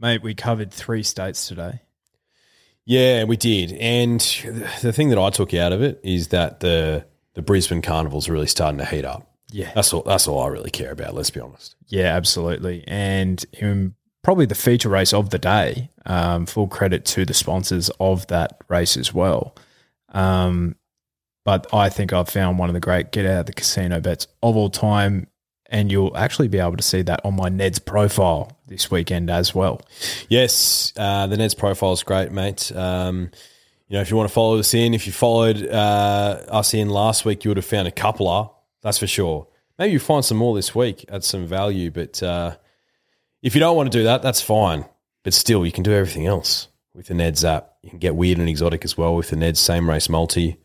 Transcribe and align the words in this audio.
Mate, 0.00 0.22
we 0.22 0.34
covered 0.34 0.72
three 0.72 1.02
states 1.02 1.46
today. 1.46 1.80
Yeah, 2.86 3.24
we 3.24 3.36
did. 3.36 3.72
And 3.74 4.20
the 4.80 4.92
thing 4.92 5.10
that 5.10 5.18
I 5.18 5.30
took 5.30 5.52
out 5.54 5.72
of 5.72 5.82
it 5.82 6.00
is 6.02 6.28
that 6.28 6.60
the 6.60 7.04
the 7.34 7.42
Brisbane 7.42 7.82
Carnival's 7.82 8.28
really 8.28 8.46
starting 8.46 8.78
to 8.78 8.84
heat 8.84 9.04
up. 9.04 9.30
Yeah. 9.52 9.70
That's 9.74 9.92
all 9.92 10.02
that's 10.02 10.26
all 10.26 10.40
I 10.40 10.48
really 10.48 10.70
care 10.70 10.90
about, 10.90 11.14
let's 11.14 11.30
be 11.30 11.40
honest. 11.40 11.76
Yeah, 11.86 12.16
absolutely. 12.16 12.82
And 12.86 13.44
in 13.52 13.94
probably 14.22 14.46
the 14.46 14.54
feature 14.54 14.88
race 14.88 15.12
of 15.12 15.30
the 15.30 15.38
day, 15.38 15.90
um, 16.06 16.46
full 16.46 16.66
credit 16.66 17.04
to 17.06 17.24
the 17.24 17.34
sponsors 17.34 17.90
of 18.00 18.26
that 18.28 18.60
race 18.68 18.96
as 18.96 19.12
well. 19.12 19.54
Um, 20.08 20.76
but 21.44 21.72
I 21.72 21.88
think 21.88 22.12
I've 22.12 22.28
found 22.28 22.58
one 22.58 22.68
of 22.68 22.74
the 22.74 22.80
great 22.80 23.12
get 23.12 23.26
out 23.26 23.40
of 23.40 23.46
the 23.46 23.52
casino 23.52 24.00
bets 24.00 24.26
of 24.42 24.56
all 24.56 24.70
time. 24.70 25.26
And 25.72 25.92
you'll 25.92 26.16
actually 26.16 26.48
be 26.48 26.58
able 26.58 26.76
to 26.76 26.82
see 26.82 27.02
that 27.02 27.24
on 27.24 27.36
my 27.36 27.48
Ned's 27.48 27.78
profile 27.78 28.58
this 28.66 28.90
weekend 28.90 29.30
as 29.30 29.54
well. 29.54 29.80
Yes, 30.28 30.92
uh, 30.96 31.28
the 31.28 31.36
Neds 31.36 31.56
profile 31.56 31.92
is 31.92 32.02
great, 32.02 32.32
mate. 32.32 32.72
Um, 32.74 33.30
you 33.88 33.94
know, 33.94 34.00
if 34.00 34.10
you 34.10 34.16
want 34.16 34.28
to 34.28 34.32
follow 34.32 34.58
us 34.58 34.74
in, 34.74 34.94
if 34.94 35.06
you 35.06 35.12
followed 35.12 35.64
uh, 35.64 36.42
us 36.48 36.74
in 36.74 36.90
last 36.90 37.24
week, 37.24 37.44
you 37.44 37.50
would 37.50 37.56
have 37.56 37.64
found 37.64 37.86
a 37.86 37.92
coupler, 37.92 38.48
that's 38.82 38.98
for 38.98 39.06
sure. 39.06 39.46
Maybe 39.78 39.92
you 39.92 40.00
find 40.00 40.24
some 40.24 40.38
more 40.38 40.56
this 40.56 40.74
week 40.74 41.04
at 41.08 41.22
some 41.22 41.46
value, 41.46 41.90
but 41.92 42.20
uh, 42.20 42.56
if 43.42 43.54
you 43.54 43.60
don't 43.60 43.76
want 43.76 43.90
to 43.90 43.98
do 43.98 44.04
that, 44.04 44.22
that's 44.22 44.40
fine. 44.40 44.84
But 45.22 45.34
still, 45.34 45.64
you 45.64 45.72
can 45.72 45.84
do 45.84 45.92
everything 45.92 46.26
else 46.26 46.66
with 46.94 47.06
the 47.06 47.14
Neds 47.14 47.48
app. 47.48 47.76
You 47.82 47.90
can 47.90 47.98
get 47.98 48.16
weird 48.16 48.38
and 48.38 48.48
exotic 48.48 48.84
as 48.84 48.98
well 48.98 49.14
with 49.14 49.30
the 49.30 49.36
Neds 49.36 49.58
same 49.58 49.88
race 49.88 50.08
multi. 50.08 50.56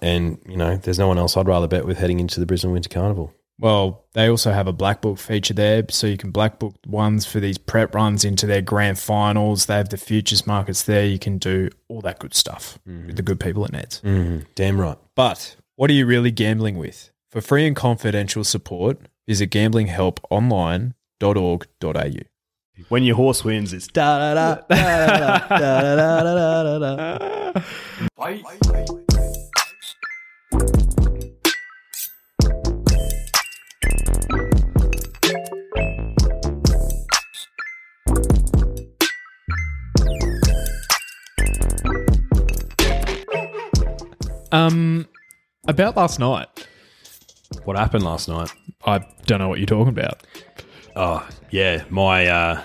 And, 0.00 0.38
you 0.48 0.56
know, 0.56 0.76
there's 0.76 0.98
no 0.98 1.08
one 1.08 1.18
else 1.18 1.36
I'd 1.36 1.48
rather 1.48 1.68
bet 1.68 1.86
with 1.86 1.98
heading 1.98 2.20
into 2.20 2.40
the 2.40 2.46
Brisbane 2.46 2.72
Winter 2.72 2.88
Carnival. 2.88 3.32
Well, 3.60 4.04
they 4.12 4.28
also 4.28 4.52
have 4.52 4.68
a 4.68 4.72
black 4.72 5.00
book 5.00 5.18
feature 5.18 5.52
there, 5.54 5.82
so 5.90 6.06
you 6.06 6.16
can 6.16 6.30
black 6.30 6.60
book 6.60 6.76
ones 6.86 7.26
for 7.26 7.40
these 7.40 7.58
prep 7.58 7.92
runs 7.94 8.24
into 8.24 8.46
their 8.46 8.62
grand 8.62 8.98
finals. 9.00 9.66
They 9.66 9.74
have 9.74 9.88
the 9.88 9.96
futures 9.96 10.46
markets 10.46 10.84
there. 10.84 11.04
You 11.04 11.18
can 11.18 11.38
do 11.38 11.68
all 11.88 12.00
that 12.02 12.20
good 12.20 12.34
stuff 12.34 12.78
with 12.86 13.16
the 13.16 13.22
good 13.22 13.40
people 13.40 13.64
at 13.64 13.72
Neds. 13.72 14.00
Mm, 14.02 14.44
damn 14.54 14.80
right. 14.80 14.96
But 15.16 15.56
what 15.74 15.90
are 15.90 15.94
you 15.94 16.06
really 16.06 16.30
gambling 16.30 16.78
with? 16.78 17.10
For 17.30 17.40
free 17.40 17.66
and 17.66 17.74
confidential 17.74 18.44
support, 18.44 19.00
visit 19.26 19.50
gamblinghelponline.org.au. 19.50 22.12
When 22.88 23.02
your 23.02 23.16
horse 23.16 23.42
wins, 23.44 23.72
it's 23.72 23.88
da 23.88 24.18
da 24.18 24.34
da 24.34 24.54
da 24.68 25.06
da 25.08 25.38
da 25.48 26.22
da 26.22 26.22
da 26.22 26.78
da 26.78 27.54
da. 27.54 27.62
Um, 44.52 45.06
about 45.66 45.96
last 45.96 46.18
night, 46.18 46.66
What 47.64 47.76
happened 47.76 48.04
last 48.04 48.28
night? 48.28 48.50
I 48.84 48.98
don't 49.26 49.38
know 49.38 49.48
what 49.48 49.58
you're 49.58 49.66
talking 49.66 49.88
about. 49.88 50.22
Oh 50.96 51.26
yeah, 51.50 51.84
my 51.90 52.26
uh, 52.26 52.62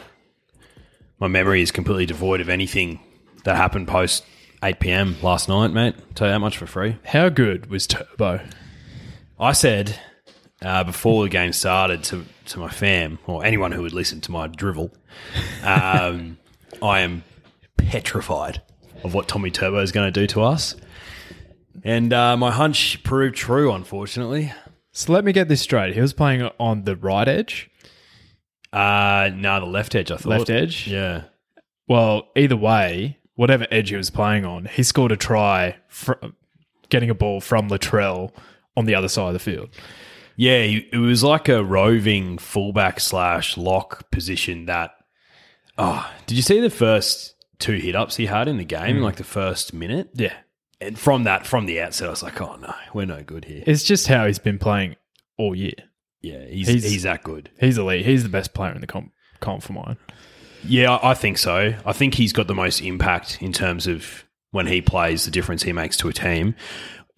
my 1.19 1.27
memory 1.27 1.61
is 1.61 1.71
completely 1.71 2.05
devoid 2.05 2.41
of 2.41 2.49
anything 2.49 2.99
that 3.43 3.55
happened 3.55 3.87
post 3.87 4.23
eight 4.63 4.79
pm 4.79 5.15
last 5.21 5.49
night, 5.49 5.71
mate. 5.71 5.95
Tell 6.15 6.27
you 6.27 6.33
that 6.33 6.39
much 6.39 6.57
for 6.57 6.65
free. 6.67 6.97
How 7.05 7.29
good 7.29 7.69
was 7.69 7.85
Turbo? 7.87 8.41
I 9.39 9.51
said 9.51 9.99
uh, 10.61 10.83
before 10.83 11.23
the 11.23 11.29
game 11.29 11.51
started 11.53 12.03
to 12.05 12.25
to 12.45 12.59
my 12.59 12.69
fam 12.69 13.19
or 13.27 13.43
anyone 13.45 13.71
who 13.71 13.81
would 13.81 13.93
listen 13.93 14.21
to 14.21 14.31
my 14.31 14.47
drivel, 14.47 14.91
um, 15.63 16.37
I 16.81 17.01
am 17.01 17.23
petrified 17.77 18.61
of 19.03 19.13
what 19.13 19.27
Tommy 19.27 19.51
Turbo 19.51 19.79
is 19.79 19.91
going 19.91 20.11
to 20.11 20.19
do 20.19 20.27
to 20.27 20.41
us. 20.41 20.75
And 21.83 22.13
uh, 22.13 22.37
my 22.37 22.51
hunch 22.51 23.01
proved 23.03 23.35
true, 23.35 23.71
unfortunately. 23.71 24.51
So 24.91 25.11
let 25.13 25.25
me 25.25 25.31
get 25.33 25.47
this 25.47 25.61
straight. 25.61 25.95
He 25.95 26.01
was 26.01 26.13
playing 26.13 26.47
on 26.59 26.83
the 26.83 26.95
right 26.95 27.27
edge, 27.27 27.69
Uh, 28.71 29.29
no, 29.35 29.59
the 29.59 29.65
left 29.65 29.95
edge, 29.95 30.11
I 30.11 30.17
thought. 30.17 30.29
left 30.29 30.49
edge. 30.49 30.87
Yeah. 30.87 31.23
Well, 31.87 32.29
either 32.35 32.55
way, 32.55 33.17
whatever 33.35 33.65
edge 33.71 33.89
he 33.89 33.95
was 33.95 34.09
playing 34.09 34.45
on, 34.45 34.65
he 34.65 34.83
scored 34.83 35.11
a 35.11 35.17
try 35.17 35.77
fr- 35.87 36.13
getting 36.89 37.09
a 37.09 37.15
ball 37.15 37.41
from 37.41 37.69
Latrell 37.69 38.31
on 38.77 38.85
the 38.85 38.95
other 38.95 39.07
side 39.07 39.27
of 39.27 39.33
the 39.33 39.39
field. 39.39 39.69
Yeah, 40.35 40.63
he- 40.63 40.87
it 40.91 40.97
was 40.97 41.23
like 41.23 41.49
a 41.49 41.63
roving 41.63 42.37
fullback 42.37 42.99
slash 42.99 43.57
lock 43.57 44.09
position 44.11 44.65
that. 44.67 44.91
Oh, 45.77 46.07
did 46.27 46.35
you 46.37 46.43
see 46.43 46.59
the 46.59 46.69
first 46.69 47.33
two 47.59 47.73
hit 47.73 47.95
ups 47.95 48.15
he 48.17 48.27
had 48.27 48.47
in 48.47 48.57
the 48.57 48.63
game, 48.63 48.97
in 48.97 49.01
like 49.03 49.15
the 49.15 49.23
first 49.23 49.73
minute? 49.73 50.09
Yeah. 50.13 50.33
And 50.87 50.99
from 50.99 51.23
that, 51.25 51.45
from 51.47 51.65
the 51.65 51.81
outset, 51.81 52.07
I 52.07 52.11
was 52.11 52.23
like, 52.23 52.39
oh 52.41 52.55
no, 52.57 52.73
we're 52.93 53.05
no 53.05 53.23
good 53.23 53.45
here. 53.45 53.63
It's 53.65 53.83
just 53.83 54.07
how 54.07 54.25
he's 54.27 54.39
been 54.39 54.59
playing 54.59 54.95
all 55.37 55.55
year. 55.55 55.73
Yeah, 56.21 56.45
he's, 56.45 56.67
He's- 56.67 56.83
he's, 56.83 57.03
that 57.03 57.23
good. 57.23 57.49
He's 57.59 57.77
elite. 57.77 58.05
He's 58.05 58.23
the 58.23 58.29
best 58.29 58.53
player 58.53 58.71
in 58.73 58.81
the 58.81 58.87
comp, 58.87 59.11
comp 59.41 59.61
for 59.63 59.73
mine. 59.73 59.97
Yeah, 60.65 60.97
I 61.03 61.13
think 61.13 61.37
so. 61.37 61.73
I 61.85 61.91
think 61.91 62.13
he's 62.15 62.31
got 62.31 62.47
the 62.47 62.55
most 62.55 62.81
impact 62.81 63.41
in 63.41 63.51
terms 63.51 63.85
of 63.87 64.23
when 64.51 64.65
he 64.67 64.81
plays, 64.81 65.25
the 65.25 65.31
difference 65.31 65.63
he 65.63 65.73
makes 65.73 65.97
to 65.97 66.07
a 66.07 66.13
team. 66.13 66.55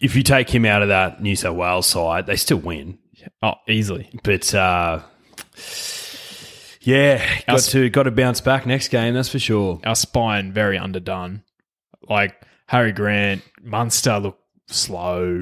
If 0.00 0.16
you 0.16 0.24
take 0.24 0.50
him 0.50 0.64
out 0.64 0.82
of 0.82 0.88
that 0.88 1.22
New 1.22 1.36
South 1.36 1.56
Wales 1.56 1.86
side, 1.86 2.26
they 2.26 2.34
still 2.36 2.56
win. 2.58 2.98
Oh, 3.42 3.54
easily. 3.68 4.10
But 4.24 4.52
uh, 4.54 5.02
yeah, 6.80 7.18
got 7.46 7.56
Us- 7.56 7.70
to 7.72 7.88
got 7.90 8.04
to 8.04 8.10
bounce 8.10 8.40
back 8.40 8.66
next 8.66 8.88
game. 8.88 9.14
That's 9.14 9.28
for 9.28 9.38
sure. 9.38 9.80
Our 9.84 9.94
spine 9.96 10.52
very 10.52 10.78
underdone. 10.78 11.42
Like 12.08 12.34
Harry 12.66 12.92
Grant, 12.92 13.42
Munster 13.62 14.18
look 14.18 14.38
slow. 14.66 15.40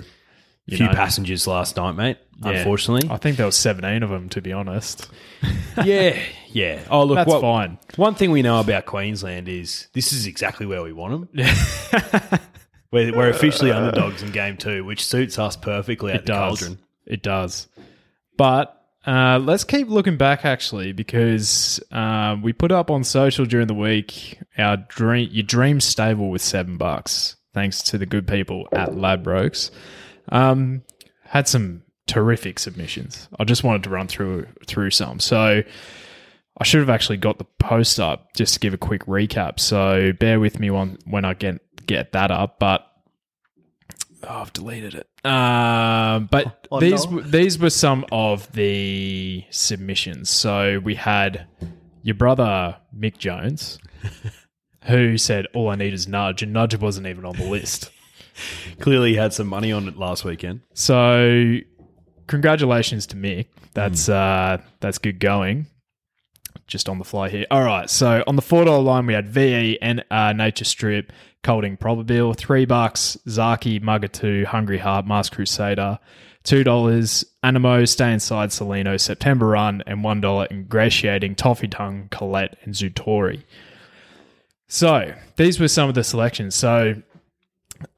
Few 0.68 0.78
know. 0.86 0.92
passengers 0.94 1.46
last 1.46 1.76
night, 1.76 1.92
mate. 1.92 2.18
Yeah. 2.42 2.52
Unfortunately, 2.52 3.08
I 3.10 3.18
think 3.18 3.36
there 3.36 3.44
was 3.46 3.56
17 3.56 4.02
of 4.02 4.08
them, 4.08 4.30
to 4.30 4.40
be 4.40 4.50
honest. 4.52 5.10
yeah, 5.84 6.18
yeah. 6.48 6.80
Oh, 6.90 7.04
look, 7.04 7.16
That's 7.16 7.28
what- 7.28 7.42
fine. 7.42 7.78
One 7.96 8.14
thing 8.14 8.30
we 8.30 8.40
know 8.40 8.60
about 8.60 8.86
Queensland 8.86 9.46
is 9.48 9.88
this 9.92 10.12
is 10.14 10.26
exactly 10.26 10.64
where 10.64 10.82
we 10.82 10.92
want 10.94 11.30
them. 11.34 11.44
we're, 12.90 13.14
we're 13.14 13.28
officially 13.28 13.70
underdogs 13.72 14.22
in 14.22 14.32
game 14.32 14.56
two, 14.56 14.84
which 14.86 15.04
suits 15.04 15.38
us 15.38 15.54
perfectly 15.54 16.12
at 16.12 16.20
It 16.20 16.26
the 16.26 16.32
does. 16.32 16.58
cauldron. 16.60 16.78
It 17.06 17.22
does. 17.22 17.68
But 18.38 18.73
uh, 19.06 19.38
let's 19.38 19.64
keep 19.64 19.88
looking 19.88 20.16
back, 20.16 20.44
actually, 20.44 20.92
because 20.92 21.80
um, 21.90 22.42
we 22.42 22.52
put 22.52 22.72
up 22.72 22.90
on 22.90 23.04
social 23.04 23.44
during 23.44 23.66
the 23.66 23.74
week 23.74 24.38
our 24.56 24.76
dream, 24.76 25.28
your 25.32 25.42
dream 25.44 25.80
stable 25.80 26.30
with 26.30 26.42
seven 26.42 26.76
bucks, 26.76 27.36
thanks 27.52 27.82
to 27.82 27.98
the 27.98 28.06
good 28.06 28.26
people 28.26 28.68
at 28.72 28.90
Ladbrokes. 28.90 29.70
Um, 30.30 30.82
had 31.24 31.48
some 31.48 31.82
terrific 32.06 32.58
submissions. 32.58 33.28
I 33.38 33.44
just 33.44 33.64
wanted 33.64 33.82
to 33.84 33.90
run 33.90 34.08
through 34.08 34.46
through 34.66 34.90
some. 34.90 35.20
So 35.20 35.62
I 36.58 36.64
should 36.64 36.80
have 36.80 36.90
actually 36.90 37.16
got 37.18 37.38
the 37.38 37.44
post 37.58 37.98
up 37.98 38.32
just 38.34 38.54
to 38.54 38.60
give 38.60 38.74
a 38.74 38.78
quick 38.78 39.04
recap. 39.06 39.58
So 39.58 40.12
bear 40.12 40.40
with 40.40 40.60
me 40.60 40.70
when 40.70 40.98
when 41.06 41.24
I 41.24 41.34
get 41.34 41.60
get 41.86 42.12
that 42.12 42.30
up. 42.30 42.58
But 42.58 42.86
oh, 44.28 44.40
I've 44.40 44.52
deleted 44.52 44.94
it. 44.94 45.06
Um, 45.24 46.26
but 46.30 46.66
Oh, 46.72 46.80
these 46.80 47.04
no. 47.06 47.18
w- 47.18 47.30
these 47.30 47.58
were 47.58 47.70
some 47.70 48.04
of 48.12 48.50
the 48.52 49.44
submissions. 49.50 50.30
So 50.30 50.80
we 50.82 50.94
had 50.94 51.46
your 52.02 52.14
brother 52.16 52.76
Mick 52.96 53.18
Jones, 53.18 53.78
who 54.84 55.16
said 55.18 55.46
all 55.54 55.70
I 55.70 55.76
need 55.76 55.92
is 55.94 56.06
nudge, 56.08 56.42
and 56.42 56.52
nudge 56.52 56.76
wasn't 56.76 57.06
even 57.06 57.24
on 57.24 57.36
the 57.36 57.44
list. 57.48 57.90
Clearly, 58.80 59.10
he 59.10 59.16
had 59.16 59.32
some 59.32 59.46
money 59.46 59.70
on 59.72 59.86
it 59.88 59.96
last 59.96 60.24
weekend. 60.24 60.60
So, 60.74 61.56
congratulations 62.26 63.06
to 63.08 63.16
Mick. 63.16 63.46
That's 63.74 64.08
uh, 64.08 64.58
that's 64.80 64.98
good 64.98 65.20
going. 65.20 65.66
Just 66.66 66.88
on 66.88 66.98
the 66.98 67.04
fly 67.04 67.28
here. 67.28 67.46
All 67.50 67.62
right. 67.62 67.88
So 67.90 68.24
on 68.26 68.36
the 68.36 68.42
four 68.42 68.64
dollar 68.64 68.82
line, 68.82 69.06
we 69.06 69.14
had 69.14 69.28
VE 69.28 69.78
and 69.80 70.04
uh, 70.10 70.32
Nature 70.32 70.64
Strip, 70.64 71.12
Colding 71.42 71.76
Probabeel, 71.76 72.36
three 72.36 72.64
bucks. 72.64 73.18
Zaaki, 73.26 73.82
Mugger 73.82 74.08
Two, 74.08 74.44
Hungry 74.46 74.78
Heart, 74.78 75.06
Mars 75.06 75.28
Crusader, 75.28 75.98
two 76.42 76.64
dollars. 76.64 77.24
Anamoe, 77.42 77.86
Stay 77.86 78.12
Inside, 78.12 78.48
Salino, 78.48 78.98
September 78.98 79.46
Run, 79.48 79.82
and 79.86 80.02
one 80.02 80.20
dollar. 80.20 80.46
Ingratiating, 80.50 81.34
Toffee 81.34 81.68
Tongue, 81.68 82.08
Colette, 82.10 82.56
and 82.62 82.74
Zutori. 82.74 83.42
So 84.66 85.14
these 85.36 85.60
were 85.60 85.68
some 85.68 85.88
of 85.88 85.94
the 85.94 86.04
selections. 86.04 86.54
So 86.54 87.02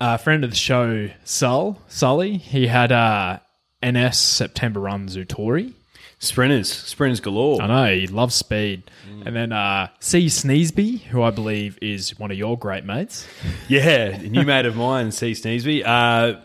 a 0.01 0.19
friend 0.19 0.45
of 0.45 0.51
the 0.51 0.57
show, 0.57 1.11
Sul, 1.25 1.81
Sully, 1.89 2.39
he 2.39 2.67
had 2.67 2.93
uh, 2.93 3.39
NS 3.85 4.19
September 4.19 4.81
Run 4.81 5.09
Zutori. 5.09 5.75
Sprinters, 6.19 6.73
sprinters 6.73 7.21
galore. 7.21 7.61
I 7.61 7.67
know, 7.67 7.95
he 7.95 8.07
loves 8.07 8.35
speed. 8.35 8.91
And 9.25 9.37
then 9.37 9.53
uh, 9.53 9.89
C. 10.01 10.27
Sneesby, 10.27 11.03
who 11.03 11.23
I 11.23 11.31
believe 11.31 11.79
is 11.83 12.19
one 12.19 12.31
of 12.31 12.39
your 12.39 12.57
great 12.59 12.85
mates. 12.85 13.27
Yeah, 13.69 14.09
a 14.09 14.23
new 14.29 14.45
mate 14.45 14.65
of 14.67 14.77
mine, 14.77 15.13
C. 15.13 15.33
Sneesby. 15.33 15.83
Uh, 15.85 16.41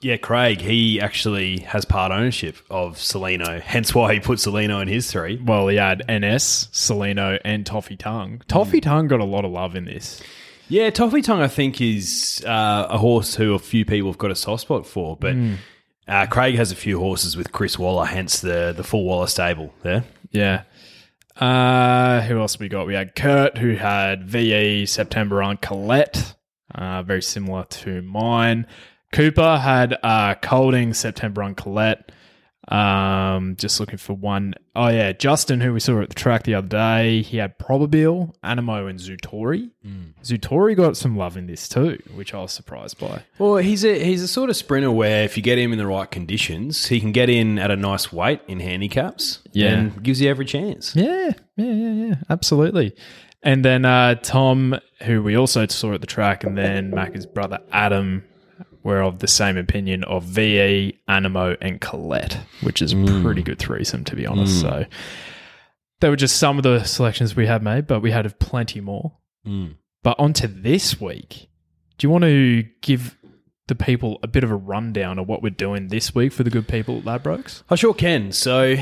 yeah, 0.00 0.18
Craig, 0.18 0.60
he 0.60 1.00
actually 1.00 1.60
has 1.60 1.84
part 1.84 2.12
ownership 2.12 2.56
of 2.70 2.96
Salino, 2.96 3.60
hence 3.60 3.94
why 3.94 4.14
he 4.14 4.20
put 4.20 4.38
Salino 4.38 4.82
in 4.82 4.88
his 4.88 5.10
three. 5.10 5.40
Well, 5.42 5.68
he 5.68 5.76
had 5.76 6.00
NS, 6.08 6.68
Salino, 6.72 7.40
and 7.44 7.64
Toffee 7.64 7.96
Tongue. 7.96 8.42
Toffee 8.48 8.80
Tongue 8.80 9.08
got 9.08 9.20
a 9.20 9.24
lot 9.24 9.44
of 9.44 9.50
love 9.50 9.74
in 9.74 9.86
this. 9.86 10.22
Yeah, 10.68 10.90
Toffee 10.90 11.22
Tongue, 11.22 11.40
I 11.40 11.48
think, 11.48 11.80
is 11.80 12.44
uh, 12.46 12.88
a 12.90 12.98
horse 12.98 13.34
who 13.36 13.54
a 13.54 13.58
few 13.58 13.84
people 13.84 14.10
have 14.10 14.18
got 14.18 14.30
a 14.30 14.34
soft 14.36 14.62
spot 14.62 14.86
for, 14.86 15.16
but 15.16 15.34
uh, 16.08 16.26
Craig 16.26 16.56
has 16.56 16.72
a 16.72 16.76
few 16.76 16.98
horses 16.98 17.36
with 17.36 17.52
Chris 17.52 17.78
Waller, 17.78 18.06
hence 18.06 18.40
the 18.40 18.72
the 18.76 18.84
full 18.84 19.04
Waller 19.04 19.26
stable 19.26 19.72
there. 19.82 20.04
Yeah. 20.30 20.62
Uh, 21.36 22.22
who 22.22 22.40
else 22.40 22.58
we 22.58 22.68
got? 22.68 22.86
We 22.86 22.94
had 22.94 23.14
Kurt, 23.14 23.58
who 23.58 23.74
had 23.74 24.26
VE 24.26 24.86
September 24.86 25.42
on 25.42 25.58
Colette, 25.58 26.34
uh, 26.74 27.02
very 27.02 27.20
similar 27.20 27.64
to 27.64 28.00
mine. 28.02 28.66
Cooper 29.12 29.58
had 29.58 29.96
uh, 30.02 30.34
Colding 30.36 30.94
September 30.94 31.42
on 31.42 31.54
Colette. 31.54 32.10
Um, 32.68 33.54
just 33.58 33.78
looking 33.78 33.98
for 33.98 34.12
one. 34.14 34.54
Oh 34.74 34.88
yeah, 34.88 35.12
Justin, 35.12 35.60
who 35.60 35.72
we 35.72 35.80
saw 35.80 36.00
at 36.00 36.08
the 36.08 36.14
track 36.14 36.42
the 36.42 36.54
other 36.54 36.66
day, 36.66 37.22
he 37.22 37.36
had 37.36 37.58
Probabeel, 37.58 38.34
Anamoe, 38.42 38.90
and 38.90 38.98
Zutori. 38.98 39.70
Zutori 40.24 40.74
got 40.76 40.96
some 40.96 41.16
love 41.16 41.36
in 41.36 41.46
this 41.46 41.68
too, 41.68 41.98
which 42.14 42.34
I 42.34 42.38
was 42.38 42.52
surprised 42.52 42.98
by. 42.98 43.22
Well, 43.38 43.56
he's 43.58 43.84
a 43.84 44.02
he's 44.02 44.22
a 44.22 44.28
sort 44.28 44.50
of 44.50 44.56
sprinter 44.56 44.90
where 44.90 45.22
if 45.24 45.36
you 45.36 45.42
get 45.42 45.58
him 45.58 45.72
in 45.72 45.78
the 45.78 45.86
right 45.86 46.10
conditions, 46.10 46.86
he 46.86 46.98
can 47.00 47.12
get 47.12 47.30
in 47.30 47.58
at 47.60 47.70
a 47.70 47.76
nice 47.76 48.12
weight 48.12 48.40
in 48.48 48.58
handicaps. 48.60 49.42
Yeah. 49.52 49.68
and 49.70 50.02
gives 50.02 50.20
you 50.20 50.28
every 50.28 50.44
chance. 50.44 50.94
Yeah, 50.96 51.30
yeah, 51.56 51.72
yeah, 51.72 51.92
yeah, 52.08 52.14
absolutely. 52.28 52.96
And 53.42 53.64
then 53.64 53.84
uh, 53.84 54.16
Tom, 54.16 54.74
who 55.02 55.22
we 55.22 55.36
also 55.36 55.66
saw 55.68 55.92
at 55.94 56.00
the 56.00 56.06
track, 56.08 56.42
and 56.42 56.58
then 56.58 56.90
Macca's 56.90 57.26
brother 57.26 57.60
Adam 57.70 58.24
were 58.86 59.02
of 59.02 59.18
the 59.18 59.26
same 59.26 59.58
opinion 59.58 60.04
of 60.04 60.22
VE, 60.22 60.98
Anamoe, 61.08 61.56
and 61.60 61.80
Colette, 61.80 62.38
which 62.62 62.80
is 62.80 62.92
a 62.92 62.96
mm. 62.96 63.22
pretty 63.22 63.42
good 63.42 63.58
threesome, 63.58 64.04
to 64.04 64.16
be 64.16 64.26
honest. 64.26 64.58
Mm. 64.58 64.60
So 64.60 64.84
they 66.00 66.08
were 66.08 66.16
just 66.16 66.36
some 66.36 66.56
of 66.56 66.62
the 66.62 66.84
selections 66.84 67.34
we 67.34 67.46
had 67.46 67.62
made, 67.62 67.86
but 67.86 68.00
we 68.00 68.12
had 68.12 68.38
plenty 68.38 68.80
more. 68.80 69.12
Mm. 69.46 69.74
But 70.02 70.18
on 70.20 70.32
to 70.34 70.46
this 70.46 71.00
week. 71.00 71.48
Do 71.98 72.06
you 72.06 72.10
want 72.10 72.24
to 72.24 72.62
give 72.80 73.16
the 73.66 73.74
people 73.74 74.20
a 74.22 74.28
bit 74.28 74.44
of 74.44 74.50
a 74.50 74.56
rundown 74.56 75.18
of 75.18 75.26
what 75.26 75.42
we're 75.42 75.50
doing 75.50 75.88
this 75.88 76.14
week 76.14 76.32
for 76.32 76.44
the 76.44 76.50
good 76.50 76.68
people 76.68 76.98
at 76.98 77.04
Ladbrokes? 77.04 77.62
I 77.68 77.74
sure 77.74 77.94
can. 77.94 78.30
So, 78.30 78.76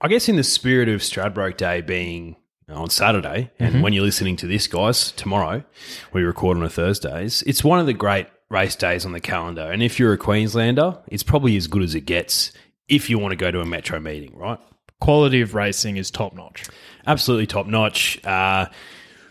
I 0.00 0.08
guess 0.08 0.28
in 0.28 0.36
the 0.36 0.44
spirit 0.44 0.88
of 0.88 1.00
Stradbroke 1.00 1.58
Day 1.58 1.82
being 1.82 2.36
on 2.68 2.88
Saturday, 2.88 3.50
and 3.58 3.74
mm-hmm. 3.74 3.82
when 3.82 3.92
you're 3.92 4.04
listening 4.04 4.36
to 4.36 4.46
this, 4.46 4.66
guys, 4.66 5.12
tomorrow, 5.12 5.64
we 6.12 6.22
record 6.22 6.56
on 6.56 6.62
a 6.62 6.70
Thursdays. 6.70 7.42
It's 7.42 7.64
one 7.64 7.80
of 7.80 7.86
the 7.86 7.92
great 7.92 8.28
race 8.50 8.76
days 8.76 9.06
on 9.06 9.12
the 9.12 9.20
calendar, 9.20 9.70
and 9.70 9.82
if 9.82 9.98
you're 9.98 10.12
a 10.12 10.18
Queenslander, 10.18 10.98
it's 11.08 11.22
probably 11.22 11.56
as 11.56 11.66
good 11.66 11.82
as 11.82 11.94
it 11.94 12.02
gets 12.02 12.52
if 12.88 13.08
you 13.08 13.18
want 13.18 13.32
to 13.32 13.36
go 13.36 13.50
to 13.50 13.60
a 13.60 13.64
metro 13.64 14.00
meeting, 14.00 14.36
right? 14.36 14.58
Quality 15.00 15.40
of 15.40 15.54
racing 15.54 15.96
is 15.96 16.10
top 16.10 16.34
notch. 16.34 16.64
absolutely 17.06 17.46
top 17.46 17.66
notch. 17.66 18.22
Uh, 18.24 18.66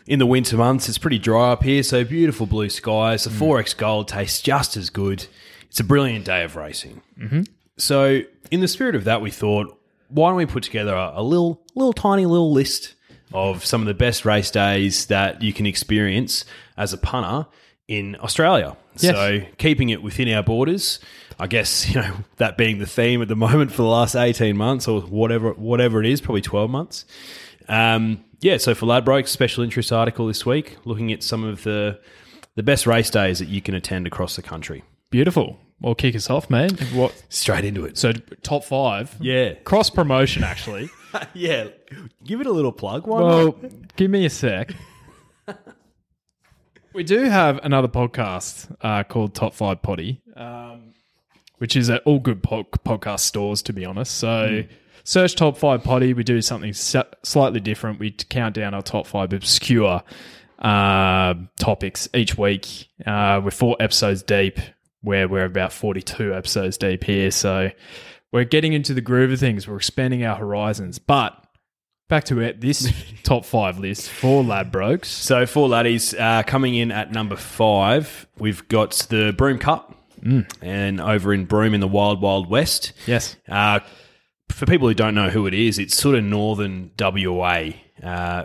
in 0.08 0.18
the 0.18 0.26
winter 0.26 0.58
months, 0.58 0.90
it's 0.90 0.98
pretty 0.98 1.20
dry 1.20 1.52
up 1.52 1.62
here, 1.62 1.84
so 1.84 2.04
beautiful 2.04 2.48
blue 2.48 2.70
skies. 2.70 3.26
The 3.26 3.30
4X 3.30 3.78
Gold 3.78 4.08
tastes 4.08 4.42
just 4.42 4.76
as 4.76 4.90
good. 4.90 5.28
It's 5.68 5.80
a 5.80 5.84
brilliant 5.84 6.26
day 6.26 6.44
of 6.44 6.56
racing. 6.56 7.04
Mm-hmm. 7.20 7.42
So, 7.78 8.22
in 8.50 8.62
the 8.62 8.68
spirit 8.68 8.96
of 8.96 9.04
that, 9.04 9.22
we 9.22 9.30
thought, 9.30 9.80
why 10.08 10.30
don't 10.30 10.38
we 10.38 10.48
put 10.48 10.64
together 10.64 10.96
a, 10.96 11.14
a 11.18 11.22
little, 11.22 11.62
little 11.76 11.94
tiny 11.94 12.26
little 12.26 12.52
list 12.52 12.96
of 13.32 13.64
some 13.64 13.82
of 13.82 13.88
the 13.88 13.94
best 13.94 14.26
race 14.26 14.50
days 14.50 15.06
that 15.08 15.44
you 15.44 15.54
can 15.54 15.68
experience 15.68 16.46
as 16.76 16.92
a 16.92 16.98
punter 16.98 17.48
in 17.90 18.16
Australia. 18.22 18.78
Yes. 18.98 19.16
So, 19.16 19.42
keeping 19.58 19.90
it 19.90 20.02
within 20.02 20.32
our 20.32 20.44
borders, 20.44 21.00
I 21.40 21.48
guess 21.48 21.90
you 21.94 21.96
know 21.96 22.14
that 22.38 22.56
being 22.56 22.80
the 22.80 22.86
theme 22.86 23.22
at 23.22 23.28
the 23.28 23.36
moment 23.48 23.72
for 23.72 23.82
the 23.82 23.90
last 23.90 24.16
eighteen 24.16 24.56
months 24.56 24.88
or 24.88 25.02
whatever, 25.02 25.52
whatever 25.54 26.00
it 26.00 26.06
is, 26.06 26.22
probably 26.22 26.42
twelve 26.42 26.70
months. 26.70 27.04
Um, 27.68 28.24
yeah, 28.40 28.58
so 28.58 28.74
for 28.74 28.86
Ladbrokes, 28.86 29.28
special 29.28 29.64
interest 29.64 29.92
article 29.92 30.28
this 30.28 30.46
week, 30.46 30.78
looking 30.86 31.12
at 31.12 31.24
some 31.24 31.44
of 31.44 31.64
the 31.64 32.00
the 32.56 32.64
best 32.64 32.88
race 32.88 33.10
days 33.10 33.40
that 33.40 33.50
you 33.50 33.62
can 33.62 33.76
attend 33.76 34.08
across 34.08 34.36
the 34.36 34.42
country. 34.42 34.84
Beautiful. 35.10 35.60
Well, 35.82 35.96
kick 35.96 36.14
us 36.16 36.30
off, 36.30 36.50
man. 36.50 36.72
What? 36.94 37.14
Straight 37.30 37.64
into 37.64 37.86
it. 37.86 37.98
So 37.98 38.12
top 38.44 38.66
five. 38.66 39.16
Yeah, 39.20 39.54
Cross 39.54 39.92
promotion, 39.92 40.44
actually. 40.44 40.90
yeah. 41.34 41.70
Give 42.24 42.42
it 42.42 42.48
a 42.48 42.52
little 42.52 42.74
plug. 42.74 43.08
Why 43.08 43.22
well, 43.22 43.56
give 43.96 44.12
me 44.12 44.26
a 44.26 44.30
sec. 44.30 44.74
We 47.00 47.04
do 47.06 47.24
have 47.24 47.62
another 47.64 47.88
podcast 47.88 48.76
uh, 48.82 49.04
called 49.06 49.34
Top 49.34 49.54
Five 49.54 49.82
Potty, 49.82 50.22
um, 50.36 50.94
which 51.60 51.78
is 51.78 51.90
at 51.90 52.02
all 52.04 52.20
good 52.20 52.44
po- 52.44 52.66
podcast 52.66 53.22
stores, 53.22 53.62
to 53.62 53.72
be 53.72 53.86
honest. 53.86 54.16
So 54.16 54.66
search 55.06 55.38
Top 55.38 55.58
Five 55.58 55.82
Potty. 55.82 56.14
We 56.14 56.26
do 56.26 56.42
something 56.42 56.74
slightly 56.74 57.62
different. 57.62 58.02
We 58.02 58.12
count 58.12 58.56
down 58.56 58.74
our 58.74 58.82
top 58.82 59.08
five 59.08 59.32
obscure 59.32 60.04
uh, 60.62 61.36
topics 61.58 62.10
each 62.14 62.38
week. 62.38 62.90
Uh, 63.06 63.40
we're 63.46 63.52
four 63.52 63.78
episodes 63.80 64.22
deep, 64.22 64.60
where 65.00 65.30
we're 65.30 65.46
about 65.46 65.72
42 65.72 66.36
episodes 66.36 66.78
deep 66.78 67.06
here. 67.06 67.32
So 67.32 67.72
we're 68.34 68.44
getting 68.44 68.74
into 68.74 68.94
the 68.94 69.00
groove 69.00 69.32
of 69.32 69.40
things. 69.40 69.70
We're 69.70 69.78
expanding 69.78 70.26
our 70.26 70.36
horizons. 70.36 71.00
But 71.00 71.46
back 72.10 72.26
to 72.26 72.42
it, 72.42 72.60
this 72.60 72.92
top 73.24 73.46
five 73.46 73.80
list 73.80 74.10
for 74.10 74.44
Ladbrokes. 74.44 75.06
So 75.06 75.46
for 75.46 75.70
laddies, 75.70 76.14
uh, 76.14 76.44
coming 76.44 76.76
in 76.76 76.92
at 76.92 77.12
number 77.12 77.38
five, 77.38 78.28
we've 78.38 78.68
got 78.68 78.92
the 79.10 79.34
Broome 79.38 79.60
Cup, 79.60 79.96
and 80.62 81.00
over 81.00 81.32
in 81.34 81.46
Broome 81.46 81.74
in 81.74 81.80
the 81.80 81.88
Wild 81.88 82.22
Wild 82.22 82.50
West. 82.50 82.92
Yes. 83.08 83.38
Uh, 83.48 83.80
for 84.50 84.66
people 84.66 84.88
who 84.90 84.94
don't 84.94 85.16
know 85.16 85.30
who 85.30 85.48
it 85.48 85.54
is, 85.54 85.80
it's 85.80 85.96
sort 85.96 86.16
of 86.16 86.24
northern 86.26 86.92
WA, 87.00 87.70
uh, 88.04 88.44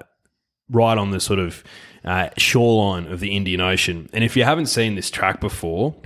right 0.70 0.96
on 0.98 1.10
the 1.10 1.18
sort 1.18 1.40
of 1.40 1.64
uh, 2.04 2.28
shoreline 2.36 3.10
of 3.10 3.18
the 3.18 3.34
Indian 3.34 3.60
Ocean. 3.60 4.08
And 4.12 4.22
if 4.22 4.36
you 4.36 4.44
haven't 4.44 4.66
seen 4.66 4.94
this 4.94 5.10
track 5.10 5.40
before, 5.40 5.96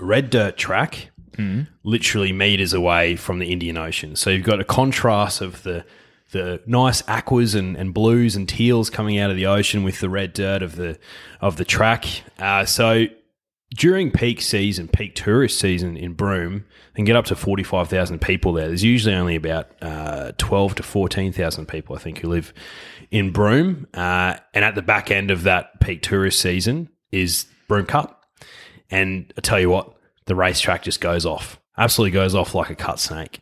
red 0.00 0.30
dirt 0.30 0.56
track, 0.56 1.10
literally 1.84 2.32
meters 2.32 2.72
away 2.72 3.16
from 3.16 3.38
the 3.38 3.52
Indian 3.52 3.76
Ocean. 3.78 4.16
So 4.16 4.30
you've 4.30 4.44
got 4.44 4.60
a 4.60 4.64
contrast 4.64 5.40
of 5.40 5.62
the 5.62 5.84
the 6.32 6.62
nice 6.66 7.02
aquas 7.08 7.54
and, 7.54 7.76
and 7.76 7.92
blues 7.92 8.36
and 8.36 8.48
teals 8.48 8.90
coming 8.90 9.18
out 9.18 9.30
of 9.30 9.36
the 9.36 9.46
ocean 9.46 9.82
with 9.82 10.00
the 10.00 10.08
red 10.08 10.32
dirt 10.32 10.62
of 10.62 10.76
the 10.76 10.98
of 11.40 11.56
the 11.56 11.64
track. 11.64 12.06
Uh, 12.38 12.64
so 12.64 13.06
during 13.76 14.10
peak 14.10 14.40
season, 14.40 14.88
peak 14.88 15.14
tourist 15.14 15.58
season 15.58 15.96
in 15.96 16.14
Broome, 16.14 16.64
and 16.96 17.06
get 17.06 17.16
up 17.16 17.26
to 17.26 17.36
45,000 17.36 18.20
people 18.20 18.52
there. 18.52 18.66
There's 18.66 18.82
usually 18.82 19.14
only 19.14 19.36
about 19.36 19.70
uh, 19.80 20.32
12 20.38 20.76
to 20.76 20.82
14,000 20.82 21.66
people, 21.66 21.94
I 21.94 22.00
think, 22.00 22.18
who 22.18 22.28
live 22.28 22.52
in 23.10 23.30
Broome. 23.30 23.86
Uh, 23.94 24.36
and 24.52 24.64
at 24.64 24.74
the 24.74 24.82
back 24.82 25.10
end 25.10 25.30
of 25.30 25.44
that 25.44 25.80
peak 25.80 26.02
tourist 26.02 26.40
season 26.40 26.88
is 27.12 27.46
Broome 27.68 27.86
Cup. 27.86 28.24
And 28.90 29.32
I 29.38 29.40
tell 29.40 29.60
you 29.60 29.70
what, 29.70 29.94
the 30.26 30.34
racetrack 30.34 30.82
just 30.82 31.00
goes 31.00 31.24
off. 31.24 31.60
Absolutely 31.78 32.10
goes 32.10 32.34
off 32.34 32.54
like 32.54 32.70
a 32.70 32.74
cut 32.74 32.98
snake. 32.98 33.40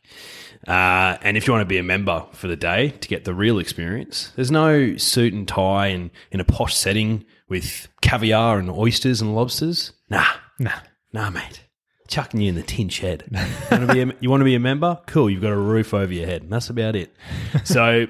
Uh, 0.68 1.16
and 1.22 1.36
if 1.38 1.46
you 1.46 1.52
want 1.52 1.62
to 1.62 1.66
be 1.66 1.78
a 1.78 1.82
member 1.82 2.24
for 2.32 2.46
the 2.46 2.56
day 2.56 2.90
to 2.90 3.08
get 3.08 3.24
the 3.24 3.32
real 3.32 3.58
experience, 3.58 4.32
there's 4.36 4.50
no 4.50 4.96
suit 4.96 5.32
and 5.32 5.48
tie 5.48 5.86
and 5.86 6.10
in 6.30 6.40
a 6.40 6.44
posh 6.44 6.74
setting 6.76 7.24
with 7.48 7.88
caviar 8.02 8.58
and 8.58 8.70
oysters 8.70 9.22
and 9.22 9.34
lobsters. 9.34 9.92
Nah, 10.10 10.26
Nah. 10.58 10.78
nah, 11.12 11.30
mate. 11.30 11.64
Chucking 12.08 12.40
you 12.40 12.50
in 12.50 12.54
the 12.54 12.62
tin 12.62 12.88
shed. 12.90 13.24
You 13.70 13.78
want, 13.78 13.88
to 13.88 13.94
be 13.94 14.00
a, 14.02 14.12
you 14.20 14.30
want 14.30 14.40
to 14.42 14.44
be 14.44 14.54
a 14.54 14.60
member? 14.60 14.98
Cool. 15.06 15.30
You've 15.30 15.42
got 15.42 15.52
a 15.52 15.56
roof 15.56 15.94
over 15.94 16.12
your 16.12 16.26
head. 16.26 16.42
And 16.42 16.52
That's 16.52 16.68
about 16.70 16.96
it. 16.96 17.14
So 17.64 18.06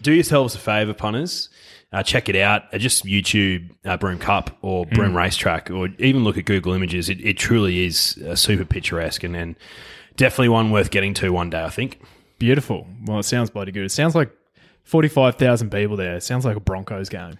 do 0.00 0.12
yourselves 0.12 0.54
a 0.56 0.58
favour, 0.58 0.94
punters. 0.94 1.48
Uh, 1.92 2.02
check 2.02 2.28
it 2.28 2.34
out. 2.36 2.62
Uh, 2.72 2.78
just 2.78 3.04
YouTube 3.04 3.70
uh, 3.84 3.96
Broome 3.96 4.18
Cup 4.18 4.56
or 4.62 4.86
Broome 4.86 5.16
Racetrack, 5.16 5.70
or 5.70 5.88
even 5.98 6.24
look 6.24 6.38
at 6.38 6.46
Google 6.46 6.72
Images. 6.72 7.08
It, 7.08 7.20
it 7.20 7.36
truly 7.38 7.84
is 7.84 8.16
uh, 8.26 8.34
super 8.34 8.64
picturesque 8.64 9.22
and, 9.22 9.36
and 9.36 9.56
definitely 10.16 10.48
one 10.50 10.70
worth 10.70 10.90
getting 10.90 11.14
to 11.14 11.30
one 11.32 11.50
day, 11.50 11.62
I 11.62 11.70
think. 11.70 12.00
Beautiful. 12.38 12.86
Well, 13.04 13.18
it 13.18 13.22
sounds 13.24 13.50
bloody 13.50 13.72
good. 13.72 13.84
It 13.84 13.90
sounds 13.92 14.14
like 14.14 14.30
45,000 14.84 15.70
people 15.70 15.96
there. 15.96 16.16
It 16.16 16.22
sounds 16.22 16.44
like 16.44 16.56
a 16.56 16.60
Broncos 16.60 17.08
game. 17.08 17.38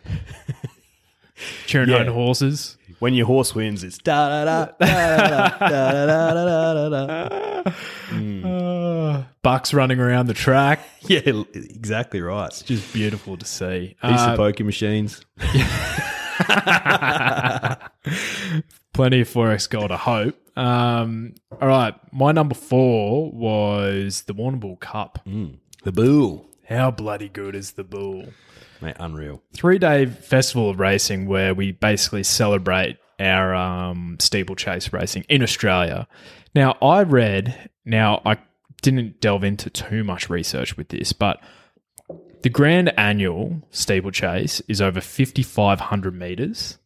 Cheering 1.66 1.88
Yeah. 1.90 1.98
on 1.98 2.06
horses. 2.08 2.76
When 3.00 3.14
your 3.14 3.26
horse 3.26 3.52
wins, 3.52 3.82
it's 3.82 3.98
da 3.98 4.28
da 4.28 4.44
da 4.44 4.66
da 4.78 5.58
da 5.58 5.68
da 5.68 6.34
da 6.34 6.88
da 6.88 6.88
da 6.88 7.64
da. 7.64 8.48
Uh, 8.48 9.24
Bucks 9.42 9.74
running 9.74 9.98
around 9.98 10.26
the 10.26 10.34
track. 10.34 10.80
Yeah, 11.08 11.18
exactly 11.52 12.20
right. 12.20 12.46
It's 12.46 12.62
just 12.62 12.92
beautiful 12.92 13.36
to 13.36 13.44
see. 13.44 13.96
Piece 14.00 14.20
Uh, 14.20 14.30
of 14.30 14.36
poker 14.36 14.62
machines. 14.62 15.24
Plenty 18.92 19.20
of 19.20 19.28
Forex 19.28 19.68
gold, 19.68 19.90
I 19.90 19.96
hope. 19.96 20.36
Um, 20.56 21.34
all 21.60 21.68
right. 21.68 21.94
My 22.12 22.32
number 22.32 22.54
four 22.54 23.30
was 23.32 24.22
the 24.22 24.34
Warrnambool 24.34 24.80
Cup. 24.80 25.18
The 25.84 25.92
bull. 25.92 26.46
How 26.68 26.90
bloody 26.90 27.28
good 27.28 27.54
is 27.54 27.72
the 27.72 27.84
bull? 27.84 28.26
Mate, 28.80 28.96
unreal. 28.98 29.42
Three 29.54 29.78
day 29.78 30.06
festival 30.06 30.70
of 30.70 30.78
racing 30.80 31.26
where 31.26 31.54
we 31.54 31.72
basically 31.72 32.22
celebrate 32.22 32.98
our 33.18 33.54
um, 33.54 34.16
steeplechase 34.20 34.92
racing 34.92 35.24
in 35.28 35.42
Australia. 35.42 36.08
Now, 36.54 36.76
I 36.82 37.02
read, 37.02 37.70
now 37.84 38.20
I 38.26 38.38
didn't 38.82 39.20
delve 39.20 39.44
into 39.44 39.70
too 39.70 40.02
much 40.04 40.28
research 40.28 40.76
with 40.76 40.88
this, 40.88 41.12
but 41.12 41.40
the 42.42 42.48
grand 42.50 42.92
annual 42.98 43.62
steeplechase 43.70 44.60
is 44.68 44.80
over 44.80 45.00
5,500 45.00 46.18
meters. 46.18 46.78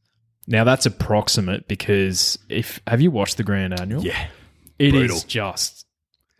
Now, 0.46 0.64
that's 0.64 0.86
approximate 0.86 1.68
because 1.68 2.38
if 2.48 2.80
have 2.86 3.00
you 3.00 3.10
watched 3.10 3.36
the 3.36 3.42
grand 3.44 3.78
annual? 3.78 4.02
Yeah. 4.02 4.28
It 4.78 4.94
is 4.94 5.10
Brutal. 5.10 5.20
just 5.26 5.86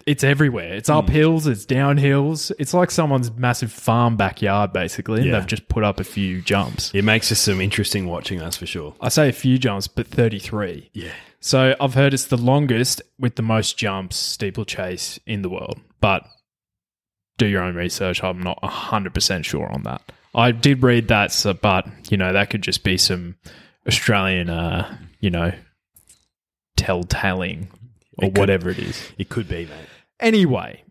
it's 0.06 0.22
everywhere. 0.22 0.74
It's 0.74 0.88
up 0.88 1.06
mm. 1.06 1.10
hills, 1.10 1.48
it's 1.48 1.64
down 1.64 1.96
hills. 1.96 2.52
It's 2.60 2.72
like 2.72 2.92
someone's 2.92 3.32
massive 3.32 3.72
farm 3.72 4.16
backyard 4.16 4.72
basically, 4.72 5.22
and 5.22 5.30
Yeah. 5.30 5.38
they've 5.40 5.48
just 5.48 5.68
put 5.68 5.82
up 5.82 5.98
a 5.98 6.04
few 6.04 6.40
jumps. 6.40 6.92
It 6.94 7.02
makes 7.02 7.32
us 7.32 7.40
some 7.40 7.60
interesting 7.60 8.06
watching, 8.06 8.38
that's 8.38 8.56
for 8.56 8.66
sure. 8.66 8.94
I 9.00 9.08
say 9.08 9.28
a 9.28 9.32
few 9.32 9.58
jumps, 9.58 9.88
but 9.88 10.06
33. 10.06 10.90
Yeah. 10.92 11.10
So 11.40 11.74
I've 11.80 11.94
heard 11.94 12.14
it's 12.14 12.26
the 12.26 12.36
longest 12.36 13.02
with 13.18 13.34
the 13.34 13.42
most 13.42 13.76
jumps 13.76 14.16
steeplechase 14.16 15.18
in 15.26 15.42
the 15.42 15.50
world. 15.50 15.80
But 16.00 16.24
do 17.38 17.46
your 17.46 17.62
own 17.62 17.74
research. 17.74 18.22
I'm 18.22 18.40
not 18.42 18.60
100% 18.62 19.44
sure 19.44 19.70
on 19.70 19.82
that. 19.82 20.02
I 20.34 20.52
did 20.52 20.82
read 20.82 21.08
that, 21.08 21.32
so, 21.32 21.52
but, 21.52 21.88
you 22.10 22.16
know, 22.16 22.32
that 22.32 22.50
could 22.50 22.62
just 22.62 22.84
be 22.84 22.96
some 22.96 23.36
Australian, 23.86 24.50
uh, 24.50 24.96
you 25.20 25.30
know, 25.30 25.52
telltaling 26.76 27.68
or 28.18 28.26
It 28.26 28.34
could- 28.34 28.38
whatever 28.38 28.70
it 28.70 28.78
is. 28.78 29.12
It 29.18 29.28
could 29.28 29.48
be, 29.48 29.66
mate. 29.66 29.88
Anyway, 30.20 30.82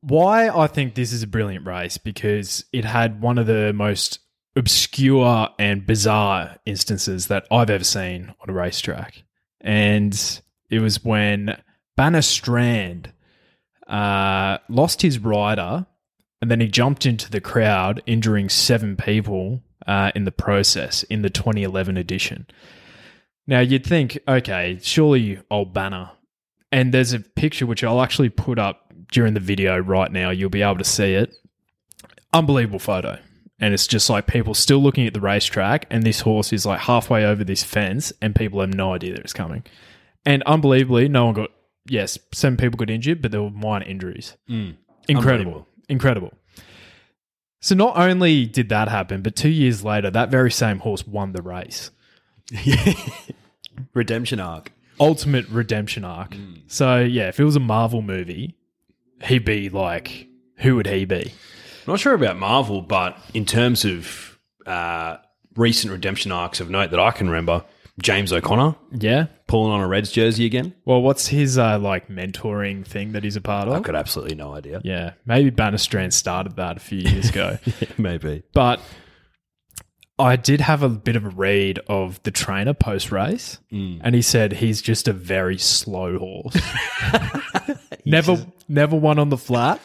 why 0.00 0.48
I 0.48 0.66
think 0.66 0.94
this 0.94 1.12
is 1.12 1.22
a 1.22 1.26
brilliant 1.26 1.66
race 1.66 1.96
because 1.98 2.64
it 2.72 2.84
had 2.84 3.20
one 3.20 3.38
of 3.38 3.46
the 3.46 3.72
most 3.72 4.18
obscure 4.56 5.48
and 5.58 5.86
bizarre 5.86 6.56
instances 6.66 7.28
that 7.28 7.46
I've 7.50 7.70
ever 7.70 7.84
seen 7.84 8.34
on 8.40 8.50
a 8.50 8.52
racetrack. 8.52 9.22
And 9.60 10.40
it 10.68 10.80
was 10.80 11.02
when 11.04 11.56
Banna 11.98 12.22
Strand 12.24 13.12
uh, 13.86 14.58
lost 14.68 15.02
his 15.02 15.18
rider 15.18 15.86
and 16.40 16.50
then 16.50 16.60
he 16.60 16.66
jumped 16.68 17.06
into 17.06 17.30
the 17.30 17.40
crowd, 17.40 18.02
injuring 18.04 18.48
seven 18.48 18.96
people 18.96 19.62
uh, 19.86 20.12
in 20.14 20.24
the 20.24 20.32
process 20.32 21.02
in 21.04 21.22
the 21.22 21.30
2011 21.30 21.96
edition. 21.96 22.46
Now, 23.46 23.60
you'd 23.60 23.84
think, 23.84 24.18
okay, 24.28 24.78
surely 24.82 25.40
old 25.50 25.74
Banna 25.74 26.12
and 26.72 26.92
there's 26.92 27.12
a 27.12 27.20
picture 27.20 27.66
which 27.66 27.84
I'll 27.84 28.00
actually 28.00 28.30
put 28.30 28.58
up 28.58 28.92
during 29.12 29.34
the 29.34 29.40
video 29.40 29.78
right 29.78 30.10
now. 30.10 30.30
You'll 30.30 30.50
be 30.50 30.62
able 30.62 30.78
to 30.78 30.84
see 30.84 31.12
it. 31.12 31.34
Unbelievable 32.32 32.78
photo. 32.78 33.18
And 33.60 33.74
it's 33.74 33.86
just 33.86 34.08
like 34.10 34.26
people 34.26 34.54
still 34.54 34.82
looking 34.82 35.06
at 35.06 35.14
the 35.14 35.20
racetrack, 35.20 35.86
and 35.90 36.02
this 36.02 36.20
horse 36.20 36.52
is 36.52 36.66
like 36.66 36.80
halfway 36.80 37.24
over 37.24 37.44
this 37.44 37.62
fence, 37.62 38.12
and 38.20 38.34
people 38.34 38.60
have 38.60 38.74
no 38.74 38.94
idea 38.94 39.12
that 39.12 39.20
it's 39.20 39.34
coming. 39.34 39.62
And 40.24 40.42
unbelievably, 40.44 41.08
no 41.08 41.26
one 41.26 41.34
got, 41.34 41.50
yes, 41.86 42.18
seven 42.32 42.56
people 42.56 42.78
got 42.78 42.90
injured, 42.90 43.22
but 43.22 43.30
there 43.30 43.42
were 43.42 43.50
minor 43.50 43.84
injuries. 43.84 44.36
Incredible. 45.06 45.68
Incredible. 45.88 46.32
So 47.62 47.74
not 47.76 47.96
only 47.96 48.44
did 48.44 48.68
that 48.70 48.88
happen, 48.88 49.22
but 49.22 49.36
two 49.36 49.48
years 49.48 49.82
later, 49.84 50.10
that 50.10 50.30
very 50.30 50.50
same 50.50 50.80
horse 50.80 51.06
won 51.06 51.30
the 51.32 51.42
race. 51.42 51.90
Redemption 53.94 54.40
arc. 54.40 54.72
ultimate 55.00 55.48
redemption 55.48 56.04
arc. 56.04 56.36
So 56.66 56.98
yeah, 56.98 57.28
if 57.28 57.40
it 57.40 57.44
was 57.44 57.56
a 57.56 57.60
Marvel 57.60 58.02
movie, 58.02 58.56
he'd 59.24 59.44
be 59.44 59.68
like, 59.68 60.26
who 60.56 60.76
would 60.76 60.86
he 60.86 61.04
be? 61.04 61.32
Not 61.86 61.98
sure 62.00 62.14
about 62.14 62.36
Marvel, 62.36 62.82
but 62.82 63.16
in 63.32 63.44
terms 63.46 63.84
of 63.84 64.38
uh, 64.66 65.16
recent 65.56 65.92
redemption 65.92 66.30
arcs 66.32 66.60
of 66.60 66.68
note 66.68 66.90
that 66.90 67.00
I 67.00 67.10
can 67.12 67.28
remember, 67.28 67.64
James 68.00 68.32
O'Connor 68.32 68.74
Yeah. 68.92 69.26
pulling 69.46 69.72
on 69.72 69.80
a 69.80 69.86
Reds 69.88 70.10
jersey 70.10 70.46
again. 70.46 70.74
Well, 70.84 71.02
what's 71.02 71.26
his 71.28 71.58
uh, 71.58 71.78
like 71.78 72.08
mentoring 72.08 72.86
thing 72.86 73.12
that 73.12 73.22
he's 73.24 73.36
a 73.36 73.40
part 73.40 73.68
of? 73.68 73.74
I've 73.74 73.82
got 73.82 73.94
absolutely 73.96 74.34
no 74.34 74.54
idea. 74.54 74.80
Yeah, 74.84 75.12
maybe 75.26 75.50
Banna 75.50 75.78
Strand 75.78 76.14
started 76.14 76.56
that 76.56 76.76
a 76.78 76.80
few 76.80 76.98
years 77.00 77.28
ago, 77.28 77.58
Maybe. 77.98 78.42
but 78.54 78.80
I 80.18 80.36
did 80.36 80.60
have 80.62 80.82
a 80.82 80.88
bit 80.88 81.16
of 81.16 81.24
a 81.26 81.30
read 81.30 81.80
of 81.88 82.22
the 82.22 82.30
trainer 82.30 82.74
post 82.74 83.10
race, 83.12 83.58
and 83.70 84.14
he 84.14 84.22
said 84.22 84.52
he's 84.54 84.80
just 84.80 85.06
a 85.08 85.12
very 85.12 85.58
slow 85.58 86.18
horse. 86.18 86.56
never, 88.04 88.46
never 88.68 88.96
won 88.96 89.18
on 89.18 89.28
the 89.28 89.36
flat. 89.38 89.80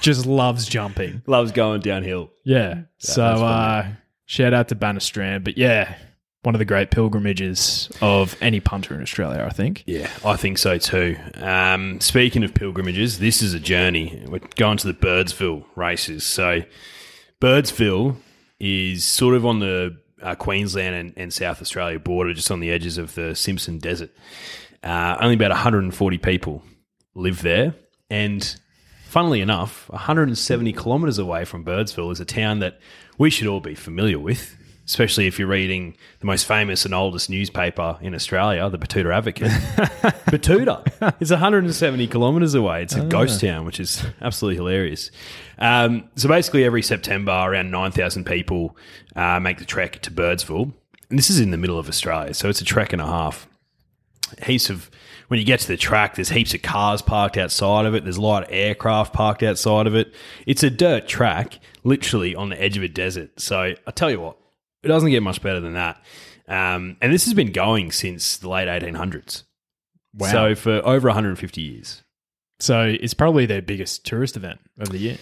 just 0.00 0.26
loves 0.26 0.66
jumping. 0.66 1.22
Loves 1.26 1.52
going 1.52 1.80
downhill. 1.82 2.30
Yeah. 2.44 2.82
so 2.98 3.22
uh, 3.24 3.86
shout 4.26 4.52
out 4.54 4.68
to 4.68 4.74
Banna 4.74 5.00
Strand. 5.02 5.44
But 5.44 5.56
yeah, 5.58 5.94
one 6.42 6.54
of 6.54 6.58
the 6.58 6.64
great 6.64 6.90
pilgrimages 6.90 7.90
of 8.00 8.36
any 8.40 8.58
punter 8.58 8.94
in 8.94 9.02
Australia, 9.02 9.44
I 9.44 9.52
think. 9.52 9.84
Yeah, 9.86 10.10
I 10.24 10.36
think 10.36 10.58
so 10.58 10.76
too. 10.78 11.16
Um, 11.36 12.00
speaking 12.00 12.42
of 12.42 12.52
pilgrimages, 12.52 13.18
this 13.20 13.42
is 13.42 13.54
a 13.54 13.60
journey. 13.60 14.24
We're 14.26 14.40
going 14.56 14.78
to 14.78 14.86
the 14.86 14.94
Birdsville 14.94 15.64
races. 15.76 16.24
So, 16.24 16.62
Birdsville 17.40 18.16
is 18.58 19.04
sort 19.04 19.34
of 19.34 19.46
on 19.46 19.60
the 19.60 19.96
uh, 20.20 20.34
Queensland 20.34 20.94
and, 20.94 21.12
and 21.16 21.32
South 21.32 21.60
Australia 21.60 21.98
border, 21.98 22.32
just 22.32 22.50
on 22.50 22.60
the 22.60 22.70
edges 22.70 22.98
of 22.98 23.14
the 23.14 23.34
Simpson 23.34 23.78
Desert. 23.78 24.10
Uh, 24.82 25.16
only 25.20 25.34
about 25.34 25.50
140 25.50 26.18
people 26.18 26.62
live 27.14 27.42
there. 27.42 27.74
And 28.10 28.56
funnily 29.04 29.40
enough, 29.40 29.88
170 29.90 30.72
kilometres 30.72 31.18
away 31.18 31.44
from 31.44 31.64
Birdsville 31.64 32.12
is 32.12 32.20
a 32.20 32.24
town 32.24 32.60
that 32.60 32.80
we 33.18 33.30
should 33.30 33.46
all 33.46 33.60
be 33.60 33.74
familiar 33.74 34.18
with, 34.18 34.56
especially 34.86 35.26
if 35.26 35.38
you're 35.38 35.48
reading 35.48 35.96
the 36.20 36.26
most 36.26 36.46
famous 36.46 36.84
and 36.84 36.94
oldest 36.94 37.30
newspaper 37.30 37.98
in 38.00 38.14
Australia, 38.14 38.68
the 38.68 38.78
Betoota 38.78 39.14
Advocate. 39.14 39.48
Betoota 40.30 41.14
is 41.20 41.30
170 41.30 42.06
kilometres 42.08 42.54
away. 42.54 42.82
It's 42.82 42.94
a 42.94 43.04
ghost 43.04 43.40
town, 43.40 43.64
which 43.64 43.80
is 43.80 44.04
absolutely 44.20 44.56
hilarious. 44.56 45.10
Um, 45.58 46.08
so 46.16 46.28
basically, 46.28 46.64
every 46.64 46.82
September, 46.82 47.32
around 47.32 47.70
9,000 47.70 48.24
people 48.24 48.76
uh, 49.14 49.38
make 49.40 49.58
the 49.58 49.64
trek 49.64 50.00
to 50.02 50.10
Birdsville. 50.10 50.72
And 51.10 51.18
this 51.18 51.30
is 51.30 51.40
in 51.40 51.50
the 51.50 51.58
middle 51.58 51.78
of 51.78 51.88
Australia, 51.88 52.34
so 52.34 52.48
it's 52.48 52.60
a 52.60 52.64
trek 52.64 52.92
and 52.92 53.02
a 53.02 53.06
half 53.06 53.46
heaps 54.44 54.70
of 54.70 54.90
when 55.28 55.38
you 55.38 55.46
get 55.46 55.60
to 55.60 55.68
the 55.68 55.76
track, 55.76 56.14
there's 56.16 56.28
heaps 56.28 56.52
of 56.52 56.62
cars 56.62 57.00
parked 57.00 57.38
outside 57.38 57.86
of 57.86 57.94
it. 57.94 58.04
There's 58.04 58.18
a 58.18 58.22
lot 58.22 58.44
of 58.44 58.50
aircraft 58.50 59.14
parked 59.14 59.42
outside 59.42 59.86
of 59.86 59.94
it. 59.94 60.12
It's 60.46 60.62
a 60.62 60.68
dirt 60.68 61.08
track, 61.08 61.58
literally 61.84 62.34
on 62.34 62.50
the 62.50 62.62
edge 62.62 62.76
of 62.76 62.82
a 62.82 62.88
desert. 62.88 63.40
So 63.40 63.74
I 63.86 63.90
tell 63.92 64.10
you 64.10 64.20
what, 64.20 64.36
it 64.82 64.88
doesn't 64.88 65.10
get 65.10 65.22
much 65.22 65.42
better 65.42 65.60
than 65.60 65.74
that. 65.74 66.02
Um, 66.48 66.96
and 67.00 67.12
this 67.12 67.24
has 67.26 67.34
been 67.34 67.52
going 67.52 67.92
since 67.92 68.36
the 68.36 68.48
late 68.48 68.68
1800s. 68.68 69.44
Wow. 70.14 70.30
So 70.30 70.54
for 70.54 70.86
over 70.86 71.08
150 71.08 71.60
years. 71.60 72.02
So 72.60 72.82
it's 72.82 73.14
probably 73.14 73.46
their 73.46 73.62
biggest 73.62 74.04
tourist 74.04 74.36
event 74.36 74.60
of 74.78 74.90
the 74.90 74.98
year. 74.98 75.18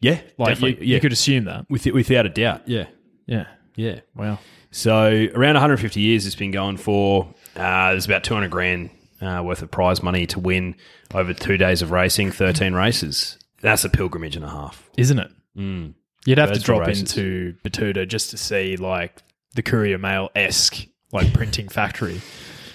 Yeah, 0.00 0.20
Like 0.38 0.48
you, 0.60 0.68
definitely. 0.68 0.86
you 0.86 1.00
could 1.00 1.12
assume 1.12 1.44
that. 1.44 1.66
With, 1.68 1.86
without 1.86 2.24
a 2.26 2.30
doubt. 2.30 2.62
Yeah, 2.66 2.86
Yeah. 3.26 3.46
yeah. 3.76 4.00
Wow. 4.14 4.38
So 4.70 5.28
around 5.34 5.54
150 5.54 6.00
years, 6.00 6.26
it's 6.26 6.36
been 6.36 6.52
going 6.52 6.76
for. 6.76 7.34
Uh, 7.56 7.90
there's 7.90 8.06
about 8.06 8.24
200 8.24 8.50
grand 8.50 8.90
uh, 9.20 9.42
worth 9.44 9.60
of 9.62 9.70
prize 9.70 10.02
money 10.02 10.26
to 10.28 10.38
win 10.40 10.76
over 11.12 11.34
two 11.34 11.56
days 11.56 11.82
of 11.82 11.90
racing, 11.90 12.30
13 12.30 12.72
races. 12.74 13.36
That's 13.60 13.84
a 13.84 13.88
pilgrimage 13.90 14.36
and 14.36 14.44
a 14.44 14.48
half. 14.48 14.88
Isn't 14.96 15.18
it? 15.18 15.30
Mm. 15.56 15.94
You'd 16.26 16.38
have 16.38 16.52
to 16.52 16.60
drop 16.60 16.86
races. 16.86 17.00
into 17.00 17.54
Betoota 17.64 18.06
just 18.06 18.30
to 18.30 18.36
see 18.36 18.76
like 18.76 19.22
the 19.54 19.62
Courier 19.62 19.98
Mail 19.98 20.30
esque 20.34 20.86
like 21.12 21.32
printing 21.32 21.68
factory. 21.68 22.20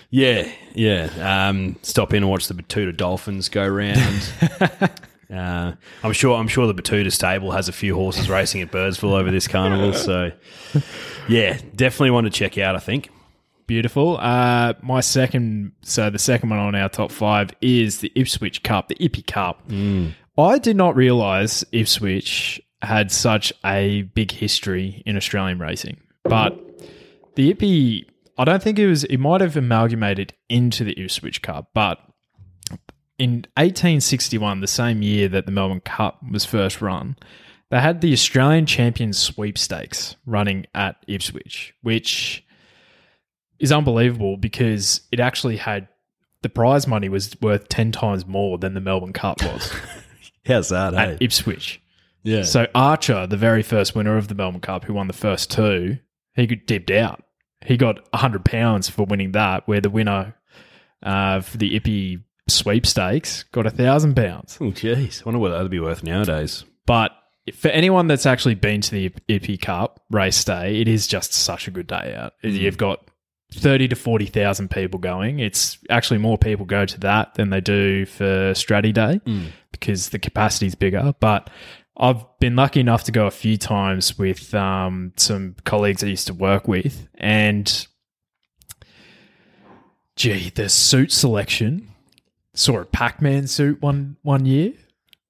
Yeah, 0.10 0.50
yeah. 0.74 1.50
Um, 1.50 1.76
stop 1.82 2.14
in 2.14 2.24
and 2.24 2.30
watch 2.30 2.48
the 2.48 2.54
Betoota 2.54 2.96
Dolphins 2.96 3.50
go 3.50 3.68
round. 3.68 4.34
uh, 5.34 5.74
I'm 6.04 6.14
sure. 6.14 6.38
I'm 6.38 6.48
sure 6.48 6.68
the 6.68 6.74
Betoota 6.74 7.12
stable 7.12 7.52
has 7.52 7.68
a 7.68 7.74
few 7.74 7.96
horses 7.96 8.30
racing 8.30 8.62
at 8.62 8.72
Birdsville 8.72 9.14
over 9.14 9.32
this 9.32 9.48
carnival. 9.48 9.94
So, 9.94 10.32
yeah, 11.28 11.60
definitely 11.76 12.12
want 12.12 12.26
to 12.26 12.32
check 12.32 12.58
out. 12.58 12.76
I 12.76 12.80
think. 12.80 13.10
Beautiful. 13.68 14.18
Uh, 14.18 14.76
my 14.84 15.00
second, 15.00 15.72
so 15.82 16.12
the 16.12 16.20
second 16.20 16.50
one 16.52 16.60
on 16.60 16.76
our 16.76 16.88
top 16.88 17.12
five 17.12 17.50
is 17.62 18.00
the 18.00 18.12
Ipswich 18.16 18.62
Cup, 18.62 18.90
the 18.90 18.96
Ippy 18.96 19.26
Cup. 19.26 19.64
I 20.38 20.60
did 20.60 20.76
not 20.76 20.96
realize 20.96 21.66
Ipswich 21.72 22.62
had 22.82 23.12
such 23.12 23.54
a 23.66 24.04
big 24.14 24.32
history 24.32 25.02
in 25.06 25.18
Australian 25.18 25.60
racing, 25.60 25.98
but 26.24 26.60
the 27.36 27.54
Ippy, 27.54 28.06
I 28.38 28.46
don't 28.46 28.62
think 28.62 28.80
it 28.80 28.88
was, 28.88 29.04
it 29.06 29.18
might 29.18 29.42
have 29.42 29.58
amalgamated 29.58 30.34
into 30.50 30.84
the 30.84 31.00
Ipswich 31.00 31.42
Cup, 31.42 31.70
but 31.74 32.00
in 33.18 33.46
1861, 33.56 34.62
the 34.62 34.68
same 34.68 35.02
year 35.02 35.30
that 35.30 35.46
the 35.46 35.52
Melbourne 35.52 35.80
Cup 35.80 36.20
was 36.30 36.46
first 36.46 36.82
run, 36.82 37.16
they 37.70 37.80
had 37.80 38.02
the 38.02 38.14
Australian 38.14 38.66
Champions 38.66 39.18
Sweepstakes 39.18 40.16
running 40.26 40.66
at 40.76 40.98
Ipswich, 41.08 41.74
which 41.82 42.46
is 43.60 43.72
unbelievable 43.72 44.38
because 44.38 45.02
it 45.12 45.20
actually 45.20 45.58
had 45.58 45.88
the 46.42 46.50
prize 46.50 46.88
money 46.88 47.10
was 47.10 47.36
worth 47.42 47.70
10 47.70 47.92
times 47.92 48.26
more 48.26 48.58
than 48.58 48.74
the 48.74 48.82
Melbourne 48.82 49.14
Cup 49.14 49.42
was 49.42 49.74
How's 50.46 50.70
that? 50.70 50.94
at 50.94 51.10
eh? 51.10 51.18
Ipswich. 51.22 51.82
Yeah. 52.26 52.44
So 52.44 52.68
Archer, 52.76 53.26
the 53.28 53.38
very 53.38 53.64
first 53.64 53.96
winner 53.96 54.18
of 54.18 54.28
the 54.28 54.36
Melbourne 54.36 54.60
Cup, 54.60 54.84
who 54.84 54.94
won 54.94 55.08
the 55.08 55.14
first 55.14 55.50
two, 55.52 56.00
he 56.34 56.46
dipped 56.48 56.92
out. 56.92 57.24
he 57.66 57.78
got 57.78 58.00
hundred 58.14 58.44
pounds 58.44 58.90
for 58.90 59.06
winning 59.06 59.32
that. 59.32 59.68
Where 59.68 59.80
the 59.80 59.90
winner 59.90 60.36
uh, 61.04 61.40
for 61.42 61.58
the 61.58 61.80
Ippy 61.80 62.24
sweepstakes 62.48 63.44
got 63.52 63.66
a 63.66 63.72
thousand 63.72 64.16
pounds. 64.16 64.58
Oh, 64.60 64.66
jeez. 64.72 65.22
I 65.22 65.26
wonder 65.26 65.40
what 65.40 65.50
that'd 65.50 65.72
be 65.72 65.80
worth 65.80 66.04
nowadays. 66.04 66.66
But 66.86 67.12
for 67.54 67.68
anyone 67.70 68.08
that's 68.08 68.26
actually 68.26 68.56
been 68.56 68.82
to 68.82 68.92
the 68.92 69.10
Ippy 69.30 69.62
Cup 69.62 70.02
race 70.10 70.44
day, 70.44 70.82
it 70.82 70.88
is 70.88 71.08
just 71.08 71.32
such 71.34 71.68
a 71.68 71.72
good 71.72 71.88
day 71.88 72.16
out. 72.18 72.34
You've 72.42 72.78
got 72.78 73.08
thirty 73.54 73.88
to 73.88 73.96
forty 73.96 74.26
thousand 74.26 74.72
people 74.72 75.00
going. 75.00 75.40
It's 75.40 75.78
actually 75.92 76.18
more 76.18 76.38
people 76.40 76.66
go 76.66 76.86
to 76.86 77.00
that 77.02 77.36
than 77.36 77.52
they 77.52 77.62
do 77.62 78.06
for 78.08 78.52
Stratty 78.54 78.94
Day 78.94 79.22
because 79.72 80.10
the 80.10 80.20
capacity's 80.20 80.74
bigger. 80.76 81.14
But 81.20 81.50
I've 81.98 82.24
been 82.40 82.56
lucky 82.56 82.80
enough 82.82 83.06
to 83.06 83.12
go 83.12 83.26
a 83.26 83.32
few 83.32 83.58
times 83.58 84.18
with 84.18 84.54
um, 84.54 85.14
some 85.16 85.56
colleagues 85.64 86.04
I 86.04 86.08
used 86.08 86.28
to 86.28 86.34
work 86.34 86.68
with, 86.68 87.08
and 87.16 87.88
gee, 90.16 90.50
the 90.50 90.70
suit 90.70 91.12
selection. 91.12 91.90
Saw 92.54 92.80
a 92.80 92.86
Pac-Man 92.86 93.48
suit 93.48 93.82
one 93.82 94.18
one 94.22 94.46
year. 94.46 94.74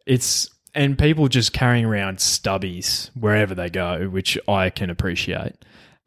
It's 0.06 0.50
and 0.76 0.98
people 0.98 1.28
just 1.28 1.54
carrying 1.54 1.86
around 1.86 2.18
stubbies 2.18 3.10
wherever 3.20 3.56
they 3.56 3.70
go, 3.70 4.10
which 4.10 4.38
I 4.48 4.70
can 4.70 4.90
appreciate. 4.90 5.56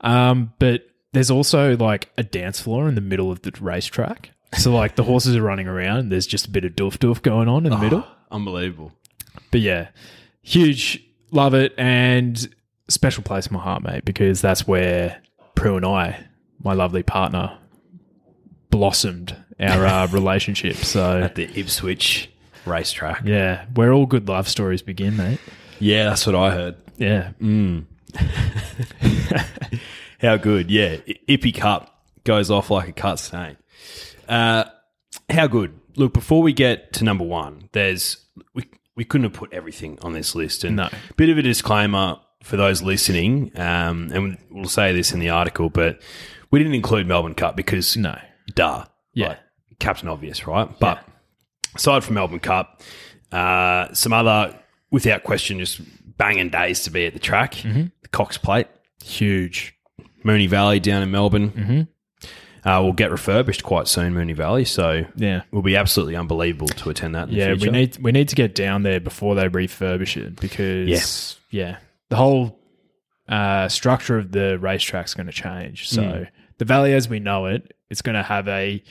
Um, 0.00 0.52
but 0.58 0.86
there's 1.12 1.30
also 1.30 1.76
like 1.76 2.10
a 2.16 2.22
dance 2.22 2.60
floor 2.60 2.88
in 2.88 2.94
the 2.94 3.00
middle 3.00 3.32
of 3.32 3.42
the 3.42 3.52
racetrack. 3.60 4.30
So 4.56 4.72
like 4.72 4.94
the 4.94 5.02
horses 5.02 5.36
are 5.36 5.42
running 5.42 5.66
around, 5.66 5.98
and 5.98 6.12
there's 6.12 6.26
just 6.26 6.46
a 6.46 6.50
bit 6.50 6.64
of 6.64 6.72
doof 6.72 6.98
doof 6.98 7.22
going 7.22 7.48
on 7.48 7.66
in 7.66 7.72
the 7.72 7.78
middle. 7.78 8.04
Unbelievable. 8.30 8.92
But 9.50 9.60
yeah, 9.60 9.88
huge, 10.48 11.02
love 11.30 11.54
it, 11.54 11.74
and 11.78 12.48
special 12.88 13.22
place 13.22 13.46
in 13.46 13.54
my 13.54 13.60
heart, 13.62 13.82
mate, 13.82 14.04
because 14.04 14.40
that's 14.40 14.66
where 14.66 15.20
Prue 15.54 15.76
and 15.76 15.84
I, 15.86 16.24
my 16.62 16.72
lovely 16.72 17.02
partner, 17.02 17.56
blossomed 18.70 19.36
our 19.60 19.86
uh, 19.86 20.06
relationship. 20.12 20.76
So 20.76 21.20
At 21.22 21.34
the 21.34 21.44
Ipswich 21.58 22.30
racetrack. 22.64 23.22
yeah, 23.24 23.66
where 23.74 23.92
all 23.92 24.06
good 24.06 24.28
love 24.28 24.48
stories 24.48 24.82
begin, 24.82 25.16
mate. 25.16 25.40
Yeah, 25.80 26.04
that's 26.04 26.26
what 26.26 26.34
I 26.34 26.50
heard. 26.50 26.76
Yeah, 26.96 27.30
How 30.20 30.36
good. 30.36 30.70
Yeah. 30.70 30.96
Ippy 31.28 31.54
Cup 31.54 32.02
goes 32.24 32.50
off 32.50 32.70
like 32.70 32.88
a 32.88 32.92
cut 32.92 33.20
snake. 33.20 33.56
Uh, 34.28 34.64
how 35.30 35.46
good. 35.46 35.78
Look, 35.96 36.12
before 36.12 36.42
we 36.42 36.52
get 36.52 36.92
to 36.94 37.04
number 37.04 37.22
one, 37.24 37.68
there's 37.72 38.16
we, 38.54 38.64
we 38.98 39.04
couldn't 39.04 39.22
have 39.26 39.32
put 39.32 39.52
everything 39.52 39.96
on 40.02 40.12
this 40.12 40.34
list. 40.34 40.64
And 40.64 40.74
No. 40.74 40.88
bit 41.16 41.28
of 41.30 41.38
a 41.38 41.42
disclaimer 41.42 42.16
for 42.42 42.56
those 42.56 42.82
listening, 42.82 43.52
um, 43.56 44.10
and 44.12 44.36
we'll 44.50 44.64
say 44.68 44.92
this 44.92 45.12
in 45.12 45.20
the 45.20 45.28
article, 45.30 45.70
but 45.70 46.02
we 46.50 46.58
didn't 46.58 46.74
include 46.74 47.06
Melbourne 47.06 47.34
Cup 47.36 47.54
because 47.54 47.96
no, 47.96 48.18
duh. 48.56 48.84
Yeah. 49.14 49.28
Like, 49.28 49.38
Captain 49.78 50.08
Obvious, 50.08 50.48
right? 50.48 50.68
But 50.80 50.98
aside 51.76 52.02
from 52.02 52.14
Melbourne 52.14 52.40
Cup, 52.40 52.82
uh, 53.30 53.92
some 53.94 54.12
other, 54.12 54.58
without 54.90 55.22
question, 55.22 55.60
just 55.60 55.80
banging 56.16 56.48
days 56.50 56.82
to 56.82 56.90
be 56.90 57.06
at 57.06 57.12
the 57.12 57.20
track. 57.20 57.54
The 57.62 58.08
Cox 58.10 58.36
Plate, 58.36 58.66
huge. 59.04 59.74
Moonee 60.24 60.48
Valley 60.48 60.80
down 60.80 61.02
in 61.04 61.12
Melbourne. 61.12 61.86
Uh, 62.68 62.82
will 62.82 62.92
get 62.92 63.10
refurbished 63.10 63.62
quite 63.64 63.88
soon, 63.88 64.14
Moonee 64.14 64.34
Valley. 64.36 64.64
So 64.64 65.04
Yeah. 65.16 65.42
will 65.50 65.62
be 65.62 65.76
absolutely 65.76 66.16
unbelievable 66.16 66.68
to 66.68 66.90
attend 66.90 67.14
that. 67.14 67.28
In 67.28 67.34
Yeah, 67.34 67.54
the 67.54 67.64
we 67.66 67.70
need 67.70 67.96
we 67.98 68.12
need 68.12 68.28
to 68.28 68.36
get 68.36 68.54
down 68.54 68.82
there 68.82 69.00
before 69.00 69.34
they 69.34 69.48
refurbish 69.48 70.16
it 70.16 70.38
because 70.40 71.38
yeah, 71.50 71.78
the 72.10 72.16
whole 72.16 72.58
uh, 73.28 73.68
structure 73.68 74.18
of 74.18 74.32
the 74.32 74.58
racetrack's 74.58 75.14
going 75.14 75.26
to 75.26 75.32
change. 75.32 75.88
So 75.88 76.02
Hmm. 76.02 76.22
the 76.58 76.64
valley 76.64 76.92
as 76.94 77.08
we 77.08 77.20
know 77.20 77.46
it, 77.46 77.74
it's 77.90 78.02
going 78.02 78.16
to 78.16 78.22
have 78.22 78.48
a 78.48 78.82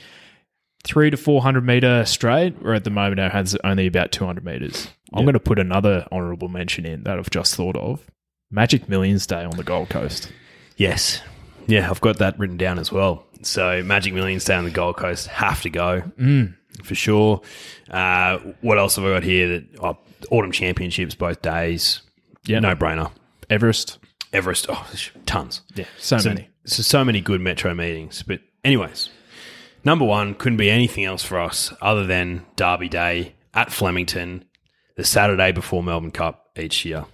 three 0.84 1.10
to 1.10 1.16
four 1.16 1.42
hundred 1.42 1.64
meter 1.64 2.04
straight, 2.04 2.60
where 2.62 2.74
at 2.74 2.84
the 2.84 2.90
moment 2.90 3.20
it 3.20 3.32
has 3.32 3.56
only 3.64 3.86
about 3.86 4.10
two 4.12 4.24
hundred 4.26 4.44
meters. 4.44 4.88
I'm 5.12 5.24
going 5.24 5.34
to 5.34 5.40
put 5.40 5.58
another 5.58 6.06
honourable 6.12 6.48
mention 6.48 6.84
in 6.84 7.02
that 7.04 7.18
I've 7.18 7.30
just 7.30 7.54
thought 7.54 7.76
of: 7.76 8.02
Magic 8.50 8.88
Millions 8.88 9.26
Day 9.26 9.44
on 9.44 9.56
the 9.56 9.64
Gold 9.64 9.88
Coast. 9.88 10.32
Yes. 10.76 11.20
Yeah, 11.68 11.88
I've 11.90 12.00
got 12.00 12.18
that 12.18 12.38
written 12.38 12.56
down 12.56 12.78
as 12.78 12.90
well. 12.90 13.24
So 13.42 13.82
Magic 13.84 14.14
Millions 14.14 14.44
down 14.44 14.64
the 14.64 14.70
Gold 14.70 14.96
Coast 14.96 15.28
have 15.28 15.62
to 15.62 15.70
go 15.70 16.02
for 16.82 16.94
sure. 16.94 17.40
Uh, 17.90 18.38
what 18.62 18.78
else 18.78 18.96
have 18.96 19.04
I 19.04 19.10
got 19.10 19.22
here? 19.22 19.48
That 19.48 19.64
oh, 19.80 19.98
Autumn 20.30 20.50
Championships 20.50 21.14
both 21.14 21.42
days. 21.42 22.00
Yeah. 22.46 22.58
no 22.60 22.74
brainer. 22.74 23.12
Everest, 23.50 23.98
Everest, 24.32 24.66
oh, 24.68 24.86
tons. 25.26 25.62
yeah, 25.74 25.84
so, 25.98 26.18
So, 26.18 26.30
many. 26.30 26.48
so 26.64 26.82
so 26.82 27.04
many 27.04 27.20
good 27.20 27.40
metro 27.40 27.74
meetings. 27.74 28.22
But 28.22 28.40
anyways, 28.64 29.10
number 29.84 30.04
one 30.04 30.34
couldn't 30.34 30.58
be 30.58 30.70
anything 30.70 31.04
else 31.04 31.22
for 31.22 31.38
us 31.38 31.72
other 31.80 32.04
than 32.06 32.44
Derby 32.56 32.88
Day 32.88 33.34
at 33.54 33.72
Flemington, 33.72 34.44
the 34.96 35.04
Saturday 35.04 35.52
before 35.52 35.82
Melbourne 35.82 36.10
Cup 36.10 36.50
each 36.58 36.84
year. 36.84 37.04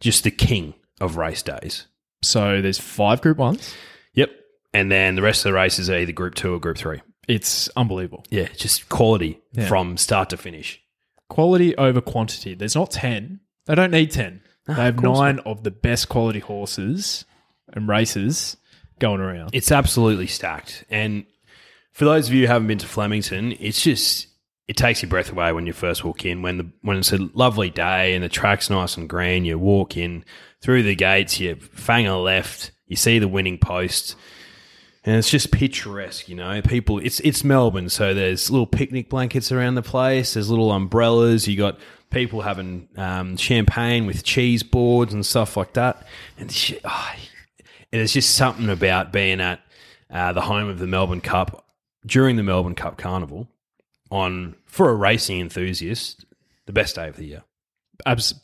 Just 0.00 0.24
the 0.24 0.30
king 0.30 0.74
of 1.00 1.16
race 1.16 1.42
days. 1.42 1.86
So 2.22 2.60
there's 2.60 2.78
five 2.78 3.20
Group 3.22 3.38
Ones. 3.38 3.74
Yep. 4.14 4.30
And 4.74 4.90
then 4.90 5.14
the 5.16 5.22
rest 5.22 5.40
of 5.44 5.50
the 5.50 5.54
races 5.54 5.88
are 5.90 5.96
either 5.98 6.12
Group 6.12 6.34
Two 6.34 6.54
or 6.54 6.58
Group 6.60 6.76
Three. 6.78 7.00
It's 7.28 7.68
unbelievable. 7.76 8.24
Yeah, 8.30 8.48
just 8.56 8.88
quality 8.88 9.40
Yeah. 9.52 9.68
from 9.68 9.96
start 9.96 10.30
to 10.30 10.36
finish. 10.36 10.80
quality 11.28 11.76
over 11.76 12.00
quantity. 12.00 12.54
There's 12.54 12.74
not 12.74 12.90
10. 12.90 13.38
They 13.66 13.76
don't 13.76 13.92
need 13.92 14.10
10. 14.10 14.40
They 14.66 14.74
have 14.74 14.96
course 14.96 15.16
nine 15.16 15.38
of 15.40 15.62
the 15.62 15.70
best 15.70 16.08
quality 16.08 16.40
horses 16.40 17.24
and 17.72 17.86
races 17.88 18.56
going 18.98 19.20
around. 19.20 19.50
It's 19.52 19.70
absolutely 19.70 20.26
stacked. 20.26 20.84
And 20.90 21.24
for 21.92 22.04
those 22.04 22.26
of 22.26 22.34
you 22.34 22.42
who 22.48 22.52
haven't 22.52 22.66
been 22.66 22.78
to 22.78 22.86
Flemington, 22.88 23.54
it's 23.60 23.80
just 23.80 24.26
it 24.70 24.76
takes 24.76 25.02
your 25.02 25.08
breath 25.08 25.32
away 25.32 25.52
when 25.52 25.66
you 25.66 25.72
first 25.72 26.04
walk 26.04 26.24
in. 26.24 26.42
When 26.42 26.58
the 26.58 26.70
when 26.82 26.96
it's 26.96 27.12
a 27.12 27.18
lovely 27.34 27.70
day 27.70 28.14
and 28.14 28.22
the 28.22 28.28
track's 28.28 28.70
nice 28.70 28.96
and 28.96 29.08
green, 29.08 29.44
you 29.44 29.58
walk 29.58 29.96
in 29.96 30.24
through 30.62 30.84
the 30.84 30.94
gates, 30.94 31.40
you 31.40 31.56
fang 31.56 32.06
a 32.06 32.16
left, 32.16 32.70
you 32.86 32.94
see 32.94 33.18
the 33.18 33.26
winning 33.26 33.58
post. 33.58 34.14
And 35.02 35.16
it's 35.16 35.28
just 35.28 35.50
picturesque, 35.50 36.28
you 36.28 36.36
know. 36.36 36.62
People, 36.62 37.00
it's 37.00 37.18
it's 37.20 37.42
Melbourne, 37.42 37.88
so 37.88 38.14
there's 38.14 38.48
little 38.48 38.66
picnic 38.66 39.08
blankets 39.08 39.50
around 39.50 39.74
the 39.74 39.82
place. 39.82 40.34
There's 40.34 40.48
little 40.48 40.70
umbrellas. 40.70 41.48
You 41.48 41.56
got 41.56 41.80
people 42.10 42.42
having 42.42 42.86
um, 42.96 43.36
champagne 43.36 44.06
with 44.06 44.22
cheese 44.22 44.62
boards 44.62 45.12
and 45.12 45.26
stuff 45.26 45.56
like 45.56 45.72
that. 45.72 46.06
And 46.38 46.52
sh- 46.52 46.74
oh, 46.84 47.14
just 47.92 48.36
something 48.36 48.68
about 48.68 49.12
being 49.12 49.40
at 49.40 49.62
uh, 50.12 50.32
the 50.32 50.42
home 50.42 50.68
of 50.68 50.78
the 50.78 50.86
Melbourne 50.86 51.22
Cup 51.22 51.66
during 52.06 52.36
the 52.36 52.44
Melbourne 52.44 52.76
Cup 52.76 52.98
Carnival 52.98 53.48
on 54.10 54.54
for 54.66 54.90
a 54.90 54.94
racing 54.94 55.40
enthusiast, 55.40 56.24
the 56.66 56.72
best 56.72 56.94
day 56.96 57.08
of 57.08 57.16
the 57.16 57.24
year. 57.24 57.42
Abs- 58.06 58.34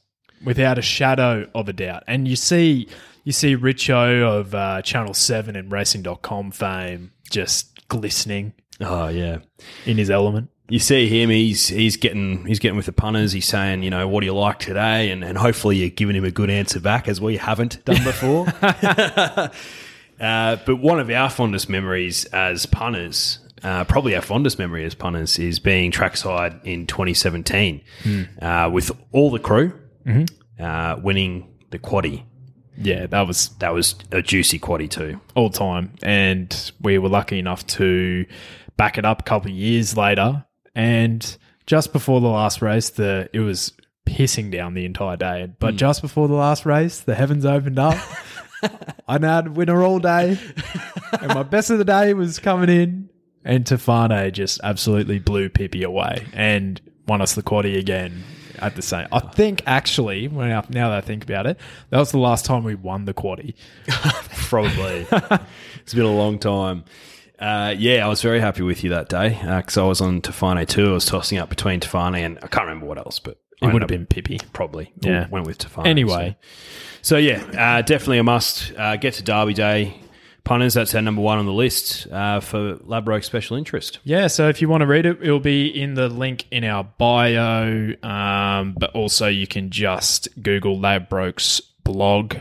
without 0.45 0.79
a 0.79 0.83
shadow 0.83 1.49
of 1.55 1.69
a 1.69 1.73
doubt. 1.73 2.05
And 2.07 2.29
you 2.29 2.37
see 2.37 2.89
you 3.25 3.33
see 3.33 3.57
Richo 3.57 4.23
of 4.23 4.55
uh, 4.55 4.83
Channel 4.83 5.15
7 5.15 5.57
and 5.57 5.73
Racing.com 5.73 6.51
fame 6.53 7.13
just 7.31 7.89
glistening 7.89 8.53
Oh 8.81 9.09
yeah, 9.09 9.39
in 9.87 9.97
his 9.97 10.11
element. 10.11 10.51
you 10.69 10.79
see 10.79 11.09
him. 11.09 11.31
He's 11.31 11.67
he's 11.69 11.97
getting 11.97 12.45
he's 12.45 12.59
getting 12.59 12.77
with 12.77 12.85
the 12.87 12.93
punters. 12.93 13.33
He's 13.33 13.47
saying, 13.47 13.83
you 13.83 13.89
know, 13.91 14.07
what 14.07 14.21
do 14.21 14.27
you 14.27 14.35
like 14.35 14.59
today? 14.59 15.11
And 15.11 15.25
and 15.25 15.39
hopefully 15.39 15.77
you're 15.79 15.89
giving 15.89 16.15
him 16.15 16.25
a 16.27 16.31
good 16.31 16.51
answer 16.51 16.79
back 16.79 17.09
as 17.09 17.19
we 17.21 17.39
haven't 17.39 17.83
done 17.87 18.05
before. 18.05 18.47
uh, 20.21 20.57
but 20.67 20.77
one 20.77 21.01
of 21.01 21.09
our 21.11 21.31
fondest 21.31 21.69
memories 21.71 22.27
as 22.27 22.67
punters. 22.67 23.39
Uh, 23.63 23.85
probably 23.85 24.15
our 24.15 24.23
fondest 24.23 24.59
memory 24.59 24.85
as 24.85 24.95
punters 24.95 25.39
is 25.39 25.59
being 25.59 25.91
trackside 25.91 26.61
in 26.65 26.87
2017 26.87 27.83
uh, 28.43 28.71
with 28.73 28.91
all 29.13 29.31
the 29.31 29.39
crew 29.39 29.73
uh, 30.61 30.97
winning 31.03 31.49
the 31.71 31.79
quaddy. 31.79 32.23
Yeah, 32.79 33.07
that 33.07 33.27
was 33.27 33.49
That 33.61 33.73
was 33.73 33.95
a 34.13 34.21
juicy 34.21 34.59
quaddy 34.59 34.89
too. 34.91 35.21
all 35.35 35.49
time. 35.51 35.95
And 36.03 36.73
we 36.81 36.99
were 36.99 37.09
lucky 37.09 37.39
enough 37.39 37.67
to 37.69 38.27
back 38.77 38.99
it 38.99 39.05
up 39.07 39.21
a 39.21 39.23
couple 39.25 39.51
of 39.51 39.57
years 39.57 39.97
later. 39.97 40.45
And 40.75 41.37
just 41.67 41.93
before 41.95 42.21
the 42.21 42.29
last 42.29 42.61
race, 42.61 42.91
the 42.91 43.31
it 43.33 43.41
was 43.41 43.73
pissing 44.07 44.51
down 44.53 44.75
the 44.75 44.85
entire 44.85 45.17
day. 45.17 45.51
But 45.59 45.77
just 45.77 46.03
before 46.03 46.29
the 46.29 46.35
last 46.35 46.67
race, 46.67 47.01
the 47.01 47.15
heavens 47.15 47.47
opened 47.47 47.79
up. 47.79 47.97
I 49.09 49.19
now 49.19 49.37
had 49.37 49.47
a 49.49 49.51
winner 49.51 49.83
all 49.83 49.99
day. 49.99 50.39
and 51.21 51.29
my 51.35 51.43
best 51.43 51.71
of 51.71 51.79
the 51.79 51.85
day 51.85 52.13
was 52.15 52.39
coming 52.39 52.69
in. 52.69 53.09
And 53.47 53.65
Tefane 53.65 54.33
just 54.33 54.61
absolutely 54.65 55.19
blew 55.21 55.49
Pippi 55.49 55.83
away 55.85 56.27
and 56.33 56.81
won 57.07 57.21
us 57.23 57.35
the 57.35 57.43
quaddy 57.43 57.79
again 57.79 58.25
at 58.59 58.75
the 58.75 58.83
same. 58.83 59.07
I 59.13 59.21
think 59.21 59.63
actually, 59.67 60.29
when 60.29 60.51
I, 60.51 60.65
now 60.69 60.89
that 60.91 60.99
I 60.99 61.01
think 61.01 61.23
about 61.25 61.47
it, 61.47 61.57
that 61.91 61.99
was 61.99 62.11
the 62.11 62.19
last 62.19 62.45
time 62.45 62.65
we 62.65 62.75
won 62.75 63.05
the 63.05 63.15
quaddy. 63.15 63.55
Probably. 64.49 65.07
it's 65.81 65.95
been 65.95 66.05
a 66.05 66.15
long 66.15 66.39
time. 66.39 66.85
Uh, 67.39 67.75
yeah, 67.77 68.05
I 68.05 68.09
was 68.09 68.23
very 68.23 68.41
happy 68.41 68.63
with 68.63 68.83
you 68.83 68.91
that 68.91 69.09
day 69.09 69.39
because 69.43 69.77
I 69.77 69.85
was 69.85 70.01
on 70.01 70.23
Tefane 70.23 70.67
too. 70.67 70.91
I 70.91 70.93
was 70.95 71.05
tossing 71.07 71.39
up 71.39 71.49
between 71.49 71.81
Tefane 71.81 72.19
and 72.25 72.39
I 72.43 72.47
can't 72.49 72.67
remember 72.67 72.87
what 72.87 72.99
else, 72.99 73.19
but 73.19 73.39
It 73.63 73.73
would 73.73 73.83
have 73.83 73.89
been 73.89 74.07
Pippi. 74.07 74.41
probably. 74.53 74.93
Yeah. 75.03 75.29
went 75.29 75.47
with 75.47 75.59
Tefane. 75.59 75.87
Anyway, 75.87 76.37
so, 77.03 77.15
so 77.15 77.17
yeah, 77.19 77.43
uh, 77.79 77.83
definitely 77.83 78.19
a 78.19 78.25
must. 78.25 78.73
Uh, 78.77 78.97
get 78.97 79.15
to 79.15 79.23
Derby 79.23 79.53
Day, 79.55 80.01
punters, 80.47 80.75
that's 80.75 80.95
our 80.95 81.03
number 81.03 81.21
one 81.21 81.39
on 81.39 81.45
the 81.45 81.53
list 81.53 82.07
uh, 82.11 82.41
for 82.41 82.77
Ladbroke 82.77 83.25
special 83.25 83.57
interest. 83.57 83.99
Yeah, 84.05 84.29
so 84.29 84.49
if 84.49 84.63
you 84.63 84.69
want 84.69 84.81
to 84.81 84.87
read 84.87 85.05
it, 85.05 85.19
it'll 85.21 85.41
be 85.41 85.67
in 85.67 85.95
the 85.95 86.09
link 86.09 86.47
in 86.51 86.65
our 86.65 86.85
bio. 86.85 87.93
Um, 88.03 88.75
but 88.79 88.91
also, 88.95 89.27
you 89.27 89.47
can 89.47 89.69
just 89.71 90.29
Google 90.43 90.79
Ladbrokes 90.79 91.61
blog 91.85 92.37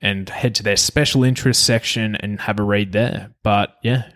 and 0.00 0.28
head 0.28 0.54
to 0.56 0.62
their 0.62 0.76
special 0.76 1.24
interest 1.24 1.64
section 1.64 2.14
and 2.14 2.40
have 2.42 2.60
a 2.60 2.62
read 2.62 2.92
there. 2.92 3.32
But 3.42 3.74
yeah, 3.82 4.10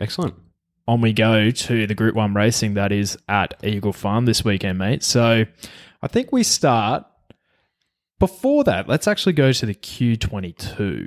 Excellent. 0.00 0.34
on 0.86 1.00
we 1.00 1.12
go 1.14 1.50
to 1.50 1.86
the 1.86 1.94
Group 1.94 2.14
1 2.14 2.34
racing 2.34 2.74
that 2.74 2.92
is 2.92 3.16
at 3.28 3.54
Eagle 3.62 3.94
Farm 3.94 4.26
this 4.26 4.44
weekend, 4.44 4.78
mate. 4.78 5.02
So 5.02 5.44
I 6.02 6.08
think 6.08 6.32
we 6.32 6.42
start. 6.42 7.04
Before 8.18 8.64
that, 8.64 8.88
let's 8.88 9.06
actually 9.06 9.34
go 9.34 9.52
to 9.52 9.64
the 9.64 9.76
Q22, 9.76 11.06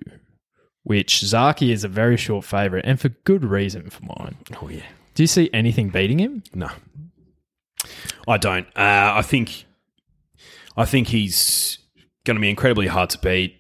which 0.83 1.21
Zaaki 1.21 1.71
is 1.71 1.83
a 1.83 1.87
very 1.87 2.17
short 2.17 2.45
favourite 2.45 2.85
and 2.85 2.99
for 2.99 3.09
good 3.09 3.43
reason 3.43 3.89
for 3.89 4.03
mine. 4.03 4.37
Oh, 4.61 4.69
yeah. 4.69 4.85
Do 5.13 5.23
you 5.23 5.27
see 5.27 5.49
anything 5.53 5.89
beating 5.89 6.19
him? 6.19 6.43
No, 6.53 6.69
I 8.27 8.37
don't. 8.37 8.65
Uh, 8.75 9.13
I 9.15 9.21
think, 9.21 9.65
I 10.77 10.85
think 10.85 11.09
he's 11.09 11.79
going 12.23 12.35
to 12.35 12.41
be 12.41 12.49
incredibly 12.49 12.87
hard 12.87 13.09
to 13.11 13.17
beat. 13.17 13.57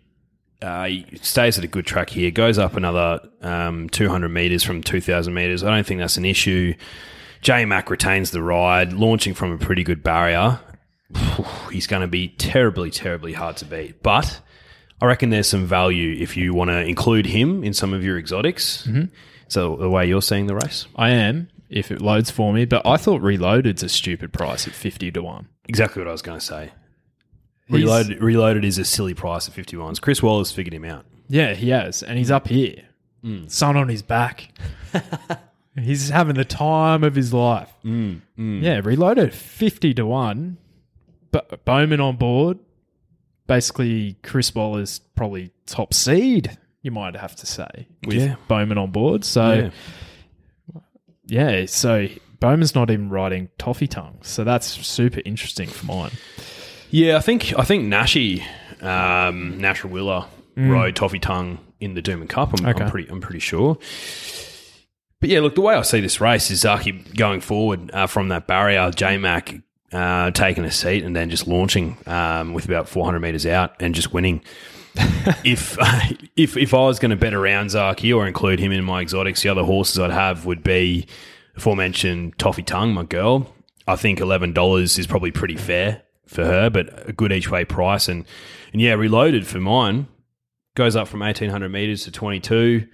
Uh, 0.61 0.85
he 0.85 1.05
stays 1.21 1.57
at 1.57 1.63
a 1.63 1.67
good 1.67 1.85
track 1.85 2.09
here. 2.11 2.29
Goes 2.31 2.57
up 2.57 2.75
another 2.75 3.19
um, 3.41 3.89
200 3.89 4.29
meters 4.29 4.63
from 4.63 4.83
2,000 4.83 5.33
meters. 5.33 5.63
I 5.63 5.73
don't 5.73 5.85
think 5.85 5.99
that's 5.99 6.17
an 6.17 6.25
issue. 6.25 6.75
J 7.41 7.65
Mac 7.65 7.89
retains 7.89 8.31
the 8.31 8.43
ride, 8.43 8.93
launching 8.93 9.33
from 9.33 9.51
a 9.51 9.57
pretty 9.57 9.83
good 9.83 10.03
barrier. 10.03 10.59
He's 11.71 11.87
going 11.87 12.01
to 12.01 12.07
be 12.07 12.29
terribly, 12.29 12.91
terribly 12.91 13.33
hard 13.33 13.57
to 13.57 13.65
beat. 13.65 14.03
But 14.03 14.39
I 15.01 15.05
reckon 15.05 15.31
there's 15.31 15.47
some 15.47 15.65
value 15.65 16.15
if 16.21 16.37
you 16.37 16.53
want 16.53 16.69
to 16.69 16.79
include 16.85 17.25
him 17.25 17.63
in 17.63 17.73
some 17.73 17.93
of 17.93 18.03
your 18.03 18.17
exotics. 18.17 18.85
Mm-hmm. 18.87 19.05
So 19.47 19.75
the 19.75 19.89
way 19.89 20.05
you're 20.05 20.21
seeing 20.21 20.45
the 20.47 20.55
race, 20.55 20.85
I 20.95 21.09
am, 21.09 21.49
if 21.69 21.91
it 21.91 22.01
loads 22.01 22.29
for 22.31 22.53
me, 22.53 22.65
but 22.65 22.85
I 22.85 22.97
thought 22.97 23.21
Reloaded's 23.21 23.83
a 23.83 23.89
stupid 23.89 24.31
price 24.31 24.67
at 24.67 24.73
50 24.73 25.11
to 25.11 25.21
1. 25.23 25.47
exactly 25.67 26.01
what 26.01 26.07
I 26.07 26.11
was 26.11 26.21
going 26.21 26.39
to 26.39 26.45
say. 26.45 26.71
He's- 27.67 27.81
Reloaded, 27.81 28.21
Reloaded 28.21 28.63
is 28.65 28.77
a 28.77 28.85
silly 28.85 29.13
price 29.13 29.47
at 29.49 29.55
51s. 29.55 29.99
Chris 29.99 30.21
Waller's 30.21 30.51
figured 30.51 30.73
him 30.73 30.85
out. 30.85 31.05
Yeah, 31.27 31.53
he 31.53 31.69
has, 31.69 32.03
and 32.03 32.17
he's 32.17 32.29
up 32.29 32.47
here, 32.49 32.83
mm. 33.23 33.49
sun 33.49 33.77
on 33.77 33.87
his 33.87 34.01
back. 34.01 34.49
he's 35.79 36.09
having 36.09 36.35
the 36.35 36.43
time 36.43 37.05
of 37.05 37.15
his 37.15 37.33
life. 37.33 37.69
Mm, 37.85 38.19
mm. 38.37 38.61
Yeah, 38.61 38.81
reloaded 38.83 39.33
fifty 39.33 39.93
to 39.93 40.05
one, 40.05 40.57
but 41.31 41.63
Bowman 41.63 42.01
on 42.01 42.17
board. 42.17 42.59
Basically, 43.51 44.15
Chris 44.23 44.55
Waller's 44.55 44.99
probably 45.13 45.51
top 45.65 45.93
seed. 45.93 46.57
You 46.83 46.91
might 46.91 47.17
have 47.17 47.35
to 47.35 47.45
say 47.45 47.85
with 48.07 48.15
Yeah. 48.15 48.35
Bowman 48.47 48.77
on 48.77 48.91
board. 48.91 49.25
So 49.25 49.69
yeah. 51.25 51.65
so 51.65 52.07
Bowman's 52.39 52.75
not 52.75 52.89
even 52.89 53.09
riding 53.09 53.49
toffee 53.57 53.87
tongue. 53.87 54.19
So 54.21 54.45
that's 54.45 54.67
super 54.67 55.21
interesting 55.25 55.67
for 55.67 55.85
mine. 55.85 56.11
Yeah, 56.91 57.17
I 57.17 57.19
think 57.19 57.53
I 57.59 57.63
think 57.63 57.83
Nashi, 57.83 58.41
um, 58.81 59.59
Nash 59.59 59.83
Willer 59.83 60.27
rode 60.55 60.95
Toffee 60.95 61.19
Tongue 61.19 61.59
in 61.81 61.93
the 61.93 62.01
Doomben 62.01 62.29
Cup. 62.29 62.57
I'm, 62.57 62.65
Okay. 62.65 62.85
I'm 62.85 62.89
pretty 62.89 63.09
I'm 63.09 63.19
pretty 63.19 63.39
sure. 63.41 63.77
But 65.19 65.29
yeah, 65.29 65.41
look, 65.41 65.55
the 65.55 65.61
way 65.61 65.75
I 65.75 65.81
see 65.81 65.99
this 65.99 66.21
race 66.21 66.49
is 66.51 66.63
Zaaki 66.63 67.17
going 67.17 67.41
forward 67.41 67.91
uh, 67.93 68.07
from 68.07 68.29
that 68.29 68.47
barrier, 68.47 68.91
J 68.91 69.17
Mac 69.17 69.55
uh, 69.91 70.31
taking 70.31 70.63
a 70.65 70.71
seat 70.71 71.03
and 71.03 71.15
then 71.15 71.29
just 71.29 71.47
launching 71.47 71.97
um, 72.05 72.53
with 72.53 72.65
about 72.65 72.87
400 72.87 73.19
meters 73.19 73.45
out 73.45 73.75
and 73.79 73.93
just 73.93 74.13
winning. 74.13 74.41
if 75.43 75.77
if 76.35 76.57
if 76.57 76.73
I 76.73 76.85
was 76.85 76.99
going 76.99 77.11
to 77.11 77.15
bet 77.15 77.33
around 77.33 77.67
Zaaki 77.67 78.15
or 78.15 78.27
include 78.27 78.59
him 78.59 78.71
in 78.71 78.83
my 78.83 79.01
exotics, 79.01 79.41
the 79.41 79.49
other 79.49 79.63
horses 79.63 79.99
I'd 79.99 80.11
have 80.11 80.45
would 80.45 80.63
be 80.63 81.07
aforementioned 81.55 82.37
Toffee 82.37 82.63
Tongue, 82.63 82.93
my 82.93 83.03
girl. 83.03 83.53
I 83.87 83.95
think 83.95 84.19
eleven 84.19 84.53
dollars 84.53 84.97
is 84.99 85.07
probably 85.07 85.31
pretty 85.31 85.57
fair 85.57 86.03
for 86.25 86.45
her, 86.45 86.69
but 86.69 87.09
a 87.09 87.13
good 87.13 87.31
each 87.31 87.49
way 87.49 87.65
price. 87.65 88.07
And 88.07 88.25
and 88.73 88.81
yeah, 88.81 88.93
reloaded 88.93 89.47
for 89.47 89.59
mine 89.59 90.07
goes 90.75 90.95
up 90.95 91.07
from 91.07 91.21
eighteen 91.21 91.49
hundred 91.49 91.69
meters 91.69 92.03
to 92.05 92.11
twenty 92.11 92.39
two. 92.39 92.87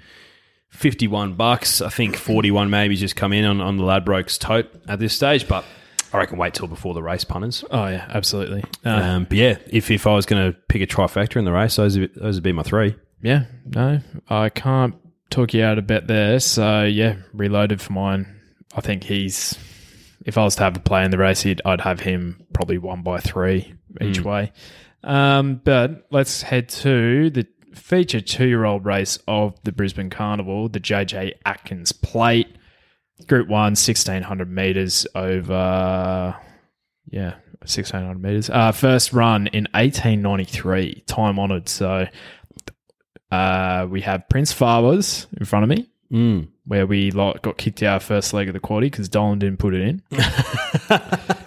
51 0.70 1.36
bucks. 1.36 1.82
I 1.82 1.88
think 1.88 2.18
41 2.18 2.70
maybe 2.70 2.98
just 2.98 3.16
come 3.16 3.32
in 3.32 3.46
on, 3.46 3.62
on 3.62 3.78
the 3.78 3.84
Ladbrokes 3.84 4.38
tote 4.38 4.70
at 4.88 5.00
this 5.00 5.14
stage, 5.14 5.48
but 5.48 5.64
I 6.14 6.18
reckon 6.18 6.38
wait 6.38 6.54
till 6.54 6.68
before 6.68 6.94
the 6.94 7.04
race 7.04 7.24
punters. 7.24 7.64
Oh 7.70 7.88
yeah, 7.88 8.06
absolutely. 8.10 8.64
Uh, 8.86 8.90
Um, 8.90 9.24
but 9.26 9.38
yeah, 9.38 9.58
if, 9.68 9.92
if 9.92 10.08
I 10.08 10.14
was 10.16 10.26
going 10.26 10.52
to 10.52 10.58
pick 10.70 10.82
a 10.82 10.88
trifecta 10.88 11.36
in 11.38 11.46
the 11.46 11.52
race, 11.52 11.76
those 11.76 11.98
would, 11.98 12.14
those 12.16 12.36
would 12.36 12.44
be 12.44 12.54
my 12.54 12.64
three. 12.64 12.96
Yeah, 13.22 13.46
no, 13.66 14.00
I 14.30 14.50
can't 14.50 14.96
talk 15.30 15.54
you 15.54 15.64
out 15.64 15.78
a 15.78 15.82
bet 15.82 16.08
there. 16.08 16.40
So 16.40 16.84
yeah, 16.84 17.16
reloaded 17.34 17.82
for 17.82 17.94
mine. 17.94 18.40
I 18.76 18.82
think 18.82 19.04
he's. 19.04 19.58
If 20.26 20.38
I 20.38 20.44
was 20.44 20.56
to 20.58 20.64
have 20.64 20.76
a 20.76 20.80
play 20.82 21.06
in 21.06 21.12
the 21.12 21.18
race, 21.18 21.42
he'd, 21.42 21.62
I'd 21.64 21.80
have 21.82 22.02
him 22.02 22.46
probably 22.54 22.78
one 22.78 23.02
by 23.02 23.20
three 23.22 23.74
each 24.02 24.22
way. 24.22 24.52
Um, 25.04 25.62
but 25.64 26.06
let's 26.12 26.42
head 26.42 26.68
to 26.70 27.30
the 27.30 27.48
feature 27.74 28.20
two-year-old 28.20 28.86
race 28.86 29.20
of 29.28 29.56
the 29.64 29.72
Brisbane 29.72 30.10
Carnival, 30.10 30.68
the 30.68 30.82
JJ 30.82 31.34
Atkins 31.46 31.94
Plate, 31.94 32.57
Group 33.26 33.48
One, 33.48 33.76
sixteen 33.76 34.22
hundred 34.22 34.52
meters 34.52 35.08
over. 35.16 36.36
Yeah, 37.10 37.36
sixteen 37.66 38.02
hundred 38.04 38.22
meters. 38.22 38.50
Uh, 38.50 38.72
first 38.72 39.12
run 39.14 39.48
in 39.48 39.68
eighteen 39.76 40.22
ninety 40.22 40.44
three, 40.46 41.04
time 41.08 41.40
honoured. 41.40 41.68
So 41.68 42.06
uh, 43.32 43.88
we 43.90 44.02
have 44.02 44.30
Prince 44.30 44.54
Fawers 44.54 45.28
in 45.38 45.46
front 45.46 45.64
of 45.64 45.70
me, 45.70 45.90
Mm. 46.12 46.48
where 46.66 46.86
we 46.88 47.12
like, 47.12 47.42
got 47.42 47.58
kicked 47.58 47.84
out 47.84 48.02
first 48.04 48.34
leg 48.34 48.48
of 48.48 48.54
the 48.54 48.60
quaddy 48.62 48.82
because 48.82 49.10
Dolan 49.10 49.40
didn't 49.40 49.58
put 49.60 49.74
it 49.74 49.82
in. 49.82 50.02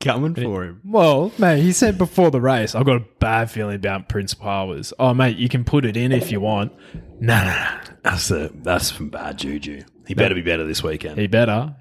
Coming 0.00 0.34
for 0.34 0.64
him. 0.64 0.80
Well, 0.82 1.30
mate, 1.36 1.60
he 1.60 1.72
said 1.72 1.98
before 1.98 2.30
the 2.30 2.40
race, 2.40 2.74
I've 2.74 2.86
got 2.86 2.96
a 2.96 3.04
bad 3.18 3.50
feeling 3.50 3.74
about 3.76 4.08
Prince 4.08 4.32
Powers. 4.32 4.94
Oh, 4.98 5.12
mate, 5.12 5.36
you 5.36 5.50
can 5.50 5.62
put 5.62 5.84
it 5.84 5.94
in 5.94 6.10
if 6.10 6.32
you 6.32 6.40
want. 6.40 6.72
No, 7.20 7.36
no, 7.44 7.44
no. 7.44 7.78
That's 8.02 8.30
a, 8.30 8.50
that's 8.62 8.90
from 8.90 9.10
bad 9.10 9.36
juju. 9.38 9.82
He 10.10 10.14
better 10.14 10.34
be 10.34 10.42
better 10.42 10.64
this 10.66 10.82
weekend. 10.82 11.18
He 11.18 11.28
better. 11.28 11.74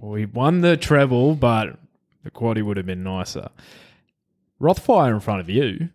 Well, 0.00 0.14
he 0.14 0.26
won 0.26 0.60
the 0.60 0.76
treble, 0.76 1.34
but 1.34 1.78
the 2.24 2.30
quaddy 2.30 2.62
would 2.62 2.76
have 2.76 2.84
been 2.84 3.02
nicer. 3.02 3.48
Rothfire 4.60 5.14
in 5.14 5.20
front 5.20 5.40
of 5.40 5.48
you. 5.48 5.88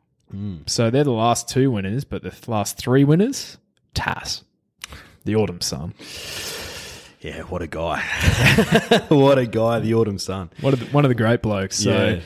So 0.66 0.90
they're 0.90 1.04
the 1.04 1.12
last 1.12 1.48
two 1.48 1.70
winners, 1.72 2.04
but 2.04 2.24
the 2.24 2.34
last 2.48 2.78
three 2.78 3.04
winners, 3.04 3.58
Tass, 3.94 4.44
the 5.24 5.36
Autumn 5.36 5.62
Sun. 5.62 5.94
Yeah, 7.22 7.42
what 7.44 7.62
a 7.62 7.68
guy. 7.68 8.02
what 9.10 9.38
a 9.38 9.46
guy, 9.46 9.80
the 9.80 9.94
autumn 9.94 10.20
sun. 10.20 10.52
One 10.62 10.74
of 10.74 10.80
the, 10.80 10.86
one 10.88 11.06
of 11.06 11.10
the 11.10 11.16
great 11.16 11.42
blokes. 11.42 11.78
So, 11.78 12.20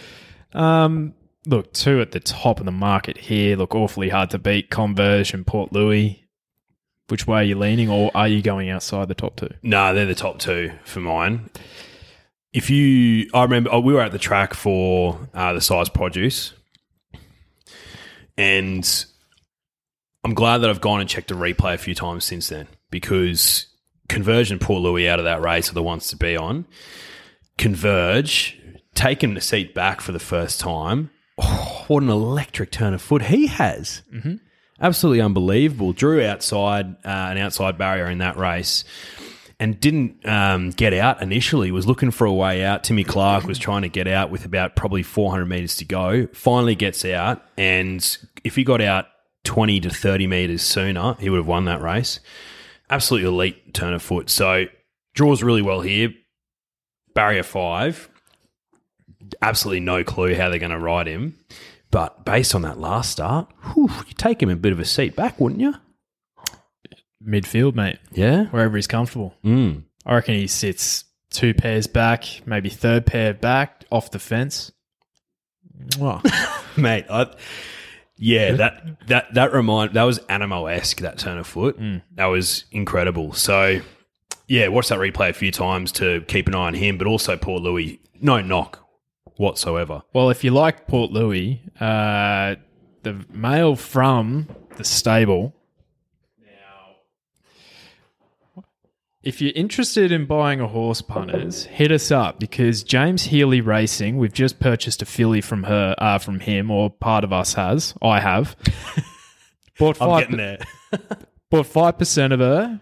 um, 0.53 1.13
look, 1.45 1.71
two 1.71 2.01
at 2.01 2.11
the 2.11 2.19
top 2.19 2.59
of 2.59 2.65
the 2.65 2.71
market 2.71 3.17
here 3.17 3.55
look 3.55 3.75
awfully 3.75 4.09
hard 4.09 4.29
to 4.31 4.39
beat. 4.39 4.69
Converge 4.69 5.33
and 5.33 5.45
Port 5.47 5.71
Louis. 5.71 6.25
Which 7.09 7.27
way 7.27 7.39
are 7.39 7.43
you 7.43 7.57
leaning, 7.57 7.89
or 7.89 8.11
are 8.15 8.27
you 8.27 8.41
going 8.41 8.69
outside 8.69 9.07
the 9.07 9.15
top 9.15 9.35
two? 9.35 9.49
No, 9.63 9.93
they're 9.93 10.05
the 10.05 10.15
top 10.15 10.39
two 10.39 10.71
for 10.83 10.99
mine. 10.99 11.49
If 12.53 12.69
you, 12.69 13.29
I 13.33 13.43
remember 13.43 13.69
oh, 13.71 13.79
we 13.79 13.93
were 13.93 14.01
at 14.01 14.11
the 14.11 14.19
track 14.19 14.53
for 14.53 15.27
uh, 15.33 15.53
the 15.53 15.61
Sires' 15.61 15.89
Produce, 15.89 16.53
and 18.37 19.05
I'm 20.23 20.33
glad 20.33 20.59
that 20.59 20.69
I've 20.69 20.81
gone 20.81 21.01
and 21.01 21.09
checked 21.09 21.29
the 21.29 21.35
replay 21.35 21.73
a 21.73 21.77
few 21.77 21.95
times 21.95 22.25
since 22.25 22.49
then 22.49 22.67
because 22.89 23.67
Converge 24.07 24.51
and 24.51 24.59
Port 24.59 24.81
Louis 24.81 25.07
out 25.07 25.19
of 25.19 25.25
that 25.25 25.41
race 25.41 25.69
are 25.69 25.75
the 25.75 25.83
ones 25.83 26.07
to 26.07 26.15
be 26.15 26.35
on. 26.35 26.65
Converge 27.57 28.59
taking 28.95 29.33
the 29.33 29.41
seat 29.41 29.73
back 29.73 30.01
for 30.01 30.11
the 30.11 30.19
first 30.19 30.59
time. 30.59 31.11
Oh, 31.37 31.85
what 31.87 32.03
an 32.03 32.09
electric 32.09 32.71
turn 32.71 32.93
of 32.93 33.01
foot 33.01 33.23
he 33.23 33.47
has! 33.47 34.01
Absolutely 34.81 35.21
unbelievable. 35.21 35.93
Drew 35.93 36.23
outside 36.23 36.95
uh, 37.05 37.09
an 37.09 37.37
outside 37.37 37.77
barrier 37.77 38.09
in 38.09 38.19
that 38.19 38.37
race 38.37 38.83
and 39.59 39.79
didn't 39.79 40.25
um, 40.25 40.69
get 40.69 40.93
out 40.93 41.21
initially. 41.21 41.71
Was 41.71 41.85
looking 41.85 42.11
for 42.11 42.25
a 42.25 42.33
way 42.33 42.63
out. 42.63 42.83
Timmy 42.83 43.03
Clark 43.03 43.43
was 43.45 43.59
trying 43.59 43.81
to 43.81 43.89
get 43.89 44.07
out 44.07 44.31
with 44.31 44.45
about 44.45 44.75
probably 44.75 45.03
400 45.03 45.45
meters 45.45 45.75
to 45.77 45.85
go. 45.85 46.27
Finally 46.27 46.75
gets 46.75 47.03
out, 47.03 47.43
and 47.57 48.17
if 48.43 48.55
he 48.55 48.63
got 48.63 48.81
out 48.81 49.07
20 49.43 49.81
to 49.81 49.89
30 49.89 50.27
meters 50.27 50.61
sooner, 50.61 51.15
he 51.19 51.29
would 51.29 51.37
have 51.37 51.47
won 51.47 51.65
that 51.65 51.81
race. 51.81 52.19
Absolutely 52.89 53.27
elite 53.27 53.73
turn 53.73 53.93
of 53.93 54.01
foot. 54.01 54.29
So 54.29 54.65
draws 55.13 55.43
really 55.43 55.61
well 55.61 55.81
here. 55.81 56.13
Barrier 57.13 57.43
five. 57.43 58.09
Absolutely 59.41 59.81
no 59.81 60.03
clue 60.03 60.35
how 60.35 60.49
they're 60.49 60.59
going 60.59 60.71
to 60.71 60.79
ride 60.79 61.07
him. 61.07 61.37
But 61.91 62.23
based 62.25 62.53
on 62.53 62.61
that 62.63 62.79
last 62.79 63.11
start, 63.11 63.47
whew, 63.73 63.89
you 64.07 64.13
take 64.15 64.41
him 64.43 64.49
a 64.49 64.55
bit 64.55 64.71
of 64.71 64.79
a 64.79 64.85
seat 64.85 65.15
back, 65.15 65.39
wouldn't 65.39 65.61
you? 65.61 65.73
Midfield, 67.25 67.75
mate, 67.75 67.97
Yeah. 68.13 68.45
wherever 68.45 68.75
he's 68.77 68.87
comfortable. 68.87 69.35
Mm. 69.43 69.83
I 70.05 70.15
reckon 70.15 70.35
he 70.35 70.47
sits 70.47 71.03
two 71.31 71.53
pairs 71.53 71.87
back, 71.87 72.25
maybe 72.45 72.69
third 72.69 73.05
pair 73.05 73.33
back 73.33 73.83
off 73.91 74.11
the 74.11 74.19
fence. 74.19 74.71
Mwah. 75.91 76.21
Mate, 76.77 77.05
I, 77.09 77.27
Yeah, 78.17 78.53
that 78.53 79.07
that 79.07 79.33
that 79.33 79.53
remind 79.53 79.93
that 79.93 80.03
was 80.03 80.19
Anamoe 80.21 80.71
esque 80.73 80.99
that 81.01 81.17
turn 81.17 81.37
of 81.37 81.47
foot. 81.47 81.79
That 82.15 82.25
was 82.25 82.65
incredible. 82.71 83.33
So 83.33 83.79
yeah, 84.47 84.67
watch 84.69 84.89
that 84.89 84.99
replay 84.99 85.29
a 85.29 85.33
few 85.33 85.51
times 85.51 85.91
to 85.93 86.21
keep 86.27 86.47
an 86.47 86.55
eye 86.55 86.67
on 86.67 86.73
him, 86.73 86.97
but 86.97 87.07
also 87.07 87.37
poor 87.37 87.59
Louis. 87.59 87.99
No 88.21 88.41
knock 88.41 88.85
whatsoever. 89.39 90.03
Well, 90.13 90.29
if 90.29 90.43
you 90.43 90.51
like 90.51 90.85
Port 90.85 91.11
Louis, 91.11 91.61
uh, 91.79 92.55
the 93.03 93.25
mail 93.31 93.75
from 93.75 94.49
the 94.75 94.83
stable. 94.83 95.55
Now, 96.41 98.63
if 99.23 99.41
you're 99.41 99.53
interested 99.55 100.11
in 100.11 100.25
buying 100.25 100.59
a 100.59 100.67
horse, 100.67 101.01
punters, 101.01 101.63
hit 101.63 101.89
us 101.89 102.11
up 102.11 102.39
because 102.39 102.83
James 102.83 103.23
Healy 103.23 103.61
Racing. 103.61 104.17
We've 104.17 104.33
just 104.33 104.59
purchased 104.59 105.01
a 105.01 105.05
filly 105.05 105.39
from 105.39 105.63
her, 105.63 105.95
uh, 105.97 106.17
from 106.17 106.41
him, 106.41 106.69
or 106.69 106.89
part 106.89 107.23
of 107.23 107.31
us 107.31 107.53
has. 107.53 107.95
I 108.01 108.19
have. 108.19 108.57
Bought 109.79 109.95
five. 109.95 110.09
I'm 110.09 110.19
getting 110.19 110.37
there. 110.37 110.57
bought 111.49 111.65
five 111.65 111.97
percent 111.97 112.33
of 112.33 112.41
her. 112.41 112.81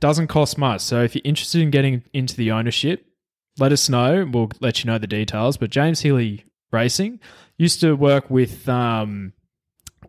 Doesn't 0.00 0.28
cost 0.28 0.56
much. 0.56 0.80
So 0.80 1.02
if 1.02 1.14
you're 1.14 1.22
interested 1.24 1.60
in 1.60 1.70
getting 1.70 2.02
into 2.14 2.34
the 2.34 2.52
ownership, 2.52 3.06
let 3.58 3.72
us 3.72 3.88
know. 3.88 4.28
We'll 4.30 4.50
let 4.60 4.82
you 4.82 4.90
know 4.90 4.98
the 4.98 5.06
details. 5.06 5.56
But 5.56 5.70
James 5.70 6.00
Healy 6.00 6.44
Racing 6.72 7.20
used 7.56 7.80
to 7.80 7.94
work 7.94 8.28
with 8.30 8.68
um, 8.68 9.32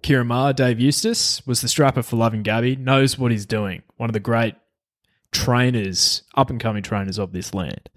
Ciaron 0.01 0.27
Maher, 0.27 0.53
Dave 0.53 0.79
Eustace, 0.79 1.45
was 1.45 1.61
the 1.61 1.67
strapper 1.67 2.03
for 2.03 2.17
Loving 2.17 2.43
Gaby, 2.43 2.75
knows 2.75 3.17
what 3.17 3.31
he's 3.31 3.45
doing. 3.45 3.83
One 3.97 4.09
of 4.09 4.13
the 4.13 4.19
great 4.19 4.55
trainers, 5.31 6.23
up 6.35 6.49
and 6.49 6.59
coming 6.59 6.83
trainers 6.83 7.17
of 7.17 7.31
this 7.31 7.53
land. 7.53 7.89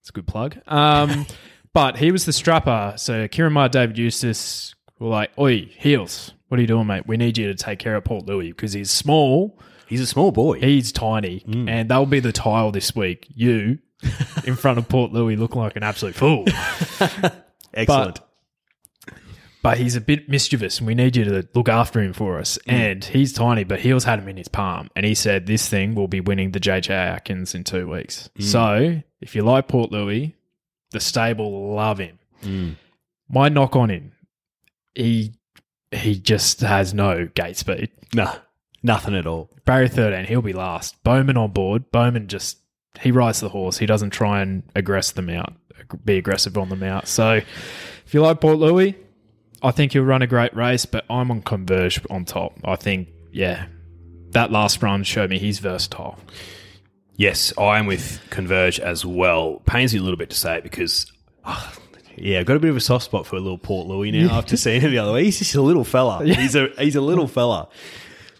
It's 0.00 0.10
a 0.10 0.12
good 0.12 0.26
plug. 0.26 0.58
Um, 0.66 1.26
but 1.72 1.96
he 1.96 2.12
was 2.12 2.24
the 2.24 2.32
strapper. 2.32 2.94
So 2.98 3.26
Ciaron 3.28 3.52
Maher, 3.52 3.68
David 3.68 3.98
Eustace 3.98 4.74
were 4.98 5.08
like, 5.08 5.30
Oi, 5.38 5.70
Heels, 5.76 6.32
what 6.48 6.58
are 6.58 6.60
you 6.60 6.68
doing, 6.68 6.86
mate? 6.86 7.06
We 7.06 7.16
need 7.16 7.36
you 7.38 7.48
to 7.48 7.54
take 7.54 7.78
care 7.78 7.96
of 7.96 8.04
Port 8.04 8.26
Louis 8.26 8.52
because 8.52 8.72
he's 8.72 8.90
small. 8.90 9.58
He's 9.88 10.00
a 10.00 10.06
small 10.06 10.32
boy. 10.32 10.60
He's 10.60 10.92
tiny, 10.92 11.44
and 11.46 11.90
they'll 11.90 12.06
be 12.06 12.20
the 12.20 12.32
tile 12.32 12.70
this 12.70 12.96
week. 12.96 13.26
You 13.34 13.78
in 14.44 14.56
front 14.56 14.78
of 14.78 14.88
Port 14.88 15.12
Louis 15.12 15.36
look 15.36 15.56
like 15.56 15.76
an 15.76 15.82
absolute 15.82 16.14
fool. 16.14 16.44
Excellent. 17.74 18.20
But 19.62 19.78
he's 19.78 19.96
a 19.96 20.00
bit 20.00 20.28
mischievous, 20.28 20.78
and 20.78 20.86
we 20.86 20.94
need 20.94 21.16
you 21.16 21.24
to 21.24 21.48
look 21.54 21.70
after 21.70 22.02
him 22.02 22.12
for 22.12 22.38
us. 22.38 22.58
Mm. 22.66 22.72
And 22.72 23.04
he's 23.04 23.32
tiny, 23.32 23.64
but 23.64 23.80
Heels 23.80 24.04
had 24.04 24.18
him 24.18 24.28
in 24.28 24.36
his 24.36 24.48
palm, 24.48 24.90
and 24.94 25.06
he 25.06 25.14
said 25.14 25.46
this 25.46 25.68
thing 25.68 25.94
will 25.94 26.06
be 26.06 26.20
winning 26.20 26.50
the 26.50 26.60
JJ 26.60 26.90
Atkins 26.90 27.54
in 27.54 27.64
two 27.64 27.88
weeks. 27.88 28.28
Mm. 28.38 28.42
So 28.42 29.02
if 29.22 29.34
you 29.34 29.42
like 29.42 29.68
Port 29.68 29.90
Louis, 29.90 30.36
the 30.90 31.00
stable 31.00 31.74
love 31.74 31.98
him. 31.98 32.18
Mm. 32.42 32.76
My 33.30 33.48
knock 33.48 33.74
on 33.74 33.88
him, 33.88 34.12
he 34.94 35.32
he 35.90 36.18
just 36.18 36.60
has 36.60 36.92
no 36.92 37.26
gate 37.34 37.56
speed. 37.56 37.90
nah, 38.12 38.36
nothing 38.82 39.14
at 39.14 39.26
all. 39.26 39.50
Barrier 39.64 39.88
13, 39.88 40.26
he'll 40.26 40.42
be 40.42 40.52
last. 40.52 41.02
Bowman 41.04 41.36
on 41.36 41.52
board. 41.52 41.90
Bowman 41.90 42.28
just, 42.28 42.58
he 43.00 43.10
rides 43.10 43.40
the 43.40 43.48
horse. 43.48 43.78
He 43.78 43.86
doesn't 43.86 44.10
try 44.10 44.42
and 44.42 44.62
aggress 44.74 45.12
them 45.12 45.30
out, 45.30 45.54
be 46.04 46.16
aggressive 46.16 46.56
on 46.56 46.68
them 46.68 46.82
out. 46.82 47.08
So 47.08 47.40
if 48.06 48.14
you 48.14 48.20
like 48.20 48.40
Port 48.40 48.58
Louis, 48.58 48.96
I 49.62 49.70
think 49.70 49.92
he'll 49.92 50.04
run 50.04 50.22
a 50.22 50.26
great 50.26 50.54
race, 50.54 50.86
but 50.86 51.04
I'm 51.08 51.30
on 51.30 51.42
Converge 51.42 52.00
on 52.10 52.24
top. 52.24 52.58
I 52.64 52.76
think, 52.76 53.08
yeah, 53.32 53.66
that 54.30 54.50
last 54.52 54.82
run 54.82 55.02
showed 55.04 55.30
me 55.30 55.38
he's 55.38 55.58
versatile. 55.58 56.18
Yes, 57.16 57.52
I 57.56 57.78
am 57.78 57.86
with 57.86 58.20
Converge 58.30 58.80
as 58.80 59.06
well. 59.06 59.62
Pains 59.66 59.94
me 59.94 60.00
a 60.00 60.02
little 60.02 60.18
bit 60.18 60.30
to 60.30 60.36
say 60.36 60.58
it 60.58 60.64
because, 60.64 61.10
ah, 61.44 61.72
yeah, 62.16 62.40
I've 62.40 62.46
got 62.46 62.56
a 62.56 62.60
bit 62.60 62.70
of 62.70 62.76
a 62.76 62.80
soft 62.80 63.04
spot 63.04 63.26
for 63.26 63.36
a 63.36 63.40
little 63.40 63.58
Port 63.58 63.86
Louis 63.86 64.10
now 64.10 64.32
after 64.38 64.56
seeing 64.56 64.80
him 64.80 64.90
the 64.90 64.98
other 64.98 65.12
way. 65.12 65.24
He's 65.24 65.38
just 65.38 65.54
a 65.54 65.62
little 65.62 65.84
fella. 65.84 66.24
He's 66.24 66.54
a 66.54 66.68
he's 66.78 66.96
a 66.96 67.00
little 67.00 67.26
fella. 67.28 67.68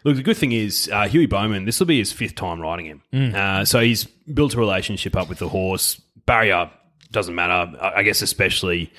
Look, 0.05 0.17
the 0.17 0.23
good 0.23 0.37
thing 0.37 0.53
is 0.53 0.89
uh, 0.93 1.09
Huey 1.09 1.27
Bowman. 1.27 1.65
This 1.65 1.81
will 1.81 1.87
be 1.87 1.99
his 1.99 2.13
fifth 2.13 2.35
time 2.35 2.61
riding 2.61 2.87
him, 2.87 3.35
uh, 3.35 3.65
so 3.65 3.81
he's 3.81 4.05
built 4.05 4.55
a 4.55 4.59
relationship 4.59 5.17
up 5.17 5.29
with 5.29 5.39
the 5.39 5.49
horse. 5.49 6.01
Barrier 6.27 6.71
doesn't 7.11 7.35
matter, 7.35 7.77
I 7.81 7.93
I 7.97 8.03
guess, 8.03 8.21
especially 8.23 8.93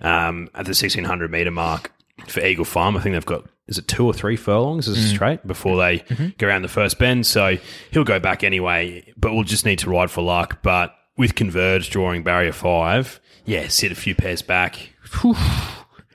um, 0.00 0.48
at 0.54 0.66
the 0.66 0.74
sixteen 0.74 1.04
hundred 1.04 1.30
meter 1.30 1.50
mark 1.50 1.92
for 2.26 2.40
Eagle 2.44 2.64
Farm. 2.64 2.96
I 2.96 3.00
think 3.00 3.14
they've 3.14 3.24
got 3.24 3.44
is 3.68 3.78
it 3.78 3.86
two 3.86 4.04
or 4.04 4.12
three 4.12 4.34
furlongs 4.36 4.88
as 4.88 4.98
a 4.98 5.02
straight 5.08 5.46
before 5.46 5.76
they 5.78 5.98
go 6.38 6.48
around 6.48 6.62
the 6.62 6.68
first 6.68 6.98
bend. 6.98 7.24
So 7.24 7.56
he'll 7.92 8.02
go 8.02 8.18
back 8.18 8.42
anyway, 8.42 9.12
but 9.16 9.32
we'll 9.32 9.44
just 9.44 9.64
need 9.64 9.78
to 9.80 9.90
ride 9.90 10.10
for 10.10 10.22
luck. 10.22 10.60
But 10.62 10.92
with 11.16 11.36
Converge 11.36 11.88
drawing 11.90 12.24
barrier 12.24 12.50
five, 12.52 13.20
yeah, 13.44 13.68
sit 13.68 13.92
a 13.92 13.94
few 13.94 14.16
pairs 14.16 14.42
back. 14.42 14.76
Going 15.22 15.36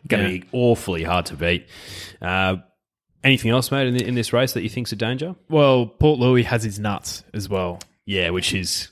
to 0.09 0.17
Yeah. 0.17 0.27
be 0.41 0.43
awfully 0.51 1.03
hard 1.03 1.27
to 1.27 1.35
beat. 1.35 1.67
Uh, 2.21 2.57
anything 3.25 3.51
else, 3.51 3.71
mate, 3.71 3.87
in, 3.87 3.97
the, 3.97 4.07
in 4.07 4.15
this 4.15 4.31
race 4.31 4.53
that 4.53 4.61
you 4.61 4.69
think's 4.69 4.93
a 4.93 4.95
danger? 4.95 5.35
Well, 5.49 5.87
Port 5.87 6.19
Louis 6.19 6.43
has 6.43 6.63
his 6.63 6.79
nuts 6.79 7.23
as 7.33 7.49
well. 7.49 7.79
Yeah, 8.05 8.29
which 8.29 8.53
is 8.53 8.89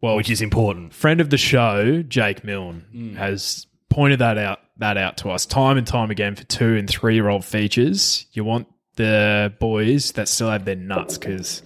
well, 0.00 0.16
which 0.16 0.30
is 0.30 0.42
important. 0.42 0.92
friend 0.92 1.20
of 1.20 1.30
the 1.30 1.38
show, 1.38 2.02
Jake 2.02 2.44
Milne, 2.44 2.84
mm. 2.94 3.16
has 3.16 3.66
pointed 3.88 4.18
that 4.18 4.38
out 4.38 4.60
that 4.78 4.96
out 4.96 5.16
to 5.18 5.30
us 5.30 5.46
time 5.46 5.78
and 5.78 5.86
time 5.86 6.10
again 6.10 6.34
for 6.34 6.44
two 6.44 6.76
and 6.76 6.88
three 6.88 7.14
year 7.14 7.28
old 7.28 7.44
features. 7.44 8.26
You 8.32 8.44
want 8.44 8.68
the 8.96 9.52
boys 9.58 10.12
that 10.12 10.28
still 10.28 10.50
have 10.50 10.64
their 10.64 10.76
nuts 10.76 11.18
because 11.18 11.62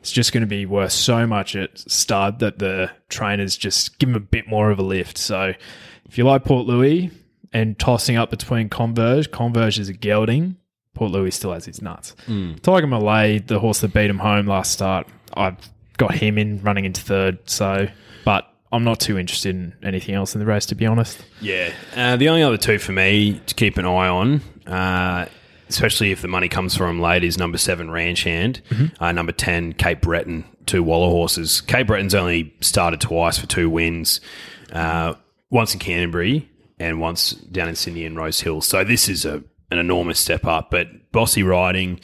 it's 0.00 0.12
just 0.12 0.32
going 0.32 0.42
to 0.42 0.46
be 0.46 0.66
worth 0.66 0.92
so 0.92 1.26
much 1.26 1.56
at 1.56 1.78
stud 1.78 2.40
that 2.40 2.58
the 2.58 2.90
trainers 3.08 3.56
just 3.56 3.98
give 3.98 4.08
them 4.08 4.16
a 4.16 4.20
bit 4.20 4.46
more 4.48 4.70
of 4.70 4.78
a 4.78 4.82
lift. 4.82 5.16
So 5.16 5.52
if 6.04 6.18
you 6.18 6.24
like 6.24 6.44
Port 6.44 6.66
Louis 6.66 7.10
and 7.52 7.78
tossing 7.78 8.16
up 8.16 8.30
between 8.30 8.68
Converge, 8.68 9.30
Converge 9.30 9.78
is 9.78 9.88
a 9.88 9.94
gelding. 9.94 10.56
Port 10.96 11.12
Louis 11.12 11.30
still 11.30 11.52
has 11.52 11.64
his 11.64 11.80
nuts. 11.80 12.16
Tiger 12.62 12.86
Malay, 12.88 13.38
the 13.38 13.60
horse 13.60 13.80
that 13.82 13.92
beat 13.94 14.10
him 14.10 14.18
home 14.18 14.46
last 14.46 14.72
start, 14.72 15.06
I've 15.34 15.56
got 15.98 16.14
him 16.14 16.38
in 16.38 16.60
running 16.62 16.84
into 16.86 17.00
third. 17.02 17.38
So, 17.48 17.86
but 18.24 18.50
I'm 18.72 18.82
not 18.82 18.98
too 18.98 19.18
interested 19.18 19.54
in 19.54 19.74
anything 19.82 20.14
else 20.14 20.34
in 20.34 20.40
the 20.40 20.46
race, 20.46 20.66
to 20.66 20.74
be 20.74 20.86
honest. 20.86 21.24
Yeah. 21.40 21.70
Uh, 21.94 22.16
the 22.16 22.28
only 22.30 22.42
other 22.42 22.56
two 22.56 22.78
for 22.78 22.92
me 22.92 23.40
to 23.46 23.54
keep 23.54 23.76
an 23.78 23.84
eye 23.84 24.08
on, 24.08 24.40
uh, 24.66 25.26
especially 25.68 26.10
if 26.12 26.22
the 26.22 26.28
money 26.28 26.48
comes 26.48 26.74
from 26.76 27.00
late, 27.00 27.22
is 27.24 27.38
number 27.38 27.58
seven, 27.58 27.90
Ranch 27.90 28.24
Hand, 28.24 28.62
uh, 28.98 29.12
number 29.12 29.32
10, 29.32 29.74
Cape 29.74 30.00
Breton, 30.00 30.44
two 30.64 30.82
Waller 30.82 31.10
horses. 31.10 31.60
Cape 31.60 31.86
Breton's 31.86 32.14
only 32.14 32.54
started 32.60 33.00
twice 33.00 33.38
for 33.38 33.46
two 33.46 33.68
wins, 33.70 34.20
uh, 34.72 35.14
once 35.50 35.74
in 35.74 35.78
Canterbury 35.78 36.48
and 36.78 37.00
once 37.00 37.32
down 37.32 37.68
in 37.68 37.74
Sydney 37.76 38.04
and 38.04 38.16
Rose 38.16 38.40
Hill. 38.40 38.60
So 38.60 38.82
this 38.84 39.08
is 39.08 39.24
a, 39.24 39.42
an 39.70 39.78
enormous 39.78 40.18
step 40.18 40.44
up, 40.46 40.70
but 40.70 41.12
bossy 41.12 41.42
riding. 41.42 42.00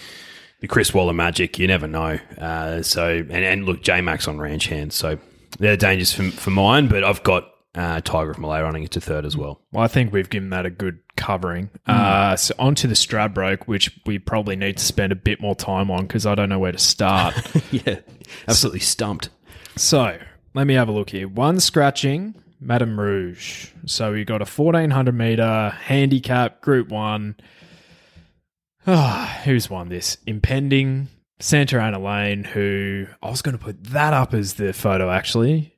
The 0.61 0.68
Chris 0.68 0.94
Waller 0.94 1.12
magic, 1.12 1.59
you 1.59 1.66
never 1.66 1.88
know. 1.88 2.20
Uh, 2.38 2.83
so, 2.83 3.09
and, 3.09 3.33
and 3.33 3.64
look, 3.64 3.83
J 3.83 4.01
Max 4.01 4.29
on 4.29 4.38
ranch 4.38 4.66
hands, 4.66 4.94
So, 4.94 5.18
they're 5.59 5.77
dangerous 5.77 6.12
for, 6.12 6.25
for 6.31 6.51
mine, 6.51 6.88
but 6.88 7.05
I've 7.05 7.22
got 7.22 7.48
uh, 7.75 8.01
Tiger 8.01 8.31
of 8.31 8.38
Malay 8.38 8.61
running 8.61 8.83
into 8.83 9.01
third 9.01 9.25
as 9.25 9.37
well. 9.37 9.61
Well, 9.72 9.83
I 9.83 9.88
think 9.88 10.12
we've 10.12 10.29
given 10.29 10.51
that 10.51 10.66
a 10.66 10.70
good 10.70 10.98
covering. 11.16 11.70
Uh, 11.87 12.37
so 12.37 12.55
on 12.59 12.75
to 12.77 12.87
the 12.87 12.94
Stradbroke, 12.94 13.64
which 13.64 13.98
we 14.07 14.18
probably 14.18 14.57
need 14.57 14.77
to 14.79 14.85
spend 14.85 15.12
a 15.12 15.16
bit 15.16 15.40
more 15.40 15.55
time 15.55 15.90
on 15.90 16.03
because 16.03 16.27
I 16.27 16.35
don't 16.35 16.48
know 16.48 16.59
where 16.59 16.72
to 16.72 16.79
start. 16.79 17.35
yeah, 17.70 18.01
absolutely 18.48 18.81
stumped. 18.81 19.31
So 19.77 20.18
let 20.55 20.66
me 20.66 20.75
have 20.75 20.88
a 20.88 20.92
look 20.92 21.11
here. 21.11 21.29
One 21.29 21.61
scratching, 21.61 22.35
Madame 22.62 22.98
Rouge. 22.98 23.68
So 23.87 24.12
we 24.12 24.25
got 24.25 24.40
a 24.40 24.46
1400 24.46 25.12
meter 25.12 25.70
handicap, 25.83 26.61
Group 26.61 26.88
One. 26.88 27.37
Ah, 28.87 29.40
who's 29.44 29.68
won 29.68 29.88
this? 29.88 30.16
Impending 30.27 31.09
Santa 31.40 31.81
Ana 31.81 31.98
Lane, 31.98 32.44
who 32.44 33.07
I 33.22 33.31
was 33.31 33.42
going 33.42 33.57
to 33.57 33.62
put 33.62 33.83
that 33.85 34.12
up 34.14 34.33
as 34.35 34.55
the 34.55 34.72
photo 34.72 35.11
actually. 35.11 35.70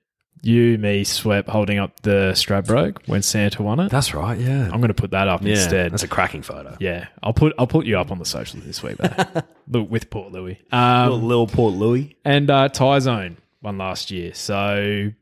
You, 0.43 0.77
me, 0.77 1.05
Swept 1.05 1.49
holding 1.49 1.79
up 1.79 2.01
the 2.01 2.33
Stradbroke 2.35 3.09
when 3.09 3.23
Santa 3.23 3.63
won 3.63 3.81
it. 3.81 3.91
That's 3.91 4.13
right. 4.13 4.39
Yeah, 4.39 4.65
I'm 4.65 4.79
going 4.81 4.89
to 4.89 4.95
put 4.95 5.13
that 5.13 5.27
up 5.27 5.41
yeah. 5.43 5.53
instead. 5.53 5.93
That's 5.93 6.03
a 6.03 6.09
cracking 6.09 6.43
photo. 6.43 6.77
yeah, 6.81 7.07
I'll 7.23 7.33
put 7.33 7.55
I'll 7.59 7.67
put 7.67 7.87
you 7.87 7.99
up 7.99 8.11
on 8.11 8.19
the 8.19 8.27
socials 8.27 8.63
this 8.65 8.83
week, 8.83 8.99
though. 8.99 9.81
With 9.89 10.11
Port 10.11 10.33
Louis. 10.33 10.61
Um, 10.71 11.11
little, 11.13 11.27
little 11.27 11.47
Port 11.47 11.73
Louis. 11.73 12.15
and 12.27 12.51
uh, 12.51 12.69
Tyzone 12.69 13.37
won 13.63 13.79
last 13.79 14.11
year. 14.11 14.35
So, 14.35 15.13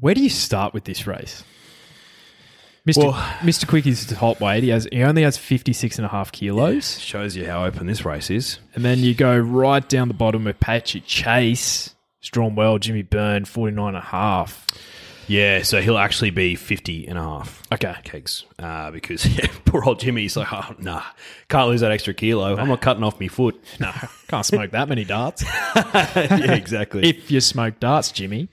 where 0.00 0.14
do 0.14 0.22
you 0.22 0.30
start 0.30 0.74
with 0.74 0.84
this 0.84 1.06
race? 1.06 1.42
Mr. 2.86 3.04
Well- 3.04 3.12
Mr. 3.40 3.66
Quickie's 3.66 4.06
top 4.06 4.40
weight. 4.40 4.62
He 4.62 4.70
has 4.70 4.88
he 4.90 5.02
only 5.02 5.22
has 5.22 5.36
56 5.36 5.98
and 5.98 6.06
a 6.06 6.08
half 6.08 6.32
kilos. 6.32 6.98
Shows 7.00 7.36
you 7.36 7.46
how 7.46 7.64
open 7.64 7.86
this 7.86 8.04
race 8.04 8.30
is. 8.30 8.58
And 8.74 8.84
then 8.84 8.98
you 9.00 9.14
go 9.14 9.36
right 9.38 9.86
down 9.88 10.08
the 10.08 10.14
bottom 10.14 10.44
with 10.44 10.58
Patrick 10.60 11.04
Chase. 11.06 11.94
It's 12.20 12.30
drawn 12.30 12.54
well. 12.54 12.78
Jimmy 12.78 13.02
Byrne, 13.02 13.44
49 13.44 13.88
and 13.88 13.96
a 13.96 14.00
half. 14.00 14.66
Yeah, 15.28 15.62
so 15.62 15.82
he'll 15.82 15.98
actually 15.98 16.30
be 16.30 16.54
50 16.54 17.06
and 17.06 17.18
a 17.18 17.22
half 17.22 17.62
Okay. 17.70 17.94
kegs 18.02 18.46
uh, 18.58 18.90
because 18.90 19.26
yeah, 19.38 19.46
poor 19.66 19.84
old 19.84 20.00
Jimmy's 20.00 20.38
like, 20.38 20.50
oh, 20.50 20.74
nah, 20.78 21.02
can't 21.50 21.68
lose 21.68 21.82
that 21.82 21.92
extra 21.92 22.14
kilo. 22.14 22.56
I'm 22.56 22.66
not 22.66 22.80
cutting 22.80 23.04
off 23.04 23.20
my 23.20 23.28
foot. 23.28 23.62
No, 23.78 23.92
can't 24.28 24.46
smoke 24.46 24.70
that 24.70 24.88
many 24.88 25.04
darts. 25.04 25.44
yeah, 25.76 26.54
exactly. 26.54 27.02
if 27.10 27.30
you 27.30 27.42
smoke 27.42 27.78
darts, 27.78 28.10
Jimmy. 28.10 28.48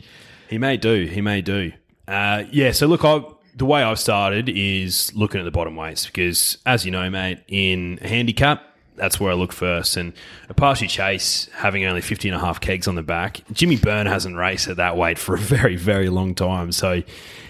He 0.50 0.58
may 0.58 0.78
do. 0.78 1.06
He 1.06 1.22
may 1.22 1.42
do. 1.42 1.72
Uh, 2.08 2.44
yeah. 2.52 2.72
So 2.72 2.88
look, 2.88 3.04
I 3.04 3.24
the 3.56 3.66
way 3.66 3.82
I've 3.82 4.00
started 4.00 4.50
is 4.50 5.14
looking 5.16 5.40
at 5.40 5.46
the 5.46 5.52
bottom 5.52 5.76
weights 5.76 6.06
because, 6.06 6.58
as 6.66 6.86
you 6.86 6.92
know, 6.92 7.10
mate, 7.10 7.40
in 7.48 7.98
handicap, 7.98 8.64
that's 8.96 9.20
where 9.20 9.32
I 9.32 9.36
look 9.36 9.54
first. 9.54 9.96
And 9.96 10.14
Apache 10.50 10.88
Chase 10.88 11.50
having 11.54 11.86
only 11.86 12.02
50 12.02 12.30
and 12.30 12.36
a 12.36 12.40
half 12.40 12.60
kegs 12.60 12.88
on 12.88 12.96
the 12.96 13.04
back, 13.04 13.42
Jimmy 13.52 13.78
Byrne 13.78 14.08
hasn't 14.08 14.36
raced 14.36 14.68
at 14.68 14.78
that 14.78 14.98
weight 14.98 15.18
for 15.18 15.36
a 15.36 15.40
very, 15.40 15.78
very 15.78 16.10
long 16.10 16.36
time. 16.36 16.72
So 16.72 17.02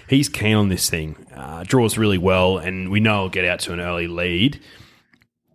he's 0.08 0.28
keen 0.28 0.54
on 0.54 0.68
this 0.68 0.88
thing. 0.88 1.16
Uh, 1.34 1.64
draws 1.66 1.98
really 1.98 2.18
well, 2.18 2.58
and 2.58 2.90
we 2.90 3.00
know 3.00 3.22
he'll 3.22 3.28
get 3.28 3.44
out 3.44 3.60
to 3.60 3.72
an 3.72 3.80
early 3.80 4.06
lead. 4.06 4.60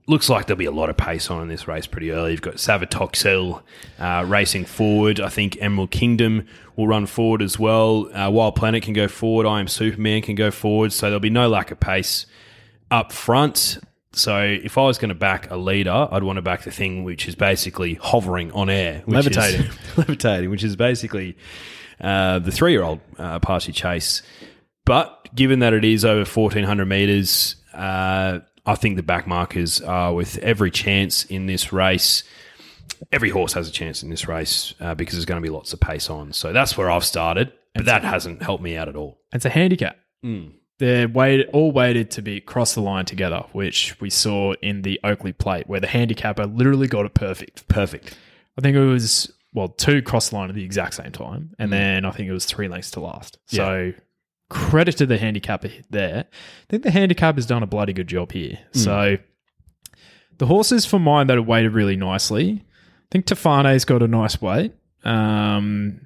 Looks 0.07 0.29
like 0.29 0.47
there'll 0.47 0.57
be 0.57 0.65
a 0.65 0.71
lot 0.71 0.89
of 0.89 0.97
pace 0.97 1.29
on 1.29 1.41
in 1.43 1.47
this 1.47 1.67
race 1.67 1.85
pretty 1.87 2.11
early. 2.11 2.31
You've 2.31 2.41
got 2.41 2.55
Savatoxl 2.55 3.61
uh, 3.99 4.25
racing 4.27 4.65
forward. 4.65 5.19
I 5.21 5.29
think 5.29 5.57
Emerald 5.61 5.91
Kingdom 5.91 6.47
will 6.75 6.87
run 6.87 7.05
forward 7.05 7.41
as 7.41 7.59
well. 7.59 8.09
Uh, 8.15 8.29
Wild 8.29 8.55
Planet 8.55 8.83
can 8.83 8.93
go 8.93 9.07
forward. 9.07 9.45
I 9.45 9.59
Am 9.59 9.67
Superman 9.67 10.21
can 10.23 10.35
go 10.35 10.49
forward. 10.51 10.91
So 10.91 11.05
there'll 11.05 11.19
be 11.19 11.29
no 11.29 11.47
lack 11.47 11.71
of 11.71 11.79
pace 11.79 12.25
up 12.89 13.11
front. 13.11 13.77
So 14.13 14.41
if 14.41 14.77
I 14.77 14.81
was 14.81 14.97
going 14.97 15.09
to 15.09 15.15
back 15.15 15.49
a 15.51 15.55
leader, 15.55 16.07
I'd 16.11 16.23
want 16.23 16.37
to 16.37 16.41
back 16.41 16.63
the 16.63 16.71
thing 16.71 17.03
which 17.03 17.27
is 17.27 17.35
basically 17.35 17.93
hovering 17.93 18.51
on 18.51 18.69
air, 18.69 19.03
which 19.05 19.27
is- 19.27 19.37
Levitating. 19.37 19.71
levitating, 19.97 20.49
which 20.49 20.63
is 20.63 20.75
basically 20.75 21.37
uh, 22.01 22.39
the 22.39 22.51
three-year-old 22.51 22.99
uh, 23.17 23.39
Chase. 23.59 24.23
But 24.83 25.29
given 25.35 25.59
that 25.59 25.73
it 25.73 25.85
is 25.85 26.03
over 26.03 26.25
fourteen 26.25 26.63
hundred 26.65 26.87
meters, 26.87 27.55
uh, 27.73 28.39
I 28.65 28.75
think 28.75 28.95
the 28.95 29.03
back 29.03 29.27
markers 29.27 29.81
are 29.81 30.13
with 30.13 30.37
every 30.39 30.71
chance 30.71 31.25
in 31.25 31.45
this 31.45 31.73
race. 31.73 32.23
Every 33.11 33.29
horse 33.29 33.53
has 33.53 33.67
a 33.67 33.71
chance 33.71 34.03
in 34.03 34.09
this 34.09 34.27
race 34.27 34.73
uh, 34.79 34.93
because 34.93 35.15
there's 35.15 35.25
going 35.25 35.41
to 35.41 35.45
be 35.45 35.51
lots 35.51 35.73
of 35.73 35.79
pace 35.79 36.09
on. 36.09 36.33
So 36.33 36.53
that's 36.53 36.77
where 36.77 36.91
I've 36.91 37.05
started, 37.05 37.51
but 37.73 37.85
that 37.85 38.03
hasn't 38.03 38.43
helped 38.43 38.63
me 38.63 38.77
out 38.77 38.87
at 38.87 38.95
all. 38.95 39.19
It's 39.33 39.45
a 39.45 39.49
handicap. 39.49 39.97
Mm. 40.23 40.51
They're 40.77 41.07
weighted, 41.07 41.49
all 41.53 41.71
weighted 41.71 42.11
to 42.11 42.21
be 42.21 42.41
cross 42.41 42.73
the 42.73 42.81
line 42.81 43.05
together, 43.05 43.43
which 43.51 43.99
we 44.01 44.09
saw 44.09 44.53
in 44.61 44.81
the 44.81 44.99
Oakleigh 45.03 45.37
Plate, 45.37 45.67
where 45.67 45.79
the 45.79 45.87
handicapper 45.87 46.45
literally 46.45 46.87
got 46.87 47.05
it 47.05 47.13
perfect. 47.13 47.67
Perfect. 47.67 48.17
I 48.57 48.61
think 48.61 48.75
it 48.75 48.85
was 48.85 49.31
well 49.53 49.69
two 49.69 50.01
cross 50.01 50.29
the 50.29 50.37
line 50.37 50.49
at 50.49 50.55
the 50.55 50.63
exact 50.63 50.95
same 50.95 51.11
time, 51.11 51.53
and 51.59 51.71
then 51.71 52.05
I 52.05 52.11
think 52.11 52.29
it 52.29 52.33
was 52.33 52.45
three 52.45 52.67
lengths 52.67 52.91
to 52.91 52.99
last. 52.99 53.37
So 53.45 53.93
credit 54.51 54.97
to 54.97 55.05
the 55.05 55.17
handicapper 55.17 55.69
there. 55.89 56.25
I 56.29 56.65
think 56.69 56.83
the 56.83 56.91
handicap 56.91 57.35
has 57.35 57.45
done 57.45 57.63
a 57.63 57.67
bloody 57.67 57.93
good 57.93 58.07
job 58.07 58.33
here. 58.33 58.59
So 58.73 59.17
the 60.37 60.45
horses 60.45 60.85
for 60.85 60.99
mine 60.99 61.27
that 61.27 61.37
are 61.37 61.41
weighted 61.41 61.73
really 61.73 61.95
nicely. 61.95 62.63
I 62.63 63.07
think 63.09 63.25
Tofane's 63.25 63.85
got 63.85 64.03
a 64.03 64.07
nice 64.07 64.41
weight. 64.41 64.73
Um, 65.03 66.05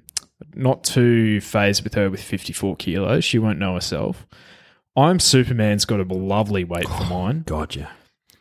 not 0.54 0.84
too 0.84 1.40
phased 1.40 1.82
with 1.82 1.94
her 1.94 2.08
with 2.08 2.22
54 2.22 2.76
kilos. 2.76 3.24
She 3.24 3.38
won't 3.38 3.58
know 3.58 3.74
herself. 3.74 4.26
I'm 4.96 5.18
Superman's 5.18 5.84
got 5.84 6.00
a 6.00 6.04
lovely 6.04 6.64
weight 6.64 6.88
for 6.88 7.04
mine. 7.10 7.42
Gotcha. 7.46 7.90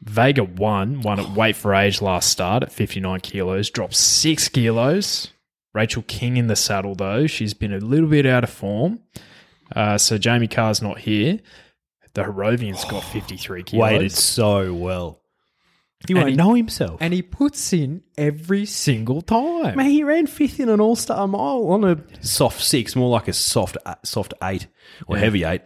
Vega 0.02 0.44
won, 0.44 1.02
won 1.02 1.20
at 1.20 1.32
weight 1.32 1.56
for 1.56 1.74
age 1.74 2.00
last 2.00 2.30
start 2.30 2.62
at 2.62 2.72
59 2.72 3.22
kilos, 3.22 3.72
dropped 3.72 3.96
six 3.96 4.48
kilos. 4.50 5.32
Rachel 5.74 6.04
King 6.08 6.38
in 6.38 6.48
the 6.48 6.56
saddle, 6.56 6.94
though. 6.96 7.26
She's 7.28 7.54
been 7.54 7.74
a 7.74 7.80
little 7.80 8.08
bit 8.08 8.26
out 8.26 8.44
of 8.44 8.50
form. 8.50 9.00
Uh, 9.74 9.98
so 9.98 10.18
Jamie 10.18 10.48
Kah's 10.48 10.82
not 10.82 11.00
here. 11.00 11.40
The 12.14 12.24
Harrovian's 12.24 12.86
got 12.86 13.04
53 13.04 13.64
kilos. 13.64 13.82
Weighted 13.82 14.12
so 14.12 14.74
well. 14.74 15.22
He 16.08 16.14
And 16.14 16.18
won't 16.20 16.30
he- 16.32 16.36
know 16.36 16.54
himself. 16.54 16.98
And 17.02 17.14
he 17.14 17.22
puts 17.22 17.74
in 17.74 18.04
every 18.18 18.66
single 18.66 19.22
time. 19.22 19.76
Man, 19.78 19.90
he 19.90 20.04
ran 20.04 20.28
fifth 20.28 20.60
in 20.60 20.70
an 20.70 20.80
All 20.80 20.96
Star 20.96 21.28
mile 21.28 21.68
on 21.70 21.84
a 21.84 21.98
soft 22.22 22.62
six, 22.62 22.96
more 22.96 23.10
like 23.10 23.28
a 23.28 23.34
soft 23.34 23.78
uh, 23.86 23.96
soft 24.04 24.34
eight 24.44 24.68
or 25.08 25.18
heavy 25.18 25.44
eight. 25.44 25.62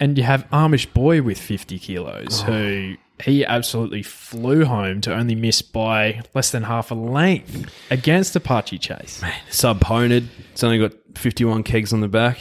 And 0.00 0.16
you 0.16 0.24
have 0.24 0.48
Amish 0.50 0.92
Boy 0.92 1.22
with 1.22 1.38
50 1.38 1.78
kilos, 1.78 2.42
who 2.42 2.94
he 3.22 3.44
absolutely 3.44 4.02
flew 4.02 4.64
home 4.64 5.00
to 5.02 5.14
only 5.14 5.34
miss 5.34 5.62
by 5.62 6.22
less 6.34 6.50
than 6.50 6.64
half 6.64 6.90
a 6.90 6.94
length 6.94 7.70
against 7.90 8.34
Apache 8.36 8.78
Chase. 8.78 9.22
Subponed. 9.50 10.28
It's 10.52 10.64
only 10.64 10.78
got 10.78 10.92
fifty 11.16 11.44
one 11.44 11.62
kegs 11.62 11.92
on 11.92 12.00
the 12.00 12.08
back. 12.08 12.38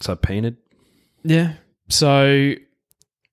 Subpened. 0.00 0.56
Yeah. 1.24 1.54
So 1.88 2.54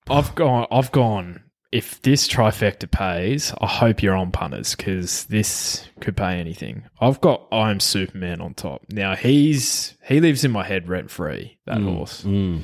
I've 0.10 0.36
gone. 0.36 0.67
I've 0.71 0.91
gone. 0.91 1.41
If 1.71 2.01
this 2.04 2.25
trifecta 2.28 2.89
pays, 2.89 3.54
I 3.60 3.67
hope 3.67 4.01
you're 4.01 4.15
on 4.15 4.32
punters 4.32 4.75
because 4.75 5.25
this 5.25 5.86
could 5.99 6.15
pay 6.15 6.39
anything. 6.39 6.84
I've 7.01 7.19
got 7.19 7.47
I'm 7.51 7.82
Superman 7.82 8.39
on 8.39 8.54
top. 8.54 8.84
Now 8.89 9.15
he's 9.15 9.97
he 10.06 10.21
lives 10.21 10.45
in 10.45 10.51
my 10.51 10.63
head 10.63 10.88
rent 10.88 11.12
free. 11.12 11.58
That 11.65 11.80
mm, 11.80 11.93
horse 11.93 12.23
mm. 12.23 12.62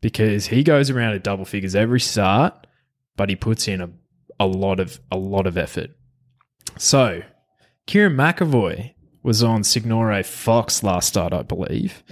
because 0.00 0.46
he 0.46 0.64
goes 0.64 0.90
around 0.90 1.14
at 1.14 1.22
double 1.22 1.44
figures 1.44 1.76
every 1.76 2.00
start, 2.00 2.66
but 3.16 3.28
he 3.28 3.36
puts 3.36 3.68
in 3.68 3.80
a 3.80 3.90
a 4.40 4.46
lot 4.46 4.80
of 4.80 4.98
a 5.12 5.16
lot 5.16 5.46
of 5.46 5.56
effort. 5.56 5.90
So 6.78 7.22
Kerrin 7.86 8.14
McEvoy 8.14 8.94
was 9.22 9.42
on 9.42 9.62
Signore 9.62 10.24
Fox 10.24 10.82
last 10.82 11.08
start, 11.08 11.32
I 11.32 11.42
believe. 11.42 12.02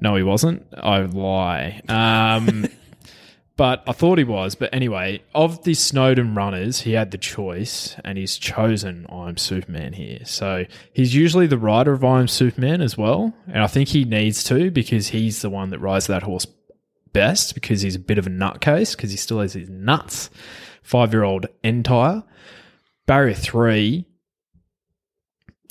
No, 0.00 0.16
he 0.16 0.22
wasn't. 0.22 0.66
I 0.76 1.00
lie. 1.00 1.80
Um, 1.88 2.66
but 3.56 3.82
I 3.86 3.92
thought 3.92 4.18
he 4.18 4.24
was. 4.24 4.54
But 4.54 4.70
anyway, 4.72 5.22
of 5.34 5.62
the 5.64 5.74
Snowden 5.74 6.34
runners, 6.34 6.80
he 6.80 6.92
had 6.92 7.10
the 7.10 7.18
choice, 7.18 7.96
and 8.04 8.18
he's 8.18 8.36
chosen 8.36 9.06
I'm 9.08 9.36
Superman 9.36 9.92
here. 9.92 10.20
So 10.24 10.64
he's 10.92 11.14
usually 11.14 11.46
the 11.46 11.58
rider 11.58 11.92
of 11.92 12.04
I'm 12.04 12.28
Superman 12.28 12.80
as 12.80 12.98
well, 12.98 13.32
and 13.46 13.62
I 13.62 13.66
think 13.66 13.90
he 13.90 14.04
needs 14.04 14.44
to 14.44 14.70
because 14.70 15.08
he's 15.08 15.42
the 15.42 15.50
one 15.50 15.70
that 15.70 15.78
rides 15.78 16.06
that 16.08 16.24
horse 16.24 16.46
best 17.12 17.54
because 17.54 17.82
he's 17.82 17.94
a 17.94 18.00
bit 18.00 18.18
of 18.18 18.26
a 18.26 18.30
nutcase 18.30 18.96
because 18.96 19.10
he 19.10 19.16
still 19.16 19.40
has 19.40 19.54
his 19.54 19.68
nuts. 19.68 20.30
Five 20.82 21.12
year 21.14 21.24
old 21.24 21.46
Entire. 21.62 22.22
Barrier 23.06 23.34
three, 23.34 24.06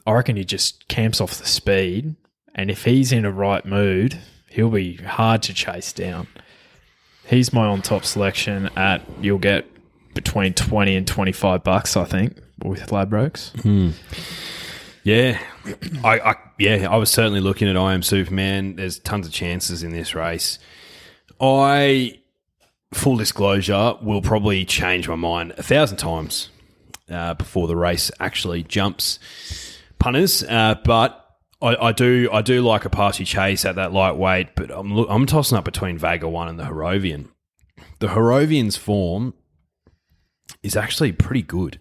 I 0.05 0.11
reckon 0.11 0.35
he 0.35 0.43
just 0.43 0.87
camps 0.87 1.21
off 1.21 1.37
the 1.37 1.47
speed. 1.47 2.15
And 2.55 2.69
if 2.69 2.85
he's 2.85 3.11
in 3.11 3.25
a 3.25 3.31
right 3.31 3.65
mood, 3.65 4.19
he'll 4.49 4.69
be 4.69 4.95
hard 4.97 5.41
to 5.43 5.53
chase 5.53 5.91
down. 5.93 6.27
He's 7.25 7.51
my 7.53 7.65
on 7.65 7.81
top 7.81 8.05
selection 8.05 8.69
at 8.75 9.01
you'll 9.21 9.39
get 9.39 9.65
between 10.13 10.53
20 10.53 10.95
and 10.95 11.07
25 11.07 11.63
bucks, 11.63 11.97
I 11.97 12.03
think, 12.03 12.37
with 12.63 12.87
Ladbrokes. 12.87 13.93
Yeah, 15.03 15.39
I, 16.03 16.19
I 16.19 16.35
yeah, 16.59 16.87
I 16.89 16.97
was 16.97 17.09
certainly 17.09 17.39
looking 17.41 17.67
at 17.67 17.75
I 17.75 17.93
am 17.93 18.03
Superman. 18.03 18.75
There's 18.75 18.99
tons 18.99 19.27
of 19.27 19.33
chances 19.33 19.83
in 19.83 19.91
this 19.91 20.15
race. 20.15 20.59
I, 21.41 22.19
full 22.93 23.17
disclosure, 23.17 23.95
will 24.01 24.21
probably 24.21 24.63
change 24.65 25.09
my 25.09 25.15
mind 25.15 25.53
a 25.57 25.63
thousand 25.63 25.97
times 25.97 26.49
uh, 27.09 27.33
before 27.33 27.67
the 27.67 27.75
race 27.75 28.11
actually 28.19 28.63
jumps 28.63 29.19
punters. 29.99 30.43
Uh, 30.43 30.75
but 30.85 31.22
I, 31.63 31.87
I 31.87 31.91
do 31.93 32.29
I 32.31 32.41
do 32.41 32.61
like 32.61 32.83
Apache 32.83 33.25
Chase 33.25 33.63
at 33.65 33.75
that 33.75 33.93
lightweight, 33.93 34.55
but 34.55 34.69
I'm 34.69 34.91
I'm 35.09 35.25
tossing 35.25 35.57
up 35.57 35.65
between 35.65 35.97
Vega 35.97 36.27
One 36.27 36.49
and 36.49 36.59
the 36.59 36.65
Harrovian. 36.65 37.29
The 37.99 38.09
Harrovian's 38.09 38.75
form 38.75 39.33
is 40.61 40.75
actually 40.75 41.13
pretty 41.13 41.41
good. 41.41 41.79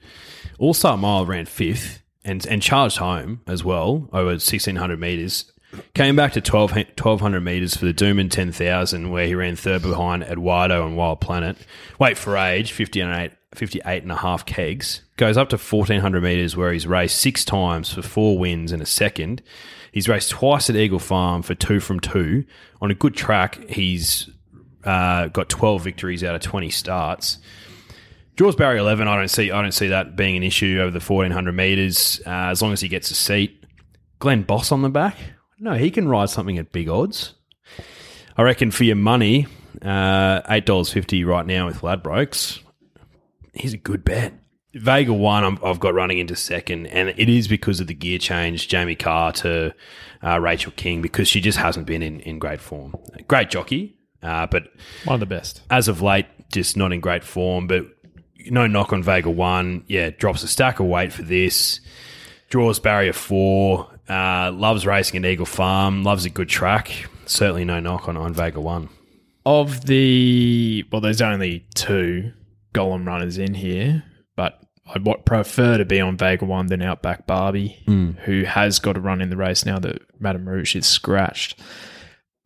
All 0.59 0.73
Star 0.73 0.97
Mile 0.97 1.27
ran 1.27 1.47
fifth 1.47 2.03
and 2.25 2.47
and 2.47 2.63
charged 2.63 2.99
home 2.99 3.41
as 3.47 3.65
well 3.65 4.09
over 4.13 4.31
1600 4.31 5.01
meters. 5.01 5.53
Came 5.95 6.17
back 6.17 6.35
to 6.35 6.43
12, 6.43 6.71
1200 6.73 7.41
meters 7.41 7.75
for 7.75 7.87
the 7.87 7.95
Doomben 7.95 8.31
10,000, 8.31 9.11
where 9.11 9.27
he 9.27 9.35
ran 9.35 9.57
third 9.57 9.81
behind 9.81 10.23
Eduardo 10.23 10.87
and 10.87 10.99
Wild 10.99 11.23
Planet. 11.23 11.57
Wait 11.99 12.19
for 12.19 12.37
age, 12.37 12.73
58, 12.73 13.33
58 13.55 14.03
and 14.03 14.13
a 14.13 14.17
half 14.17 14.47
kegs. 14.47 15.03
Goes 15.17 15.37
up 15.37 15.49
to 15.51 15.57
1400 15.57 16.23
meters, 16.23 16.57
where 16.57 16.73
he's 16.73 16.87
raced 16.87 17.19
six 17.19 17.45
times 17.45 17.93
for 17.93 18.03
four 18.03 18.39
wins 18.39 18.73
and 18.73 18.83
a 18.83 18.87
second. 18.87 19.43
He's 19.93 20.09
raced 20.09 20.31
twice 20.31 20.71
at 20.71 20.77
Eagle 20.77 20.99
Farm 20.99 21.43
for 21.43 21.55
two 21.55 21.81
from 21.81 22.01
two. 22.01 22.45
On 22.81 22.91
a 22.91 22.95
good 22.95 23.15
track, 23.15 23.69
he's 23.69 24.31
uh, 24.85 25.29
got 25.29 25.49
12 25.49 25.83
victories 25.83 26.25
out 26.25 26.35
of 26.35 26.41
20 26.41 26.71
starts. 26.71 27.39
Draws 28.35 28.57
barrier 28.57 28.79
eleven. 28.79 29.09
I 29.09 29.17
don't 29.17 29.29
see. 29.29 29.51
I 29.51 29.61
don't 29.61 29.73
see 29.73 29.89
that 29.89 30.17
being 30.17 30.37
an 30.39 30.43
issue 30.43 30.79
over 30.81 30.91
the 30.91 31.01
fourteen 31.01 31.33
hundred 31.33 31.53
meters 31.53 32.19
uh, 32.27 32.31
as 32.49 32.63
long 32.63 32.73
as 32.73 32.81
he 32.81 32.89
gets 32.89 33.11
a 33.11 33.15
seat. 33.15 33.63
Glen 34.21 34.43
Boss 34.43 34.73
on 34.73 34.81
the 34.81 34.89
back. 34.89 35.17
No, 35.59 35.75
he 35.75 35.91
can 35.91 36.09
ride 36.09 36.31
something 36.31 36.57
at 36.57 36.73
big 36.73 36.89
odds. 36.89 37.35
I 38.35 38.43
reckon 38.43 38.71
for 38.71 38.85
your 38.85 38.97
money, 38.97 39.49
uh, 39.83 40.41
eight 40.49 40.65
dollars 40.65 40.91
fifty 40.91 41.25
right 41.25 41.45
now 41.45 41.67
with 41.67 41.83
Ladbrokes. 41.83 42.62
He's 43.53 43.75
a 43.75 43.79
good 43.79 44.05
bet. 44.05 44.33
Vega 44.75 45.13
one, 45.13 45.45
I'm, 45.45 45.59
I've 45.63 45.81
got 45.81 45.93
running 45.93 46.19
into 46.19 46.35
second, 46.35 46.87
and 46.87 47.11
it 47.11 47.29
is 47.29 47.47
because 47.47 47.79
of 47.81 47.87
the 47.89 47.95
gear 47.95 48.19
change, 48.19 48.69
Jamie 48.69 48.95
Kah 48.95 49.31
to 49.33 49.75
uh, 50.25 50.41
Rachel 50.41 50.73
King, 50.77 51.03
because 51.03 51.29
she 51.29 51.43
just 51.43 51.59
hasn't 51.59 51.87
been 51.87 52.03
in, 52.03 52.21
in 52.21 52.39
great 52.39 52.61
form. 52.61 52.95
Great 53.29 53.51
jockey, 53.51 53.99
uh, 54.23 54.47
but 54.47 54.69
One 55.05 55.15
of 55.15 55.21
the 55.21 55.27
best. 55.27 55.61
as 55.71 55.89
of 55.89 56.01
late, 56.01 56.25
just 56.51 56.77
not 56.79 56.91
in 56.93 57.01
great 57.01 57.23
form. 57.23 57.67
But 57.67 57.85
no 58.47 58.67
knock 58.67 58.95
on 58.95 59.03
Vega 59.03 59.29
one. 59.29 59.85
Yeah, 59.89 60.09
drops 60.09 60.43
a 60.43 60.49
stack 60.49 60.81
of 60.81 60.87
weight 60.87 61.13
for 61.13 61.23
this. 61.23 61.81
Draws 62.49 62.79
barrier 62.79 63.13
four. 63.13 63.89
Uh, 64.09 64.51
loves 64.53 64.87
racing 64.87 65.23
at 65.25 65.31
Eagle 65.31 65.47
Farm. 65.47 66.03
Loves 66.03 66.25
a 66.25 66.31
good 66.31 66.49
track. 66.49 67.09
Certainly 67.27 67.67
no 67.67 67.79
knock 67.79 68.09
on, 68.09 68.17
on 68.17 68.33
Vega 68.33 68.61
one. 68.61 68.89
of 69.45 69.85
the 69.85 70.85
well, 70.91 71.01
there's 71.03 71.21
only 71.23 71.67
two 71.75 72.33
Gollan 72.73 73.07
runners 73.07 73.39
in 73.39 73.55
here, 73.55 74.05
but 74.37 74.61
I'd 74.95 75.05
prefer 75.25 75.79
to 75.79 75.85
be 75.85 76.01
on 76.01 76.17
Vega 76.17 76.45
One 76.45 76.67
than 76.67 76.83
Outback 76.83 77.27
Barbie, 77.27 77.83
who 78.25 78.45
has 78.45 78.79
got 78.79 78.97
a 78.97 79.01
run 79.01 79.21
in 79.21 79.31
the 79.31 79.37
race 79.37 79.65
now 79.65 79.79
that 79.79 80.03
Madame 80.21 80.49
Rouge 80.49 80.75
is 80.77 80.87
scratched. 80.87 81.61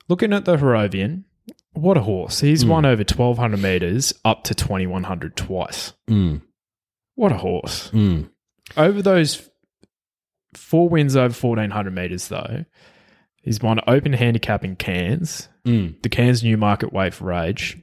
Looking 0.08 0.32
at 0.32 0.44
the 0.44 0.56
Harrovian, 0.56 1.24
what 1.72 1.96
a 1.96 2.02
horse! 2.02 2.40
He's 2.40 2.64
won 2.64 2.84
over 2.86 3.00
1200 3.02 3.60
meters 3.60 4.12
up 4.24 4.44
to 4.44 4.54
2100 4.54 5.36
twice. 5.36 5.92
Mm. 6.08 6.42
What 7.14 7.32
a 7.32 7.38
horse! 7.38 7.90
Mm. 7.90 8.30
Over 8.76 9.02
those 9.02 9.48
four 10.54 10.88
wins 10.88 11.16
over 11.16 11.34
1400 11.34 11.94
meters, 11.94 12.28
though, 12.28 12.64
he's 13.42 13.60
won 13.60 13.80
open 13.86 14.12
handicap 14.12 14.64
in 14.64 14.76
Cairns, 14.76 15.48
Mm. 15.64 16.00
the 16.02 16.08
Cairns 16.08 16.42
Newmarket 16.44 16.92
Weight 16.92 17.12
for 17.14 17.32
Age, 17.32 17.76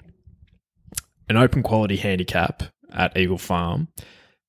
an 1.30 1.38
open 1.38 1.63
quality 1.63 1.97
handicap 1.97 2.63
at 2.91 3.15
Eagle 3.17 3.38
Farm. 3.38 3.88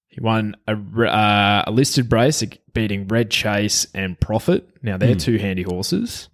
He 0.09 0.21
won 0.21 0.55
a, 0.69 0.75
uh, 0.77 1.65
a 1.67 1.71
listed 1.73 2.09
brace 2.09 2.43
beating 2.73 3.09
Red 3.09 3.31
Chase 3.31 3.87
and 3.95 4.19
Profit. 4.21 4.69
Now, 4.83 4.97
they're 4.97 5.15
two 5.17 5.39
handy 5.39 5.63
horses. 5.63 6.29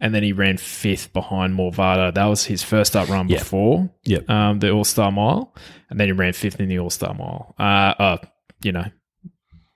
And 0.00 0.12
then 0.14 0.22
he 0.24 0.32
ran 0.32 0.56
fifth 0.56 1.12
behind 1.12 1.54
Morvada. 1.54 2.12
That 2.12 2.24
was 2.26 2.44
his 2.44 2.62
first 2.62 2.96
up 2.96 3.08
run 3.08 3.28
Yeah. 3.28 3.38
before 3.38 3.90
Yep. 4.04 4.28
um, 4.28 4.58
the 4.58 4.70
All 4.70 4.84
Star 4.84 5.12
Mile. 5.12 5.54
And 5.88 5.98
then 6.00 6.08
he 6.08 6.12
ran 6.12 6.32
fifth 6.32 6.58
in 6.60 6.68
the 6.68 6.78
All 6.80 6.90
Star 6.90 7.14
Mile. 7.14 7.54
Uh, 7.58 7.94
uh, 8.02 8.16
you 8.62 8.72
know, 8.72 8.86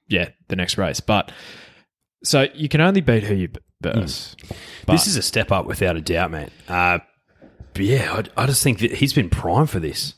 yeah, 0.09 0.31
the 0.49 0.57
next 0.57 0.77
race. 0.77 0.99
But 1.01 1.31
so 2.25 2.47
you 2.55 2.69
can 2.69 2.81
only 2.81 3.01
beat 3.01 3.23
who 3.23 3.35
you 3.37 3.49
b- 3.49 3.61
verse. 3.81 4.35
But- 4.85 4.95
this 4.95 5.07
is 5.07 5.17
a 5.17 5.23
step 5.23 5.53
up 5.53 5.67
without 5.67 5.97
a 5.97 6.01
doubt, 6.01 6.33
mate. 6.33 6.51
Uh, 6.69 6.99
yeah, 7.85 8.23
I, 8.37 8.43
I 8.43 8.47
just 8.47 8.63
think 8.63 8.81
that 8.81 8.93
he's 8.93 9.13
been 9.13 9.31
primed 9.31 9.71
for 9.71 9.81
this. 9.81 10.15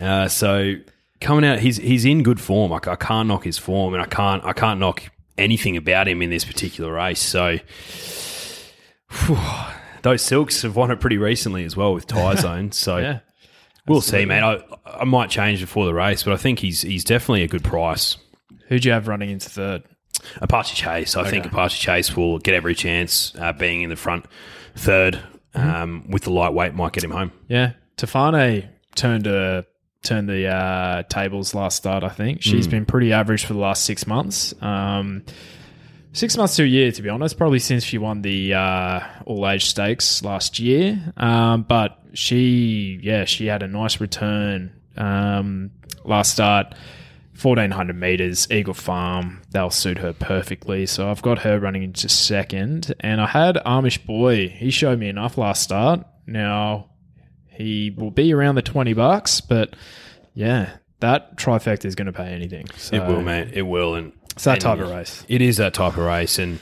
Uh, 0.00 0.28
so 0.28 0.74
coming 1.20 1.44
out, 1.44 1.60
he's 1.60 1.76
he's 1.76 2.04
in 2.04 2.22
good 2.22 2.40
form. 2.40 2.72
I, 2.72 2.80
I 2.86 2.96
can't 2.96 3.28
knock 3.28 3.44
his 3.44 3.58
form, 3.58 3.94
and 3.94 4.02
I 4.02 4.06
can't 4.06 4.44
I 4.44 4.52
can't 4.52 4.80
knock 4.80 5.02
anything 5.38 5.76
about 5.76 6.08
him 6.08 6.22
in 6.22 6.30
this 6.30 6.44
particular 6.44 6.92
race. 6.92 7.20
So 7.20 7.58
phew, 9.08 9.38
those 10.02 10.22
Silks 10.22 10.62
have 10.62 10.76
won 10.76 10.90
it 10.90 11.00
pretty 11.00 11.18
recently 11.18 11.64
as 11.64 11.76
well 11.76 11.92
with 11.94 12.06
Tyzone. 12.06 12.72
So 12.74 12.98
yeah. 12.98 13.20
we'll 13.86 14.00
see, 14.00 14.24
mate. 14.24 14.42
I, 14.42 14.62
I 14.86 15.04
might 15.04 15.30
change 15.30 15.60
before 15.60 15.86
the 15.86 15.94
race, 15.94 16.22
but 16.22 16.32
I 16.32 16.36
think 16.36 16.60
he's 16.60 16.82
he's 16.82 17.04
definitely 17.04 17.42
a 17.42 17.48
good 17.48 17.64
price. 17.64 18.16
Who'd 18.68 18.84
you 18.84 18.92
have 18.92 19.08
running 19.08 19.30
into 19.30 19.50
third? 19.50 19.82
Apache 20.42 20.74
Chase. 20.76 21.16
I 21.16 21.28
think 21.28 21.46
Apache 21.46 21.78
Chase 21.78 22.14
will 22.14 22.38
get 22.38 22.54
every 22.54 22.74
chance 22.74 23.32
uh, 23.38 23.52
being 23.52 23.82
in 23.82 23.90
the 23.90 23.96
front 23.96 24.26
third 24.74 25.18
um, 25.54 26.04
with 26.08 26.22
the 26.22 26.30
lightweight 26.30 26.74
might 26.74 26.92
get 26.92 27.04
him 27.04 27.10
home. 27.10 27.32
Yeah, 27.48 27.72
Tofane 27.96 28.68
turned 28.94 29.26
a 29.26 29.66
turned 30.02 30.28
the 30.28 30.46
uh, 30.46 31.02
tables 31.04 31.54
last 31.54 31.76
start. 31.76 32.02
I 32.04 32.08
think 32.08 32.42
she's 32.42 32.66
been 32.66 32.86
pretty 32.86 33.12
average 33.12 33.44
for 33.44 33.52
the 33.52 33.58
last 33.58 33.84
six 33.84 34.06
months. 34.06 34.54
Um, 34.62 35.24
six 36.12 36.36
months 36.36 36.56
to 36.56 36.62
a 36.62 36.66
year, 36.66 36.90
to 36.92 37.02
be 37.02 37.08
honest. 37.08 37.36
Probably 37.36 37.58
since 37.58 37.84
she 37.84 37.98
won 37.98 38.22
the 38.22 38.54
uh, 38.54 39.00
all 39.26 39.46
age 39.48 39.66
stakes 39.66 40.22
last 40.22 40.58
year. 40.58 41.12
Um, 41.16 41.62
but 41.62 41.98
she, 42.14 42.98
yeah, 43.02 43.24
she 43.24 43.46
had 43.46 43.62
a 43.62 43.68
nice 43.68 44.00
return 44.00 44.72
um, 44.96 45.70
last 46.04 46.32
start. 46.32 46.74
1400 47.42 47.96
meters, 47.96 48.50
Eagle 48.50 48.74
Farm, 48.74 49.42
they'll 49.50 49.70
suit 49.70 49.98
her 49.98 50.12
perfectly. 50.12 50.86
So 50.86 51.10
I've 51.10 51.22
got 51.22 51.40
her 51.40 51.58
running 51.58 51.82
into 51.82 52.08
second. 52.08 52.94
And 53.00 53.20
I 53.20 53.26
had 53.26 53.56
Amish 53.56 54.04
Boy. 54.04 54.48
He 54.48 54.70
showed 54.70 54.98
me 54.98 55.08
enough 55.08 55.38
last 55.38 55.62
start. 55.62 56.06
Now, 56.26 56.90
he 57.48 57.90
will 57.96 58.10
be 58.10 58.32
around 58.32 58.54
the 58.54 58.62
20 58.62 58.92
bucks, 58.94 59.40
but 59.40 59.74
yeah, 60.34 60.76
that 61.00 61.36
trifecta 61.36 61.84
is 61.84 61.94
going 61.94 62.06
to 62.06 62.12
pay 62.12 62.28
anything. 62.28 62.66
So 62.76 62.96
It 62.96 63.06
will, 63.06 63.22
mate. 63.22 63.50
It 63.52 63.62
will, 63.62 63.94
and 63.94 64.12
It's 64.32 64.44
that 64.44 64.52
and 64.52 64.60
type 64.60 64.78
of 64.78 64.90
race. 64.90 65.24
It 65.28 65.42
is 65.42 65.56
that 65.58 65.74
type 65.74 65.96
of 65.96 66.04
race, 66.04 66.38
and 66.38 66.58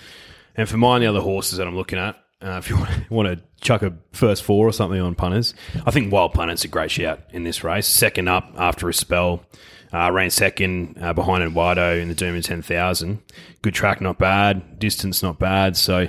and 0.57 0.69
for 0.69 0.77
mine, 0.77 1.03
the 1.03 1.07
other 1.07 1.21
horses 1.21 1.59
that 1.59 1.69
I'm 1.69 1.77
looking 1.77 1.99
at, 1.99 2.17
uh, 2.43 2.57
if 2.59 2.69
you 2.69 2.77
want, 2.77 3.11
want 3.11 3.29
to 3.29 3.45
chuck 3.61 3.83
a 3.83 3.93
first 4.13 4.43
four 4.43 4.67
or 4.67 4.73
something 4.73 5.01
on 5.01 5.15
punters, 5.15 5.55
I 5.87 5.91
think 5.91 6.13
Wild 6.13 6.35
Punter's 6.35 6.65
a 6.65 6.69
great 6.69 6.91
shout 6.91 7.21
in 7.31 7.45
this 7.45 7.63
race. 7.63 7.87
Second 7.87 8.29
up 8.29 8.53
after 8.57 8.89
a 8.89 8.95
spell, 8.95 9.45
uh, 9.93 10.11
ran 10.13 10.31
second 10.31 10.97
uh, 11.01 11.13
behind 11.13 11.43
Eduardo 11.43 11.97
in 11.99 12.09
the 12.09 12.15
Doom 12.15 12.41
10,000. 12.41 13.21
Good 13.63 13.75
track, 13.75 14.01
not 14.01 14.19
bad. 14.19 14.79
Distance, 14.79 15.23
not 15.23 15.39
bad. 15.39 15.77
So, 15.77 16.09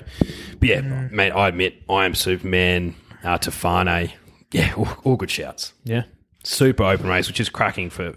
but 0.60 0.70
yeah, 0.70 0.82
mate, 1.12 1.32
I 1.32 1.48
admit 1.48 1.82
I 1.90 2.06
am 2.06 2.16
Superman. 2.16 2.96
Uh, 3.24 3.38
yeah, 4.52 4.74
all, 4.76 4.88
all 5.04 5.16
good 5.16 5.32
shouts. 5.32 5.74
Yeah. 5.84 6.04
Super 6.44 6.84
open 6.84 7.08
race, 7.08 7.28
which 7.28 7.40
is 7.42 7.50
cracking 7.50 7.90
for 7.90 8.16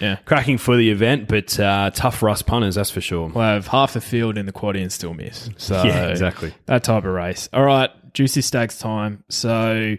Yeah. 0.00 0.16
cracking 0.24 0.58
for 0.58 0.76
the 0.76 0.90
event, 0.90 1.26
but 1.28 1.58
uh, 1.58 1.90
tough 1.92 2.16
for 2.18 2.28
us 2.30 2.40
punters, 2.40 2.76
that's 2.76 2.90
for 2.90 3.00
sure. 3.00 3.28
We'll 3.28 3.42
have 3.44 3.66
half 3.66 3.94
the 3.94 4.00
field 4.00 4.38
in 4.38 4.46
the 4.46 4.52
quad 4.52 4.76
and 4.76 4.92
still 4.92 5.12
miss. 5.12 5.50
So 5.56 5.82
Yeah, 5.84 6.06
exactly. 6.06 6.54
That 6.66 6.84
type 6.84 7.04
of 7.04 7.12
race. 7.12 7.48
All 7.52 7.64
right, 7.64 7.90
juicy 8.14 8.42
stags 8.42 8.78
time. 8.78 9.24
So 9.28 9.96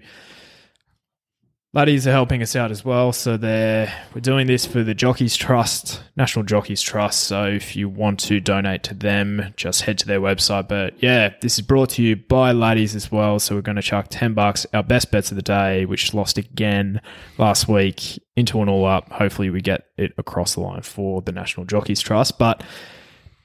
Laddies 1.75 2.07
are 2.07 2.11
helping 2.11 2.41
us 2.41 2.55
out 2.55 2.71
as 2.71 2.85
well. 2.85 3.11
So 3.11 3.35
they're 3.35 3.93
we're 4.13 4.21
doing 4.21 4.47
this 4.47 4.65
for 4.65 4.81
the 4.81 4.93
Jockeys 4.93 5.35
Trust, 5.35 6.01
National 6.15 6.45
Jockeys 6.45 6.81
Trust. 6.81 7.23
So 7.23 7.47
if 7.47 7.75
you 7.75 7.89
want 7.89 8.17
to 8.21 8.39
donate 8.39 8.83
to 8.83 8.93
them, 8.93 9.53
just 9.57 9.81
head 9.81 9.97
to 9.97 10.07
their 10.07 10.21
website. 10.21 10.69
But 10.69 10.93
yeah, 11.03 11.33
this 11.41 11.59
is 11.59 11.65
brought 11.65 11.89
to 11.91 12.01
you 12.01 12.15
by 12.15 12.53
Laddies 12.53 12.95
as 12.95 13.11
well. 13.11 13.39
So 13.39 13.55
we're 13.55 13.61
going 13.61 13.75
to 13.75 13.81
chuck 13.81 14.07
ten 14.09 14.33
bucks, 14.33 14.65
our 14.73 14.83
best 14.83 15.11
bets 15.11 15.31
of 15.31 15.35
the 15.35 15.41
day, 15.41 15.85
which 15.85 16.13
lost 16.13 16.37
again 16.37 17.01
last 17.37 17.67
week, 17.67 18.23
into 18.37 18.61
an 18.61 18.69
all 18.69 18.85
up. 18.85 19.11
Hopefully 19.11 19.49
we 19.49 19.59
get 19.59 19.87
it 19.97 20.13
across 20.17 20.55
the 20.55 20.61
line 20.61 20.81
for 20.81 21.21
the 21.23 21.33
National 21.33 21.65
Jockeys 21.65 21.99
Trust. 21.99 22.39
But 22.39 22.63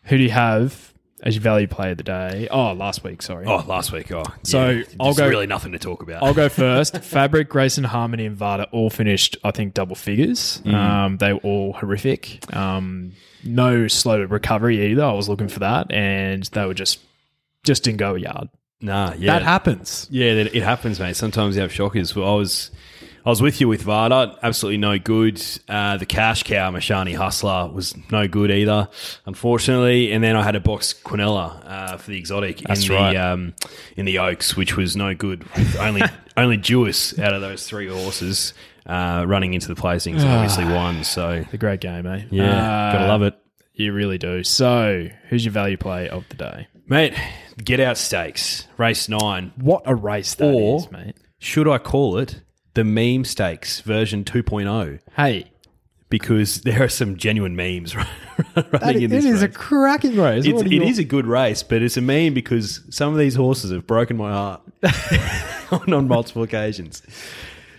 who 0.05 0.17
do 0.17 0.23
you 0.23 0.31
have 0.31 0.90
as 1.23 1.35
your 1.35 1.43
value 1.43 1.67
play 1.67 1.91
of 1.93 1.97
the 1.99 2.03
day? 2.03 2.49
Oh, 2.51 2.73
last 2.73 3.05
week, 3.05 3.23
sorry. 3.23 3.47
Oh, 3.47 3.65
last 3.67 3.93
week. 3.93 4.11
Oh, 4.13 4.25
So, 4.43 4.69
yeah, 4.71 4.85
I'll 4.99 5.07
there's 5.07 5.19
go- 5.19 5.29
really 5.29 5.47
nothing 5.47 5.73
to 5.73 5.79
talk 5.79 6.03
about. 6.03 6.23
I'll 6.23 6.35
go 6.35 6.49
first. 6.51 6.97
Fabric, 6.99 7.49
Grayson, 7.49 7.85
Harmony, 7.85 8.27
and 8.27 8.37
Vada 8.37 8.65
all 8.73 8.91
finished, 8.91 9.37
I 9.45 9.51
think, 9.51 9.75
double 9.75 9.95
figures. 9.97 10.63
Um, 10.67 11.17
they 11.19 11.33
were 11.33 11.41
all 11.41 11.73
horrific. 11.75 12.45
Um, 12.57 13.13
no 13.45 13.89
slow 13.89 14.23
recovery 14.25 14.91
either. 14.91 15.05
I 15.05 15.13
was 15.13 15.29
looking 15.29 15.49
for 15.49 15.61
that, 15.61 15.91
and 15.93 16.43
they 16.45 16.65
were 16.67 16.75
just 16.75 17.01
just 17.65 17.85
didn't 17.85 17.99
go 17.99 18.15
a 18.15 18.19
yard. 18.19 18.49
nah, 18.81 19.13
yeah, 19.19 19.33
That 19.39 19.43
happens. 19.43 20.07
yeah, 20.11 20.33
it 20.33 20.63
happens, 20.63 20.99
mate. 20.99 21.17
Sometimes 21.17 21.57
you 21.57 21.63
have 21.63 21.73
shockers. 21.73 22.17
Well, 22.17 22.31
I 22.31 22.35
was, 22.37 22.71
I 23.25 23.29
was 23.29 23.43
with 23.43 23.61
you 23.61 23.69
with 23.69 23.83
Vada. 23.83 24.39
Absolutely 24.43 24.79
no 24.79 24.99
good. 24.99 25.43
Uh, 25.69 25.97
the 25.99 26.07
cash 26.07 26.43
cow, 26.43 26.71
Mashani 26.71 27.15
Hustler, 27.15 27.71
was 27.73 27.95
no 28.11 28.27
good 28.27 28.51
either, 28.51 28.89
unfortunately. 29.27 30.13
And 30.13 30.23
then 30.25 30.37
I 30.37 30.43
had 30.43 30.57
a 30.57 30.61
box 30.61 30.93
Quinella 30.95 31.63
uh, 31.67 31.97
for 31.97 32.11
the 32.11 32.19
exotic 32.19 32.59
That's 32.59 32.89
in 32.89 32.95
right. 32.95 33.13
the 33.13 33.19
um, 33.23 33.55
in 33.97 34.05
the 34.07 34.19
Oaks, 34.19 34.57
which 34.57 34.77
was 34.77 34.97
no 34.97 35.15
good. 35.15 35.45
Only 35.79 36.03
only 36.37 36.57
Jewis 36.57 37.19
out 37.19 37.33
of 37.35 37.41
those 37.41 37.67
three 37.67 37.89
horses 37.89 38.55
uh, 38.87 39.25
running 39.27 39.55
into 39.55 39.69
the 39.69 39.81
placings, 39.81 40.21
and 40.21 40.29
obviously 40.31 40.65
won. 40.65 41.05
So 41.05 41.45
The 41.51 41.59
great 41.59 41.81
game, 41.81 42.07
eh? 42.07 42.23
yeah, 42.31 42.93
gotta 42.93 43.05
Uh, 43.05 43.09
love 43.09 43.23
it. 43.23 43.35
You 43.75 43.93
really 43.95 44.19
do. 44.19 44.45
So, 44.45 45.09
who's 45.31 45.45
your 45.45 45.53
value 45.53 45.79
play 45.79 46.09
of 46.09 46.29
the 46.29 46.35
day? 46.35 46.69
Mate, 46.87 47.15
get 47.65 47.81
out 47.81 47.97
stakes, 47.97 48.67
race 48.77 49.09
nine. 49.09 49.53
What 49.57 49.83
a 49.87 49.95
race 49.95 50.35
that 50.35 50.53
is, 50.55 50.87
Or- 50.87 50.91
mate. 50.91 51.17
Should 51.39 51.67
I 51.69 51.79
call 51.79 52.19
it 52.19 52.43
the 52.75 52.85
meme 52.85 53.25
stakes 53.25 53.81
version 53.81 54.25
2.0? 54.25 55.01
Hey, 55.17 55.51
Because 56.09 56.63
there 56.63 56.83
are 56.83 56.89
some 56.89 57.17
genuine 57.17 57.55
memes 57.57 57.95
running 57.97 58.09
that, 58.73 58.97
in 58.97 59.03
it 59.05 59.09
this 59.11 59.25
is 59.25 59.43
a 59.43 59.49
cracking 59.49 60.17
race. 60.17 60.45
It's, 60.45 60.55
What 60.55 60.67
it 60.67 60.73
your- 60.73 60.85
is 60.85 60.99
a 60.99 61.05
good 61.05 61.27
race, 61.27 61.63
but 61.63 61.83
it's 61.83 61.97
a 61.97 62.01
meme 62.01 62.35
because 62.35 62.81
some 62.91 63.13
of 63.13 63.19
these 63.19 63.35
horses 63.35 63.71
have 63.71 63.87
broken 63.87 64.17
my 64.17 64.31
heart 64.33 64.63
on, 65.73 65.93
on 65.93 66.09
multiple 66.09 66.43
occasions. 66.43 67.03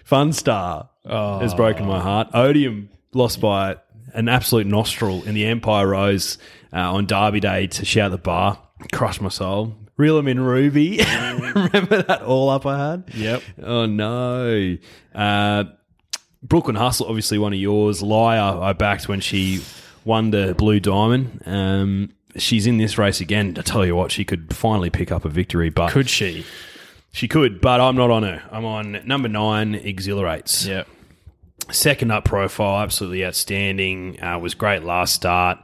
Funstar 0.09 0.89
has 1.05 1.53
broken 1.53 1.85
my 1.87 1.99
heart. 1.99 2.29
Odium 2.33 2.89
lost 3.13 3.39
by 3.41 3.77
an 4.13 4.27
absolute 4.29 4.67
nostril 4.67 5.23
in 5.23 5.33
the 5.35 5.45
Empire 5.45 5.87
Rose 5.87 6.37
uh, 6.73 6.93
on 6.93 7.05
Derby 7.05 7.39
Day 7.39 7.67
to 7.67 7.85
shout 7.85 8.11
the 8.11 8.17
bar. 8.17 8.59
Crushed 8.91 9.21
my 9.21 9.29
soul. 9.29 9.75
Reel 10.02 10.18
'em 10.18 10.28
in 10.28 10.39
Ruby. 10.39 10.97
Remember 11.56 12.02
that 12.02 12.24
all 12.24 12.49
up 12.49 12.66
I 12.66 12.89
had? 12.89 13.04
Yep. 13.14 13.43
Oh 13.62 13.86
no. 13.86 14.78
Uh, 15.14 15.66
Brooklyn 16.41 16.76
Hustle, 16.76 17.06
obviously 17.06 17.38
one 17.38 17.54
of 17.54 17.60
yours. 17.60 18.02
Liar, 18.02 18.60
I 18.60 18.74
backed 18.74 19.08
when 19.08 19.20
she 19.20 19.62
won 20.04 20.32
the 20.32 20.56
Blue 20.58 20.80
Diamond. 20.80 21.43
Um, 21.45 22.10
she's 22.36 22.66
in 22.66 22.78
this 22.78 22.97
race 22.97 23.22
again. 23.22 23.56
I 23.60 23.62
tell 23.62 23.86
you 23.86 23.95
what, 23.95 24.12
she 24.12 24.26
could 24.26 24.56
finally 24.56 24.89
pick 24.89 25.12
up 25.12 25.24
a 25.24 25.30
victory, 25.30 25.70
but 25.70 25.91
Could 25.91 26.10
she? 26.10 26.45
she 27.12 27.28
could. 27.28 27.62
But 27.62 27.80
I'm 27.80 27.95
not 27.95 28.10
on 28.10 28.24
her. 28.24 28.41
I'm 28.52 28.66
on 28.66 29.02
number 29.06 29.28
nine, 29.30 29.76
Exhilarates. 29.76 30.66
Yep. 30.66 30.88
Second 31.72 32.11
up 32.11 32.26
profile, 32.26 32.82
absolutely 32.82 33.26
outstanding. 33.26 34.22
Uh, 34.22 34.39
was 34.39 34.53
great 34.53 34.84
last 34.84 35.13
start. 35.13 35.59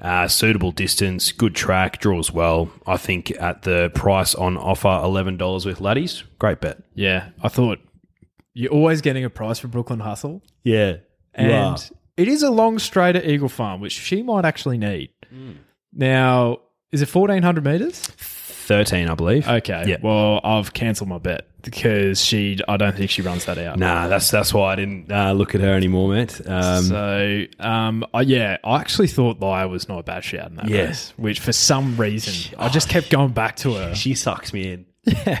Uh, 0.00 0.26
suitable 0.26 0.72
distance, 0.72 1.30
good 1.30 1.54
track, 1.54 2.00
draws 2.00 2.32
well. 2.32 2.70
I 2.86 2.96
think 2.96 3.30
at 3.40 3.62
the 3.62 3.90
price 3.94 4.34
on 4.34 4.56
offer, 4.56 4.88
eleven 4.88 5.36
dollars 5.36 5.64
with 5.64 5.80
laddies, 5.80 6.24
great 6.40 6.60
bet. 6.60 6.82
Yeah, 6.94 7.28
I 7.40 7.48
thought 7.48 7.78
you're 8.54 8.72
always 8.72 9.00
getting 9.00 9.24
a 9.24 9.30
price 9.30 9.58
for 9.60 9.68
Brooklyn 9.68 10.00
Hustle. 10.00 10.42
Yeah. 10.64 10.96
And 11.34 11.90
it 12.16 12.28
is 12.28 12.42
a 12.42 12.50
long 12.50 12.78
straight 12.78 13.16
at 13.16 13.24
Eagle 13.24 13.48
Farm, 13.48 13.80
which 13.80 13.92
she 13.92 14.22
might 14.22 14.44
actually 14.44 14.76
need. 14.76 15.10
Hmm. 15.30 15.52
Now, 15.92 16.58
is 16.90 17.00
it 17.00 17.14
1400 17.14 17.64
meters? 17.64 18.00
13, 18.00 19.08
I 19.08 19.14
believe. 19.14 19.48
Okay. 19.48 19.84
Yeah. 19.86 19.96
Well, 20.02 20.40
I've 20.44 20.72
cancelled 20.72 21.08
my 21.08 21.18
bet 21.18 21.46
because 21.62 22.24
she, 22.24 22.58
I 22.68 22.76
don't 22.76 22.96
think 22.96 23.10
she 23.10 23.22
runs 23.22 23.44
that 23.46 23.58
out. 23.58 23.78
Nah, 23.78 24.08
that's 24.08 24.30
that's 24.30 24.52
why 24.52 24.72
I 24.72 24.76
didn't 24.76 25.10
uh, 25.10 25.32
look 25.32 25.54
at 25.54 25.60
her 25.60 25.74
anymore, 25.74 26.10
mate. 26.10 26.40
Um, 26.46 26.84
so, 26.84 27.44
um, 27.60 28.04
I, 28.12 28.22
yeah, 28.22 28.58
I 28.64 28.80
actually 28.80 29.08
thought 29.08 29.40
Lyra 29.40 29.68
was 29.68 29.88
not 29.88 29.98
a 29.98 30.02
bad 30.02 30.24
shout 30.24 30.48
in 30.50 30.56
that 30.56 30.68
Yes, 30.68 30.88
race, 30.88 31.12
which 31.16 31.40
for 31.40 31.52
some 31.52 31.96
reason 31.96 32.54
I 32.58 32.68
just 32.68 32.88
kept 32.88 33.10
going 33.10 33.32
back 33.32 33.56
to 33.56 33.74
her. 33.74 33.94
she 33.94 34.14
sucks 34.14 34.52
me 34.52 34.72
in. 34.72 34.86
Yeah. 35.04 35.40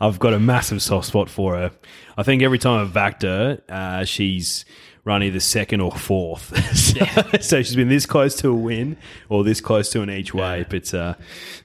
I've 0.00 0.20
got 0.20 0.34
a 0.34 0.38
massive 0.38 0.80
soft 0.82 1.08
spot 1.08 1.28
for 1.28 1.56
her. 1.56 1.72
I 2.16 2.22
think 2.22 2.42
every 2.42 2.58
time 2.58 2.80
I've 2.80 2.92
backed 2.94 3.22
her, 3.22 3.60
uh, 3.68 4.04
she's 4.04 4.64
run 5.04 5.22
either 5.22 5.40
second 5.40 5.80
or 5.80 5.92
fourth. 5.92 6.56
so, 6.76 7.38
so 7.40 7.62
she's 7.62 7.76
been 7.76 7.88
this 7.88 8.06
close 8.06 8.34
to 8.36 8.48
a 8.50 8.54
win 8.54 8.96
or 9.28 9.44
this 9.44 9.60
close 9.60 9.90
to 9.90 10.02
an 10.02 10.10
each 10.10 10.34
way. 10.34 10.64
But 10.68 10.92
uh, 10.92 11.14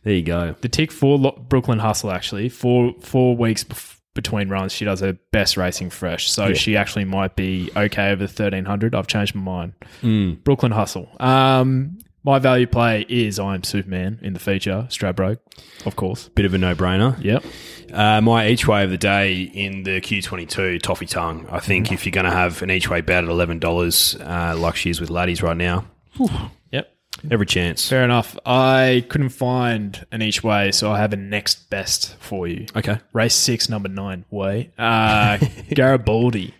there 0.04 0.14
you 0.14 0.24
go. 0.24 0.56
The 0.62 0.70
tick 0.70 0.92
for 0.92 1.18
Lo- 1.18 1.44
Brooklyn 1.50 1.80
Hustle 1.80 2.12
actually 2.12 2.50
four 2.50 2.94
four 3.02 3.36
weeks 3.36 3.66
between 4.14 4.48
runs 4.48 4.72
she 4.72 4.86
does 4.86 5.02
her 5.02 5.14
best 5.32 5.58
racing 5.58 5.90
fresh, 5.90 6.32
so 6.32 6.54
she 6.54 6.78
actually 6.78 7.04
might 7.06 7.36
be 7.36 7.70
okay 7.76 8.12
over 8.12 8.26
the 8.26 8.32
thirteen 8.32 8.66
hundred. 8.66 8.96
I've 8.96 9.08
changed 9.08 9.36
my 9.36 9.42
mind. 9.42 9.74
Hmm. 10.02 10.34
Brooklyn 10.44 10.72
Hustle. 10.72 11.10
Um, 11.20 11.98
my 12.26 12.40
value 12.40 12.68
play 12.68 13.06
is 13.08 13.40
I 13.40 13.54
am 13.56 13.64
Superman 13.64 14.20
in 14.22 14.34
the 14.34 14.40
feature 14.40 14.88
Stradbroke, 14.90 15.38
of 15.86 15.96
course. 15.96 16.28
Bit 16.30 16.46
of 16.46 16.54
a 16.54 16.58
no 16.58 16.76
brainer. 16.76 17.22
Yep. 17.24 17.46
Uh, 17.94 18.20
my 18.20 18.48
each 18.50 18.68
way 18.68 18.84
of 18.84 18.90
the 18.90 18.98
day 18.98 19.44
in 19.44 19.84
the 19.84 20.02
Q22 20.02 20.82
Toffee 20.82 21.06
Tongue. 21.06 21.48
I 21.52 21.60
think 21.60 21.92
if 21.92 22.06
you're 22.06 22.12
going 22.12 22.26
to 22.26 22.32
have 22.32 22.62
an 22.64 22.72
each 22.72 22.90
way 22.90 23.00
bet 23.02 23.24
at 23.24 23.30
$11, 23.30 24.20
uh, 24.54 24.58
like 24.58 24.76
she 24.76 24.90
is 24.90 25.00
with 25.00 25.10
Laddies 25.10 25.42
right 25.44 25.56
now, 25.56 25.86
Yep. 26.72 26.92
every 27.32 27.46
chance. 27.46 27.88
Fair 27.88 28.04
enough. 28.04 28.38
I 28.46 29.06
couldn't 29.08 29.30
find 29.30 30.06
an 30.12 30.22
each 30.24 30.44
way, 30.44 30.72
so 30.72 30.92
I 30.92 30.98
have 31.00 31.14
a 31.14 31.18
next 31.18 31.70
best 31.70 32.16
for 32.18 32.48
you. 32.48 32.66
Okay. 32.76 33.00
Race 33.14 33.36
six, 33.36 33.70
number 33.70 33.88
nine, 33.88 34.26
way. 34.32 34.72
Uh, 34.78 35.38
Garibaldi. 35.74 36.54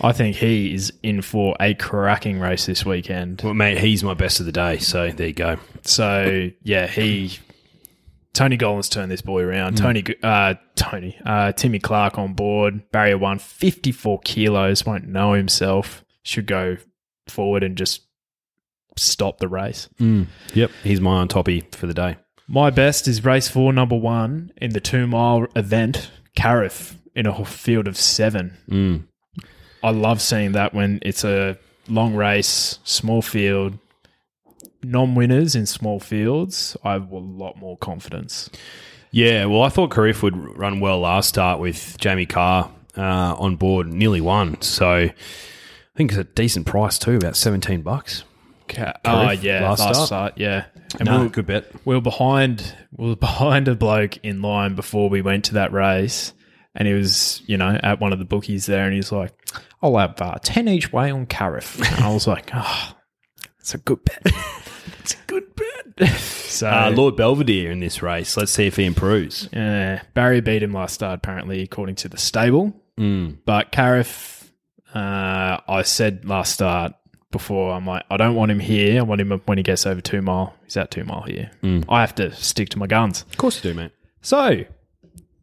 I 0.00 0.12
think 0.12 0.36
he 0.36 0.74
is 0.74 0.92
in 1.02 1.22
for 1.22 1.56
a 1.60 1.74
cracking 1.74 2.38
race 2.38 2.66
this 2.66 2.84
weekend. 2.84 3.40
Well, 3.42 3.54
mate, 3.54 3.78
he's 3.78 4.04
my 4.04 4.14
best 4.14 4.40
of 4.40 4.46
the 4.46 4.52
day. 4.52 4.78
So 4.78 5.10
there 5.10 5.28
you 5.28 5.32
go. 5.32 5.56
So 5.82 6.50
yeah, 6.62 6.86
he 6.86 7.38
Tony 8.36 8.58
Gollan's 8.58 8.90
turned 8.90 9.10
this 9.10 9.22
boy 9.22 9.42
around. 9.42 9.78
Tony, 9.78 10.04
uh, 10.22 10.54
Tony, 10.74 11.18
uh, 11.24 11.52
Timmy 11.52 11.78
Clark 11.78 12.18
on 12.18 12.34
board. 12.34 12.90
Barrier 12.90 13.16
one, 13.16 13.38
54 13.38 14.20
kilos. 14.20 14.84
Won't 14.84 15.08
know 15.08 15.32
himself. 15.32 16.04
Should 16.22 16.46
go 16.46 16.76
forward 17.28 17.62
and 17.62 17.78
just 17.78 18.02
stop 18.98 19.38
the 19.38 19.48
race. 19.48 19.88
Yep. 20.54 20.70
He's 20.84 21.00
my 21.00 21.12
on 21.16 21.28
toppy 21.28 21.62
for 21.72 21.86
the 21.86 21.94
day. 21.94 22.16
My 22.46 22.68
best 22.70 23.08
is 23.08 23.24
race 23.24 23.48
four, 23.48 23.72
number 23.72 23.96
one 23.96 24.52
in 24.58 24.70
the 24.72 24.80
two 24.80 25.06
mile 25.06 25.46
event, 25.56 26.10
Cariff 26.36 26.96
in 27.14 27.26
a 27.26 27.44
field 27.44 27.88
of 27.88 27.96
seven. 27.96 29.06
I 29.86 29.90
love 29.90 30.20
seeing 30.20 30.52
that 30.52 30.74
when 30.74 30.98
it's 31.02 31.24
a 31.24 31.56
long 31.88 32.16
race, 32.16 32.80
small 32.82 33.22
field, 33.22 33.78
non 34.82 35.14
winners 35.14 35.54
in 35.54 35.64
small 35.66 36.00
fields. 36.00 36.76
I 36.82 36.94
have 36.94 37.12
a 37.12 37.18
lot 37.18 37.56
more 37.56 37.76
confidence. 37.78 38.50
Yeah. 39.12 39.44
Well, 39.44 39.62
I 39.62 39.68
thought 39.68 39.90
Karif 39.90 40.22
would 40.22 40.36
run 40.58 40.80
well 40.80 40.98
last 40.98 41.28
start 41.28 41.60
with 41.60 41.96
Jamie 41.98 42.26
Kah 42.26 42.68
uh, 42.96 43.00
on 43.38 43.54
board, 43.54 43.86
nearly 43.86 44.20
won. 44.20 44.60
So 44.60 44.88
I 44.90 45.14
think 45.94 46.10
it's 46.10 46.18
a 46.18 46.24
decent 46.24 46.66
price 46.66 46.98
too, 46.98 47.14
about 47.14 47.36
17 47.36 47.82
bucks. 47.82 48.24
Oh 49.04 49.30
yeah, 49.30 49.62
last 49.62 49.78
last, 49.78 49.94
start? 49.94 50.06
start. 50.08 50.32
yeah. 50.36 50.64
And 50.98 51.06
No, 51.06 51.18
we, 51.18 51.24
were, 51.26 51.30
good 51.30 51.46
bet. 51.46 51.70
we 51.84 51.94
were 51.94 52.00
behind. 52.00 52.74
We 52.96 53.10
were 53.10 53.16
behind 53.30 53.68
a 53.68 53.76
bloke 53.76 54.16
in 54.24 54.42
line 54.42 54.74
before 54.74 55.08
we 55.08 55.22
went 55.22 55.44
to 55.44 55.54
that 55.54 55.72
race, 55.72 56.32
and 56.76 56.86
he 56.86 56.94
was, 56.94 57.42
you 57.46 57.56
know, 57.56 57.78
at 57.82 58.00
one 58.00 58.12
of 58.12 58.18
the 58.20 58.24
bookies 58.24 58.66
there, 58.66 58.84
and 58.84 58.94
he's 58.94 59.10
like, 59.10 59.32
"I'll 59.82 59.96
have 59.96 60.20
uh, 60.20 60.36
ten 60.42 60.68
each 60.68 60.92
way 60.92 61.10
on 61.10 61.26
Cariff." 61.26 61.80
And 61.80 62.04
I 62.04 62.12
was 62.12 62.26
like, 62.26 62.50
"Oh, 62.54 62.94
it's 63.58 63.74
a 63.74 63.78
good 63.78 64.04
bet." 64.04 64.22
It's 65.00 65.14
a 65.14 65.18
good 65.28 65.54
bet. 65.54 66.10
So 66.18 66.68
Uh, 66.68 66.92
Lord 66.94 67.16
Belvedere 67.16 67.70
in 67.70 67.78
this 67.80 68.02
race. 68.02 68.36
Let's 68.36 68.50
see 68.52 68.66
if 68.66 68.76
he 68.76 68.84
improves. 68.84 69.46
Uh, 69.52 70.00
Barry 70.14 70.40
beat 70.40 70.62
him 70.64 70.72
last 70.72 70.94
start, 70.94 71.18
apparently, 71.18 71.62
according 71.62 71.94
to 71.96 72.08
the 72.08 72.16
stable. 72.18 72.72
But 73.44 73.70
Cariff, 73.72 74.50
uh, 74.94 75.58
I 75.68 75.82
said 75.82 76.24
last 76.24 76.54
start 76.54 76.92
before, 77.30 77.72
I'm 77.72 77.86
like, 77.86 78.04
I 78.10 78.16
don't 78.16 78.34
want 78.34 78.50
him 78.50 78.58
here. 78.60 78.98
I 78.98 79.02
want 79.02 79.20
him 79.20 79.30
when 79.46 79.58
he 79.58 79.62
gets 79.62 79.86
over 79.86 80.00
two 80.00 80.22
mile. 80.22 80.54
He's 80.64 80.76
at 80.76 80.90
two 80.90 81.04
mile 81.04 81.22
here. 81.22 81.50
I 81.88 82.00
have 82.00 82.14
to 82.16 82.32
stick 82.34 82.68
to 82.70 82.78
my 82.78 82.86
guns. 82.88 83.22
Of 83.22 83.36
course 83.36 83.62
you 83.62 83.70
do, 83.72 83.76
mate. 83.76 83.92
So, 84.22 84.64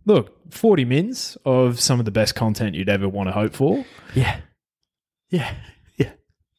look, 0.06 0.43
40 0.54 0.86
mins 0.86 1.38
of 1.46 1.80
some 1.80 2.00
of 2.00 2.06
the 2.06 2.12
best 2.12 2.36
content 2.36 2.76
you'd 2.76 2.90
ever 2.90 3.10
want 3.10 3.28
to 3.28 3.34
hope 3.34 3.54
for. 3.54 3.86
Yeah. 4.16 4.40
Yeah. 5.30 5.54
Yeah. 5.98 6.12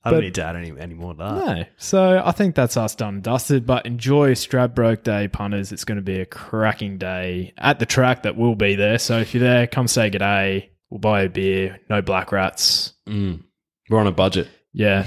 I 0.04 0.10
don't 0.10 0.20
need 0.20 0.34
to 0.34 0.44
add 0.44 0.54
any, 0.54 0.70
any 0.78 0.92
more 0.92 1.14
to 1.14 1.18
that. 1.18 1.34
No. 1.34 1.64
So 1.78 2.22
I 2.22 2.30
think 2.32 2.54
that's 2.54 2.76
us 2.76 2.94
done 2.94 3.14
and 3.14 3.22
dusted. 3.22 3.64
But 3.64 3.86
enjoy 3.86 4.32
Stradbroke 4.32 5.02
Day, 5.02 5.28
punters. 5.28 5.72
It's 5.72 5.84
going 5.84 5.96
to 5.96 6.02
be 6.02 6.20
a 6.20 6.26
cracking 6.26 6.98
day 6.98 7.54
at 7.56 7.78
the 7.78 7.86
track 7.86 8.24
that 8.24 8.36
will 8.36 8.54
be 8.54 8.74
there. 8.74 8.98
So 8.98 9.18
if 9.18 9.32
you're 9.32 9.42
there, 9.42 9.66
come 9.66 9.88
say 9.88 10.10
good 10.10 10.18
day. 10.18 10.70
We'll 10.90 10.98
buy 11.00 11.22
a 11.22 11.30
beer. 11.30 11.80
No 11.88 12.02
black 12.02 12.32
rats. 12.32 12.92
We're 13.06 13.98
on 13.98 14.06
a 14.06 14.12
budget. 14.12 14.48
Yeah. 14.74 15.06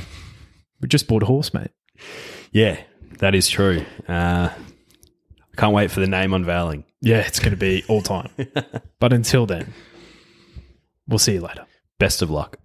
We 0.82 0.88
just 0.88 1.08
bought 1.08 1.22
a 1.22 1.28
horse, 1.28 1.54
mate. 1.54 1.70
Yeah, 2.52 2.80
that 3.20 3.36
is 3.36 3.48
true. 3.48 3.86
Uh, 4.08 4.50
can't 5.58 5.74
wait 5.74 5.92
for 5.92 6.00
the 6.00 6.08
name 6.08 6.34
unveiling. 6.34 6.86
Yeah, 7.02 7.20
it's 7.20 7.40
going 7.40 7.52
to 7.52 7.58
be 7.58 7.84
all 7.88 8.02
time. 8.02 8.30
but 9.00 9.12
until 9.12 9.46
then, 9.46 9.74
we'll 11.08 11.20
see 11.20 11.34
you 11.34 11.42
later. 11.42 11.66
Best 12.00 12.22
of 12.22 12.30
luck. 12.30 12.58